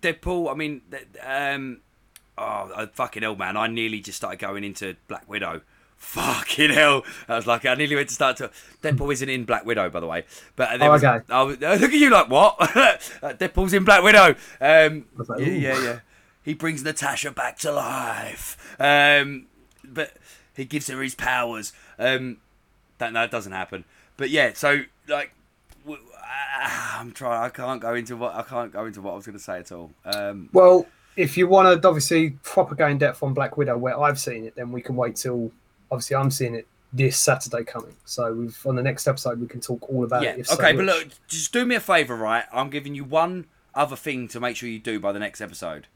[0.00, 0.50] Deadpool.
[0.50, 0.82] I mean,
[1.22, 1.80] um,
[2.38, 3.56] oh fucking hell, man!
[3.56, 5.62] I nearly just started going into Black Widow.
[5.96, 7.02] Fucking hell!
[7.28, 8.50] I was like, I nearly went to start to.
[8.82, 10.24] Deadpool isn't in Black Widow, by the way.
[10.56, 11.24] But there Oh, was, okay.
[11.30, 12.56] I was- uh, look at you, like what?
[13.22, 14.34] Uh, Deadpool's in Black Widow.
[14.60, 15.98] Um, like, yeah, yeah, yeah.
[16.42, 18.76] He brings Natasha back to life.
[18.78, 19.46] Um,
[19.82, 20.12] but
[20.54, 21.72] he gives her his powers.
[21.98, 22.38] Um,
[22.98, 23.84] that no, it doesn't happen.
[24.18, 25.32] But yeah, so like,
[26.98, 27.42] I'm trying.
[27.44, 29.58] I can't go into what I can't go into what I was going to say
[29.58, 29.90] at all.
[30.04, 33.98] Um, Well, if you want to obviously proper go in depth on Black Widow, where
[33.98, 35.52] I've seen it, then we can wait till
[35.90, 37.94] obviously I'm seeing it this Saturday coming.
[38.04, 40.30] So we've on the next episode we can talk all about yeah.
[40.30, 40.40] it.
[40.40, 42.44] if so Okay, but look, just do me a favor, right?
[42.52, 45.88] I'm giving you one other thing to make sure you do by the next episode.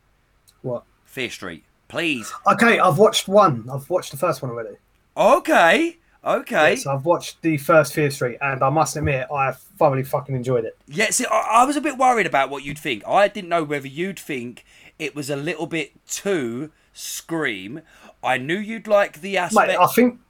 [0.63, 0.85] what?
[1.05, 2.31] Fear Street, please.
[2.47, 3.69] Okay, I've watched one.
[3.73, 4.77] I've watched the first one already.
[5.17, 5.97] Okay.
[6.29, 6.77] Okay.
[6.77, 10.65] So I've watched the first Fear Street, and I must admit I thoroughly fucking enjoyed
[10.65, 10.77] it.
[10.87, 13.03] Yeah, see, I, I was a bit worried about what you'd think.
[13.07, 14.65] I didn't know whether you'd think
[14.99, 17.81] it was a little bit too scream.
[18.23, 19.69] I knew you'd like the aspect.
[19.69, 20.21] Mate, I think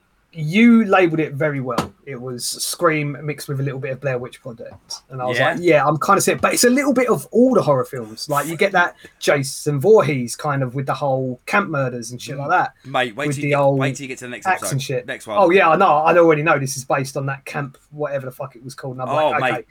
[0.40, 1.92] you labelled it very well.
[2.06, 5.36] It was Scream mixed with a little bit of Blair Witch Project, and I was
[5.36, 5.50] Yeah.
[5.52, 7.84] like, yeah, I'm kind of saying, but it's a little bit of all the horror
[7.84, 8.28] films.
[8.28, 12.36] Like you get that Jason Voorhees kind of with the whole camp murders and shit
[12.38, 12.74] like that.
[12.84, 14.70] Mate, wait till, the you get, wait till you get to the next episode.
[14.72, 15.06] and shit.
[15.06, 15.38] Next one.
[15.40, 15.86] Oh yeah, I know.
[15.88, 18.94] I already know this is based on that camp, whatever the fuck it was called.
[18.94, 19.52] And I'm Oh, like, okay.
[19.52, 19.66] mate.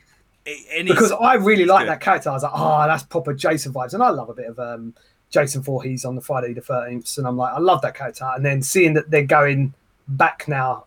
[0.88, 2.30] Because I really like that character.
[2.30, 4.94] I was like, oh, that's proper Jason vibes, and I love a bit of um,
[5.30, 8.30] Jason Voorhees on the Friday the Thirteenth, and I'm like, I love that character.
[8.36, 9.74] And then seeing that they're going
[10.08, 10.86] back now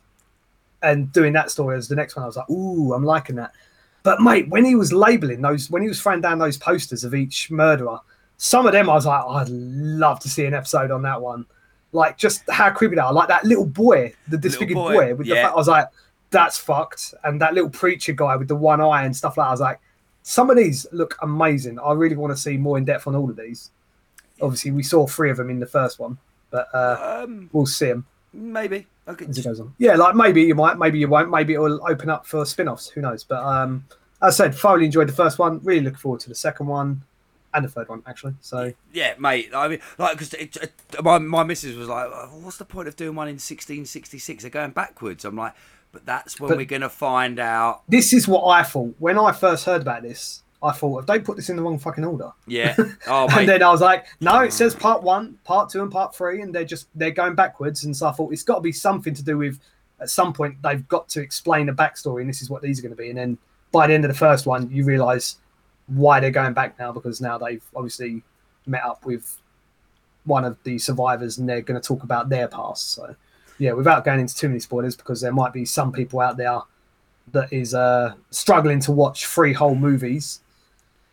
[0.82, 3.52] and doing that story as the next one, I was like, ooh, I'm liking that.
[4.02, 7.14] But mate, when he was labeling those, when he was throwing down those posters of
[7.14, 7.98] each murderer,
[8.38, 11.44] some of them I was like, I'd love to see an episode on that one.
[11.92, 13.12] Like just how creepy they are.
[13.12, 15.42] Like that little boy, the disfigured boy, boy, with the yeah.
[15.42, 15.88] fact I was like,
[16.30, 17.12] that's fucked.
[17.24, 19.48] And that little preacher guy with the one eye and stuff like that.
[19.48, 19.80] I was like,
[20.22, 21.78] some of these look amazing.
[21.78, 23.70] I really want to see more in depth on all of these.
[24.40, 26.16] Obviously, we saw three of them in the first one,
[26.50, 28.86] but uh, um, we'll see them maybe.
[29.08, 29.26] Okay.
[29.26, 29.74] as it goes on.
[29.78, 32.88] Yeah, like maybe you might, maybe you won't, maybe it will open up for spin-offs.
[32.90, 33.24] Who knows?
[33.24, 33.84] But um,
[34.22, 35.60] as I said, thoroughly enjoyed the first one.
[35.64, 37.02] Really looking forward to the second one
[37.52, 38.34] and the third one actually.
[38.40, 39.50] So Yeah, mate.
[39.54, 40.58] I mean, like, because
[41.02, 44.42] my my missus was like, "Oh, "What's the point of doing one in 1666?
[44.44, 45.54] They're going backwards." I'm like,
[45.90, 49.32] "But that's when But- we're gonna find out." this is what I thought when I
[49.32, 50.42] first heard about this.
[50.62, 52.32] I thought, have they put this in the wrong fucking order?
[52.46, 52.76] Yeah.
[53.06, 56.14] Oh, and then I was like, no, it says part one, part two, and part
[56.14, 57.84] three, and they're just they're going backwards.
[57.84, 59.58] And so I thought it's got to be something to do with
[60.00, 62.82] at some point they've got to explain a backstory, and this is what these are
[62.82, 63.08] going to be.
[63.08, 63.38] And then
[63.72, 65.38] by the end of the first one, you realise
[65.86, 68.22] why they're going back now because now they've obviously
[68.66, 69.38] met up with
[70.24, 72.92] one of the survivors, and they're going to talk about their past.
[72.92, 73.16] So
[73.58, 76.60] yeah, without going into too many spoilers, because there might be some people out there
[77.32, 80.40] that is uh, struggling to watch three whole movies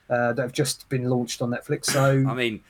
[0.10, 1.86] uh, that have just been launched on Netflix.
[1.86, 2.62] So I mean,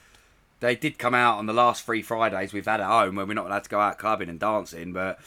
[0.59, 3.33] they did come out on the last three Fridays we've had at home when we're
[3.33, 5.19] not allowed to go out clubbing and dancing, but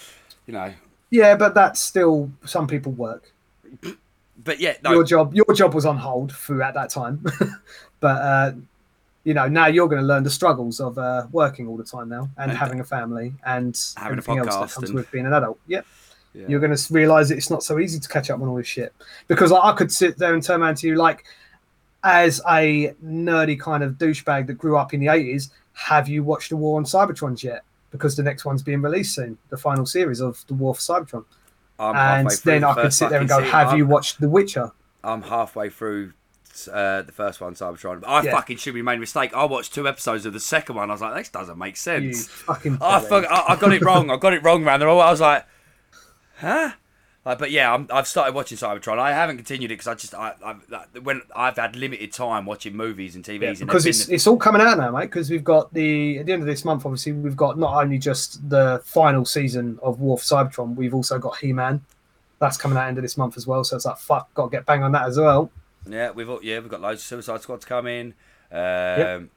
[0.47, 0.73] you know.
[1.11, 3.33] Yeah, but that's still some people work.
[4.43, 7.23] But yeah, no, Your job, your job was on hold throughout that time,
[8.01, 8.53] but uh,
[9.25, 12.09] you know now you're going to learn the struggles of uh, working all the time
[12.09, 14.95] now and And- having a family and Having a everything else podcast that comes and-
[14.95, 15.59] with being an adult.
[15.67, 15.87] Yep,
[16.33, 16.47] yeah.
[16.49, 18.95] you're going to realize it's not so easy to catch up on all this shit
[19.29, 21.25] because like, I could sit there and turn around to you like,
[22.03, 26.51] as a nerdy kind of douchebag that grew up in the 80s, have you watched
[26.51, 27.63] the War on Cybertron yet?
[27.91, 31.25] Because the next one's being released soon, the final series of the War for Cybertron.
[31.79, 31.97] I'm
[32.27, 34.71] and then the I could sit there and go, "Have I'm- you watched The Witcher?"
[35.03, 36.13] I'm halfway through
[36.71, 38.03] uh, the first one, Cybertron.
[38.07, 38.33] I Yeah.
[38.33, 39.33] fucking should be made a mistake.
[39.35, 40.91] I watched two episodes of the second one.
[40.91, 42.29] I was like, this doesn't make You sense.
[42.29, 42.79] fucking.
[42.83, 44.11] I, fuck, I, I got it wrong.
[44.11, 44.83] I got it wrong, man.
[44.83, 45.47] I was like,
[46.39, 46.73] huh?
[47.25, 48.99] Uh, but yeah, I'm, I've started watching Cybertron.
[48.99, 52.75] I haven't continued it because I just I, I've when I've had limited time watching
[52.75, 53.41] movies and TVs.
[53.43, 55.03] Yeah, and because it's it's all coming out now, mate.
[55.03, 57.99] Because we've got the at the end of this month, obviously, we've got not only
[57.99, 61.83] just the final season of War for Cybertron, we've also got He Man.
[62.39, 63.65] That's coming out end of this month as well.
[63.65, 65.51] So it's like fuck, got to get bang on that as well.
[65.87, 68.15] yeah, we've yeah we've got loads of Suicide Squads coming.
[68.51, 69.31] Um,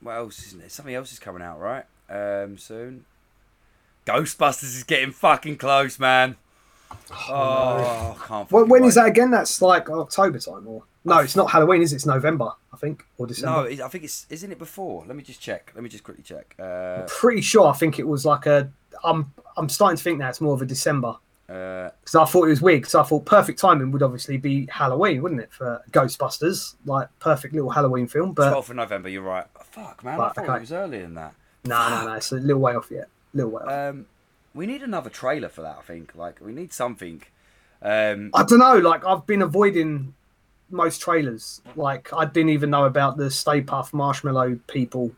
[0.00, 0.70] What else is there?
[0.70, 3.04] Something else is coming out right um, soon.
[4.06, 6.36] Ghostbusters is getting fucking close, man.
[7.28, 8.50] Oh, can't.
[8.50, 9.30] When, when is that again?
[9.30, 11.18] That's like October time, or no?
[11.18, 11.96] It's not Halloween, is it?
[11.96, 13.68] It's November, I think, or No, December.
[13.68, 15.04] it- I think it's isn't it before?
[15.06, 15.72] Let me just check.
[15.74, 16.54] Let me just quickly check.
[16.58, 17.68] Uh, Pretty sure.
[17.68, 18.70] I think it was like a.
[19.04, 21.16] I'm I'm starting to think now it's more of a December
[21.48, 22.80] uh, because I thought it was weird.
[22.82, 26.74] Because I thought perfect timing would obviously be Halloween, wouldn't it, for Ghostbusters?
[26.84, 29.08] Like perfect little Halloween film, but 12th of November.
[29.08, 29.46] You're right.
[29.64, 30.14] Fuck, man.
[30.14, 30.56] I Right, thought okay.
[30.56, 31.34] it was earlier than that.
[31.64, 32.12] no, no, no.
[32.14, 33.08] It's a little way off yet.
[33.34, 33.90] A little way off.
[33.90, 34.06] Um,
[34.56, 35.76] we need another trailer for that.
[35.78, 36.14] I think.
[36.16, 37.22] Like, we need something.
[37.82, 38.78] Um, I don't know.
[38.78, 40.14] Like I've been avoiding
[40.70, 41.60] most trailers.
[41.76, 45.12] Like I didn't even know about the Stay Puft Marshmallow people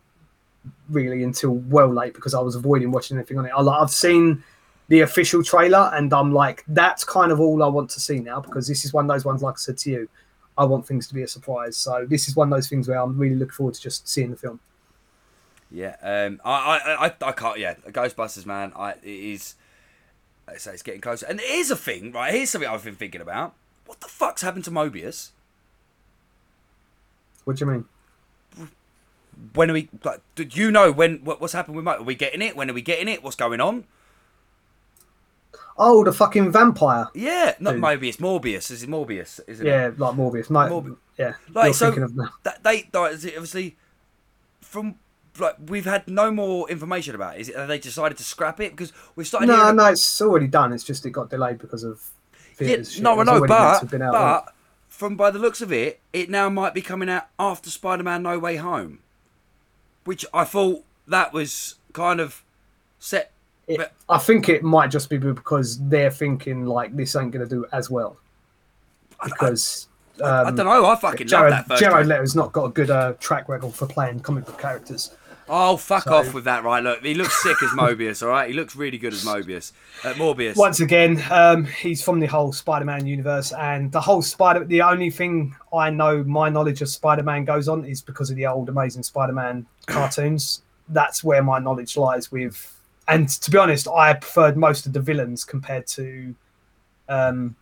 [0.90, 3.52] really until well late because I was avoiding watching anything on it.
[3.56, 4.42] I, like, I've seen
[4.88, 8.40] the official trailer and I'm like, that's kind of all I want to see now
[8.40, 9.42] because this is one of those ones.
[9.42, 10.08] Like I said to you,
[10.56, 11.76] I want things to be a surprise.
[11.76, 14.30] So this is one of those things where I'm really looking forward to just seeing
[14.30, 14.60] the film.
[15.70, 17.58] Yeah, um, I, I, I, I can't.
[17.58, 18.72] Yeah, Ghostbusters, man.
[18.74, 19.54] I it is.
[20.48, 22.32] I say it's getting closer, and here's a thing, right?
[22.32, 23.54] Here's something I've been thinking about.
[23.86, 25.30] What the fuck's happened to Mobius?
[27.44, 27.84] What do you mean?
[29.54, 29.88] When are we?
[30.04, 31.18] Like, do you know when?
[31.18, 32.00] What, what's happened with Mobius?
[32.00, 32.56] Are we getting it?
[32.56, 33.22] When are we getting it?
[33.22, 33.84] What's going on?
[35.76, 37.08] Oh, the fucking vampire.
[37.14, 37.82] Yeah, not Dude.
[37.82, 38.16] Mobius.
[38.16, 38.70] Morbius.
[38.70, 39.38] Is it Morbius?
[39.46, 39.70] Isn't it?
[39.70, 40.50] Yeah, like Morbius.
[40.50, 42.30] Mo- Morbi- yeah, Like you're so, thinking of now.
[42.42, 43.76] that they is it obviously
[44.60, 44.96] from
[45.40, 47.36] like we've had no more information about.
[47.36, 47.42] It.
[47.42, 49.46] Is it have they decided to scrap it because we've started?
[49.46, 50.72] No, no, it's already done.
[50.72, 52.02] It's just it got delayed because of
[52.60, 54.54] Yeah, no, It I know, already meant to but out, but
[54.88, 58.38] from by the looks of it, it now might be coming out after Spider-Man: No
[58.38, 59.00] Way Home,
[60.04, 62.42] which I thought that was kind of
[62.98, 63.32] set.
[63.66, 63.78] it?
[63.78, 67.54] but- I think it might just be because they're thinking like this ain't going to
[67.54, 68.16] do as well
[69.24, 69.88] because
[70.22, 70.86] I um, don't know.
[70.86, 71.80] I fucking Jared, love that first.
[71.82, 72.06] Jared.
[72.06, 75.14] Leto's not got a good uh, track record for playing comic book characters.
[75.50, 76.82] Oh, fuck So- off with that, right?
[76.82, 78.22] Look, he looks sick as Mobius.
[78.22, 79.72] All right, he looks really good as Mobius.
[80.04, 80.56] Uh, Morbius.
[80.56, 84.64] Once again, um, he's from the whole Spider-Man universe, and the whole Spider.
[84.64, 88.46] The only thing I know, my knowledge of Spider-Man goes on, is because of the
[88.46, 90.62] old Amazing Spider-Man cartoons.
[90.90, 92.74] That's where my knowledge lies with.
[93.08, 96.34] And to be honest, I preferred most of the villains compared to
[97.08, 97.56] um,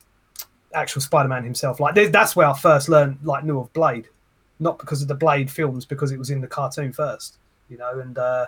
[0.75, 1.79] actual Spider-Man himself.
[1.79, 4.09] Like that's where I first learned, like, knew of Blade,
[4.59, 7.39] not because of the Blade films, because it was in the cartoon first.
[7.69, 8.47] You know, and uh,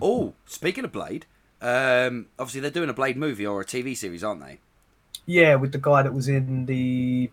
[0.00, 1.26] Oh, speaking of Blade,
[1.60, 4.60] um, obviously they're doing a Blade movie or a TV series, aren't they?
[5.26, 7.30] Yeah, with the guy that was in the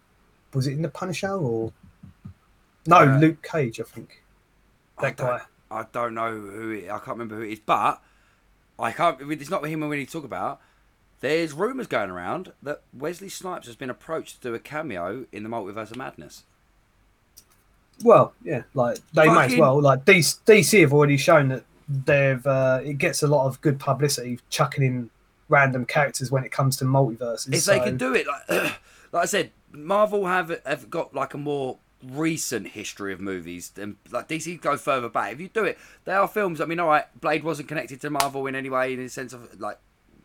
[0.53, 1.73] was it in the Punisher or
[2.85, 4.23] no Uh, Luke Cage, I think.
[4.97, 5.41] I That don't, guy.
[5.71, 8.01] I don't know who it, I can't remember who it is, but
[8.77, 9.19] I can't.
[9.31, 10.61] It's not him we need to talk about.
[11.21, 15.43] There's rumours going around that Wesley Snipes has been approached to do a cameo in
[15.43, 16.43] the Multiverse of Madness.
[18.03, 19.81] Well, yeah, like they may as well.
[19.81, 23.79] Like DC, DC have already shown that they've uh, it gets a lot of good
[23.79, 25.09] publicity chucking in
[25.49, 27.53] random characters when it comes to multiverses.
[27.53, 28.49] If so, they can do it, like,
[29.11, 33.97] like I said, Marvel have have got like a more recent history of movies than
[34.11, 35.33] like DC go further back.
[35.33, 36.61] If you do it, they are films.
[36.61, 39.33] I mean, all right, Blade wasn't connected to Marvel in any way in the sense
[39.33, 39.79] of like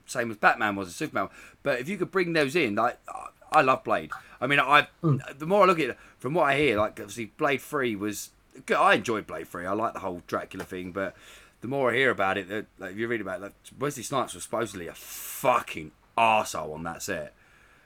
[0.06, 1.28] same as Batman was a Superman.
[1.62, 2.98] But if you could bring those in, like
[3.54, 4.10] I- love Blade.
[4.40, 5.18] I mean, I hmm.
[5.38, 8.30] the more I look at it, from what I hear, like obviously Blade Three was
[8.66, 8.76] good.
[8.76, 9.66] I enjoyed Blade Three.
[9.66, 11.14] I like the whole Dracula thing, but
[11.60, 14.02] the more I hear about it, that like, if you read about it, like, Wesley
[14.02, 17.32] Snipes was supposedly a fucking arsehole on that set.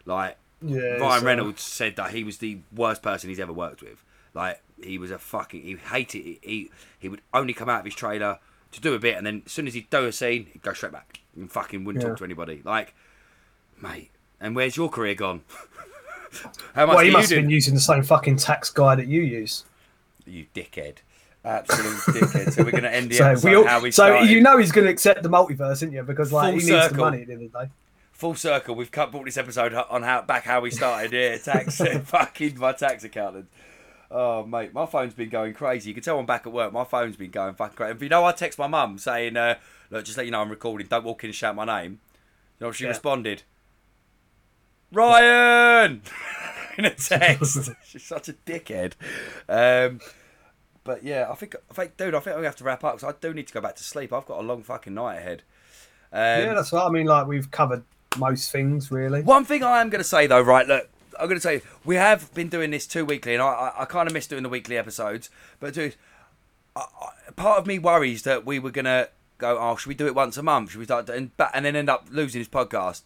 [0.04, 3.82] Like yeah, Ryan so- Reynolds said that he was the worst person he's ever worked
[3.82, 4.02] with.
[4.34, 6.38] Like he was a fucking he hated it.
[6.42, 8.38] He he would only come out of his trailer
[8.72, 10.72] to do a bit, and then as soon as he'd do a scene, he'd go
[10.72, 12.10] straight back and fucking wouldn't Yeah.
[12.10, 12.60] talk to anybody.
[12.64, 12.94] Like,
[13.80, 15.42] mate, and where's your career gone?
[16.74, 19.22] How much Well, he must have been using the same fucking tax guy that you
[19.22, 19.64] use.
[20.26, 20.96] You dickhead,
[21.44, 22.52] absolute dickhead.
[22.52, 24.30] So we're gonna end the So episode we all, how we so started.
[24.30, 26.02] you know he's going to accept the multiverse, isn't you?
[26.02, 26.98] Because like Full he needs the circle.
[26.98, 27.70] money at the end of the day.
[28.12, 28.74] Full circle.
[28.74, 31.12] We've cut brought this episode on how back how we started.
[31.12, 31.38] here.
[31.38, 33.48] tax fucking my tax accountant.
[34.10, 35.88] Oh mate, my phone's been going crazy.
[35.90, 36.72] You can tell I'm back at work.
[36.72, 37.94] My phone's been going fucking crazy.
[37.94, 39.54] But you know, I text my mum saying, uh,
[39.90, 40.86] "Look, just let you know I'm recording.
[40.88, 41.92] Don't walk in and shout my name."
[42.58, 42.90] You know, what she Yeah.
[42.90, 43.42] responded,
[44.92, 46.02] "Ryan,"
[46.78, 47.70] in a text.
[47.84, 48.92] She's such a dickhead.
[49.48, 50.00] Um,
[50.84, 53.14] but yeah, I think, I think, dude, I think we have to wrap up because
[53.14, 54.12] I do need to go back to sleep.
[54.12, 55.42] I've got a long fucking night ahead.
[56.12, 57.06] Um, yeah, that's what I mean.
[57.06, 57.84] Like we've covered
[58.18, 59.22] most things really.
[59.22, 60.66] One thing I am going to say though, right?
[60.66, 60.88] Look,
[61.18, 63.84] I'm going to say we have been doing this two weekly, and I, I, I
[63.84, 65.30] kind of miss doing the weekly episodes.
[65.60, 65.96] But dude,
[66.74, 69.94] I, I, part of me worries that we were going to go, oh, should we
[69.94, 70.70] do it once a month?
[70.70, 73.02] Should we start doing, and then end up losing this podcast?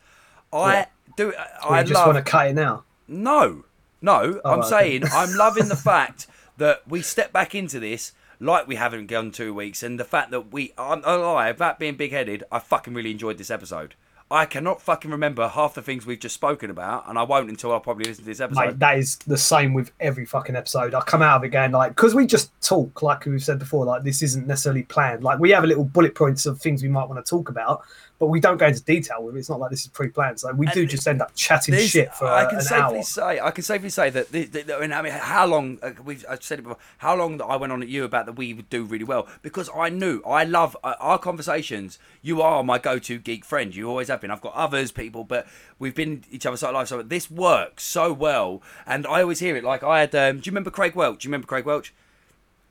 [0.53, 0.87] I Yeah.
[1.17, 1.33] do.
[1.33, 2.15] Uh, I you just love.
[2.15, 2.85] want to cut it now.
[3.09, 3.65] No,
[4.01, 4.41] no.
[4.45, 4.69] Oh, I'm okay.
[4.69, 6.27] saying I'm loving the fact
[6.59, 10.31] that we step back into this like we haven't gone two weeks, and the fact
[10.33, 10.73] that we.
[10.77, 11.53] I'm a lie.
[11.53, 13.95] That being big headed, I fucking really enjoyed this episode.
[14.33, 17.73] I cannot fucking remember half the things we've just spoken about, and I won't until
[17.75, 18.61] I probably listen to this episode.
[18.65, 20.95] Mate, that is the same with every fucking episode.
[20.95, 23.85] I come out of it going like, because we just talk, like we've said before,
[23.85, 25.23] like this isn't necessarily planned.
[25.23, 27.83] Like we have a little bullet points of things we might want to talk about,
[28.23, 29.41] but we don't go into detail with it.
[29.41, 30.39] It's not like this is pre-planned.
[30.39, 32.99] So we do And just end up chatting This- shit for I can an safely
[32.99, 33.03] hour.
[33.03, 36.25] say I can safely say that that- I mean, I mean how long uh, we've
[36.31, 38.55] I've said it before how long that I went on at you about that we
[38.55, 42.79] would do really well because I knew I love uh, our conversations you are my
[42.79, 45.49] go-to geek friend you always have been I've got others people but
[45.81, 49.57] we've been each other's side life so this works so well and I always hear
[49.57, 51.93] it like I had um, do you remember Craig Welch do you remember Craig Welch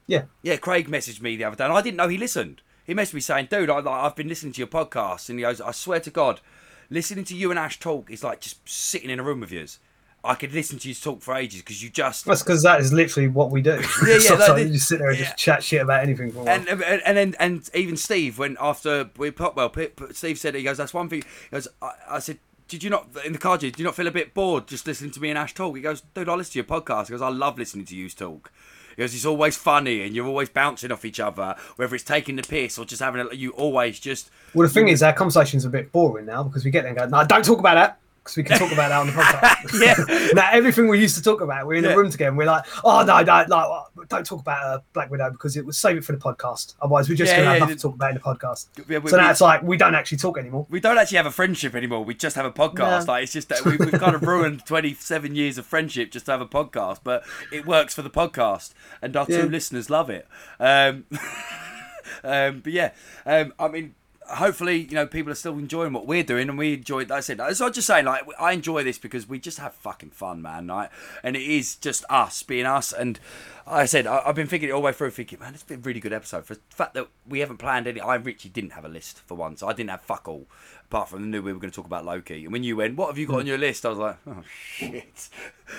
[0.07, 2.61] Yeah, yeah, Craig messaged me the other day, and I didn't know he listened.
[2.85, 5.61] He messaged me saying, "Dude, I, I've been listening to your podcast," and he goes,
[5.61, 6.41] "I swear to God,
[6.89, 9.79] listening to you and Ash talk is like just sitting in a room with yous.
[10.23, 12.93] I could listen to you talk for ages because you just that's because that is
[12.93, 13.81] literally what we do.
[14.05, 15.25] Yeah, yeah, like you just sit there and yeah.
[15.25, 19.09] just chat shit about anything for and and and then and even Steve when after
[19.17, 19.73] we put well,
[20.11, 22.39] Steve said he goes, "That's one thing." He goes, I, I said.
[22.67, 23.57] Did you not in the car?
[23.57, 25.75] Did you not feel a bit bored just listening to me and Ash talk?
[25.75, 27.07] He goes, dude, I listen to your podcast.
[27.07, 28.49] He goes, I love listening to you talk.
[29.01, 32.43] Goes, it's always funny and you're always bouncing off each other, whether it's taking the
[32.43, 33.33] piss or just having a.
[33.33, 36.69] You always just Well, the thing is, our conversation's a bit boring now because we
[36.69, 38.99] get there and go, no, don't talk about that because we can talk about that
[38.99, 39.81] on the podcast.
[39.81, 40.27] Yeah.
[40.33, 41.91] now, everything we used to talk about, we're in Yeah.
[41.91, 45.09] a room together and we're like, oh, no, no, no, don't talk about uh, Black
[45.09, 46.75] Widow because it was save it for the podcast.
[46.81, 48.67] Otherwise, we're just Yeah, going to yeah, have nothing to talk about in the podcast.
[48.87, 50.67] We- so now we- it's like, we don't actually talk anymore.
[50.69, 52.03] we don't actually have a friendship anymore.
[52.05, 53.07] We just have a podcast.
[53.07, 56.31] Like it's just that we, we've kind of ruined 27 years of friendship just to
[56.33, 60.27] have a podcast, but it works for the podcast, and our two listeners love it.
[60.59, 61.05] Um,
[62.23, 62.91] um, but yeah,
[63.25, 63.95] um, I mean.
[64.35, 66.99] Hopefully, you know, people are still enjoying what we're doing, and we enjoy.
[66.99, 69.73] Like I said, so I'm just saying, like, I enjoy this because we just have
[69.73, 70.67] fucking fun, man.
[70.67, 70.91] Like,
[71.23, 72.91] and it is just us being us.
[72.93, 73.19] And
[73.67, 75.79] I said, I, I've been thinking it all the way through, thinking, man, it's been
[75.79, 76.45] a really good episode.
[76.45, 79.35] For the fact that we haven't planned any, I literally didn't have a list for
[79.35, 79.61] once.
[79.63, 80.47] I didn't have fuck all,
[80.85, 82.43] apart from the new we were going to talk about Loki.
[82.43, 83.85] And when you went, what have you got on your list?
[83.85, 85.29] I was like, oh shit,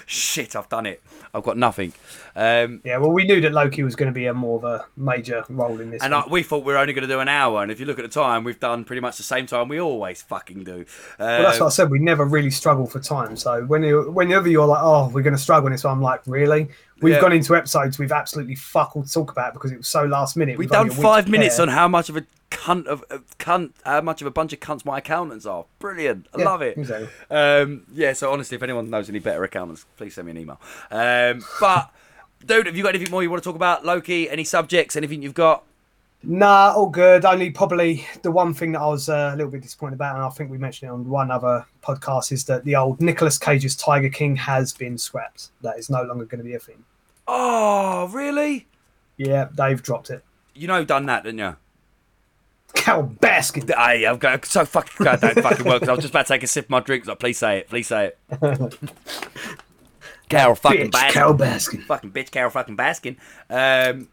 [0.06, 1.02] shit, I've done it.
[1.34, 1.92] I've got nothing.
[2.36, 4.86] Um, Yeah, well, we knew that Loki was going to be a more of a
[4.96, 6.02] major role in this.
[6.02, 6.14] and.
[6.14, 7.62] I, we thought we were only going to do an hour.
[7.62, 9.80] And if you look at the time, we've done pretty much the same time we
[9.80, 10.84] always fucking do.
[11.18, 11.90] well, that's Um, what I said.
[11.90, 13.36] We never really struggle for time.
[13.36, 16.20] So when you, whenever you're like, "Oh, we're going to struggle," in this, I'm like,
[16.26, 16.68] "Really?"
[17.02, 17.20] We've Yeah.
[17.20, 20.36] gone into episodes we've absolutely fuck all to talk about because it was so last
[20.36, 20.52] minute.
[20.56, 23.72] We've We've done a five minutes on how much of a cunt of of cunt,
[23.84, 25.64] how much of a bunch of cunts my accountants are.
[25.78, 26.78] Brilliant, I Yeah, love it.
[26.78, 27.08] exactly.
[27.30, 30.60] Um, yeah, so honestly, if anyone knows any better accountants, please send me an email.
[30.90, 31.90] Um, but
[32.46, 34.30] dude, have you got anything more you want to talk about, Loki?
[34.30, 34.94] Any subjects?
[34.96, 35.64] Anything you've got?
[36.24, 37.24] Nah, all good.
[37.24, 40.24] Only probably the one thing that I was uh, a little bit disappointed about, and
[40.24, 43.74] I think we mentioned it on one other podcast, is that the old Nicolas Cage's
[43.74, 45.48] Tiger King has been scrapped.
[45.62, 46.84] That is no longer going to be a thing.
[47.26, 48.66] Oh, really?
[49.16, 50.24] Yeah, they've dropped it.
[50.54, 51.56] You know, done that, didn't you?
[52.74, 53.72] Cal Baskin.
[53.74, 55.86] I, I'm going so fucking glad that fucking work.
[55.88, 57.06] I was just about to take a sip of my drink.
[57.06, 57.68] Like, please say it.
[57.68, 58.18] Please say it.
[60.28, 61.12] Carol fucking Bitch, Baskin.
[61.12, 61.82] Cal Baskin.
[61.84, 63.16] fucking bitch, Carol fucking Baskin.
[63.50, 64.08] Um,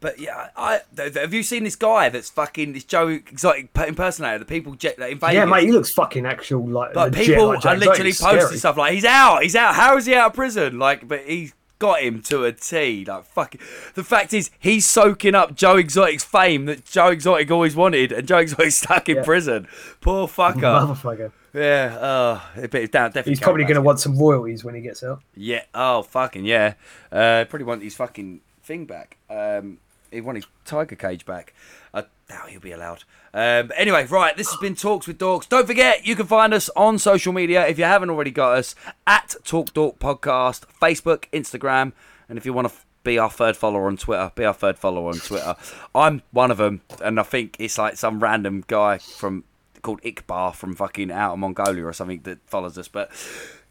[0.00, 4.38] but yeah, I, have you seen this guy that's fucking this Joe Exotic impersonator?
[4.38, 5.34] The people jet that in Vegas.
[5.34, 6.94] Yeah, mate, he looks fucking actual like.
[6.94, 8.10] But legit, people like are literally.
[8.12, 8.56] Posting scary.
[8.58, 9.74] stuff like he's out, he's out.
[9.74, 10.78] How is he out of prison?
[10.78, 13.04] Like, but he's got him to a T.
[13.04, 13.60] Like, fucking.
[13.94, 18.26] The fact is, he's soaking up Joe Exotic's fame that Joe Exotic always wanted, and
[18.26, 19.24] Joe Exotic's stuck in Yeah.
[19.24, 19.68] prison.
[20.00, 20.54] Poor fucker.
[20.60, 21.32] Motherfucker.
[21.54, 21.96] yeah.
[22.00, 23.10] Oh, but it's down.
[23.10, 23.32] Definitely.
[23.32, 25.22] He's probably going to want some royalties when he gets out.
[25.34, 25.62] Yeah.
[25.74, 26.74] Oh, fucking yeah.
[27.10, 29.16] Uh, probably want his fucking thing back.
[29.30, 29.78] Um,
[30.10, 31.54] he wanted tiger cage back.
[31.92, 33.04] I doubt he'll be allowed.
[33.34, 34.36] Um, anyway, right.
[34.36, 35.48] This has been Talks with Dorks.
[35.48, 38.74] Don't forget, you can find us on social media if you haven't already got us
[39.06, 41.92] at Talk Dork Podcast, Facebook, Instagram,
[42.28, 42.74] and if you want to.
[43.04, 44.30] Be our third follower on Twitter.
[44.34, 45.54] Be our third follower on Twitter.
[45.94, 49.44] I'm one of them, and I think it's like some random guy from
[49.80, 52.88] called Ikbar from fucking out of Mongolia or something that follows us.
[52.88, 53.10] But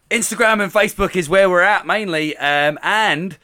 [0.10, 3.38] Instagram and Facebook is where we're at mainly, um, and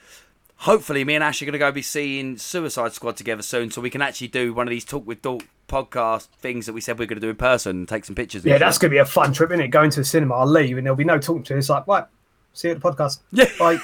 [0.64, 3.82] hopefully me and Ash are going to go be seeing Suicide Squad together soon, so
[3.82, 7.00] we can actually do one of these talk with Dork podcast things that we said
[7.00, 8.44] we are going to do in person and take some pictures.
[8.46, 9.70] Yeah, that's going to be a fun trip, isn't it?
[9.70, 11.58] Going to the cinema, I'll leave, and there'll be no talking to you.
[11.60, 12.06] It's like, right,
[12.54, 13.20] see you at the podcast.
[13.32, 13.46] Yeah.
[13.60, 13.80] Bye.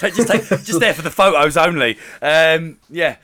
[0.00, 1.98] Just take, just there for the photos only.
[2.22, 3.16] Um, yeah.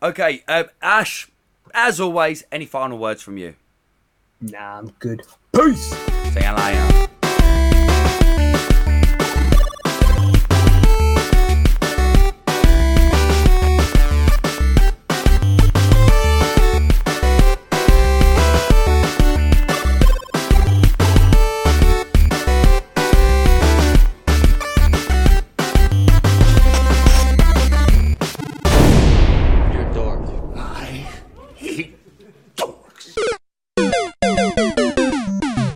[0.00, 1.28] Okay, um, Ash.
[1.74, 3.54] As always, any final words from you?
[4.40, 5.22] nah, I'm good.
[5.52, 5.92] Peace.
[6.32, 7.09] See you later.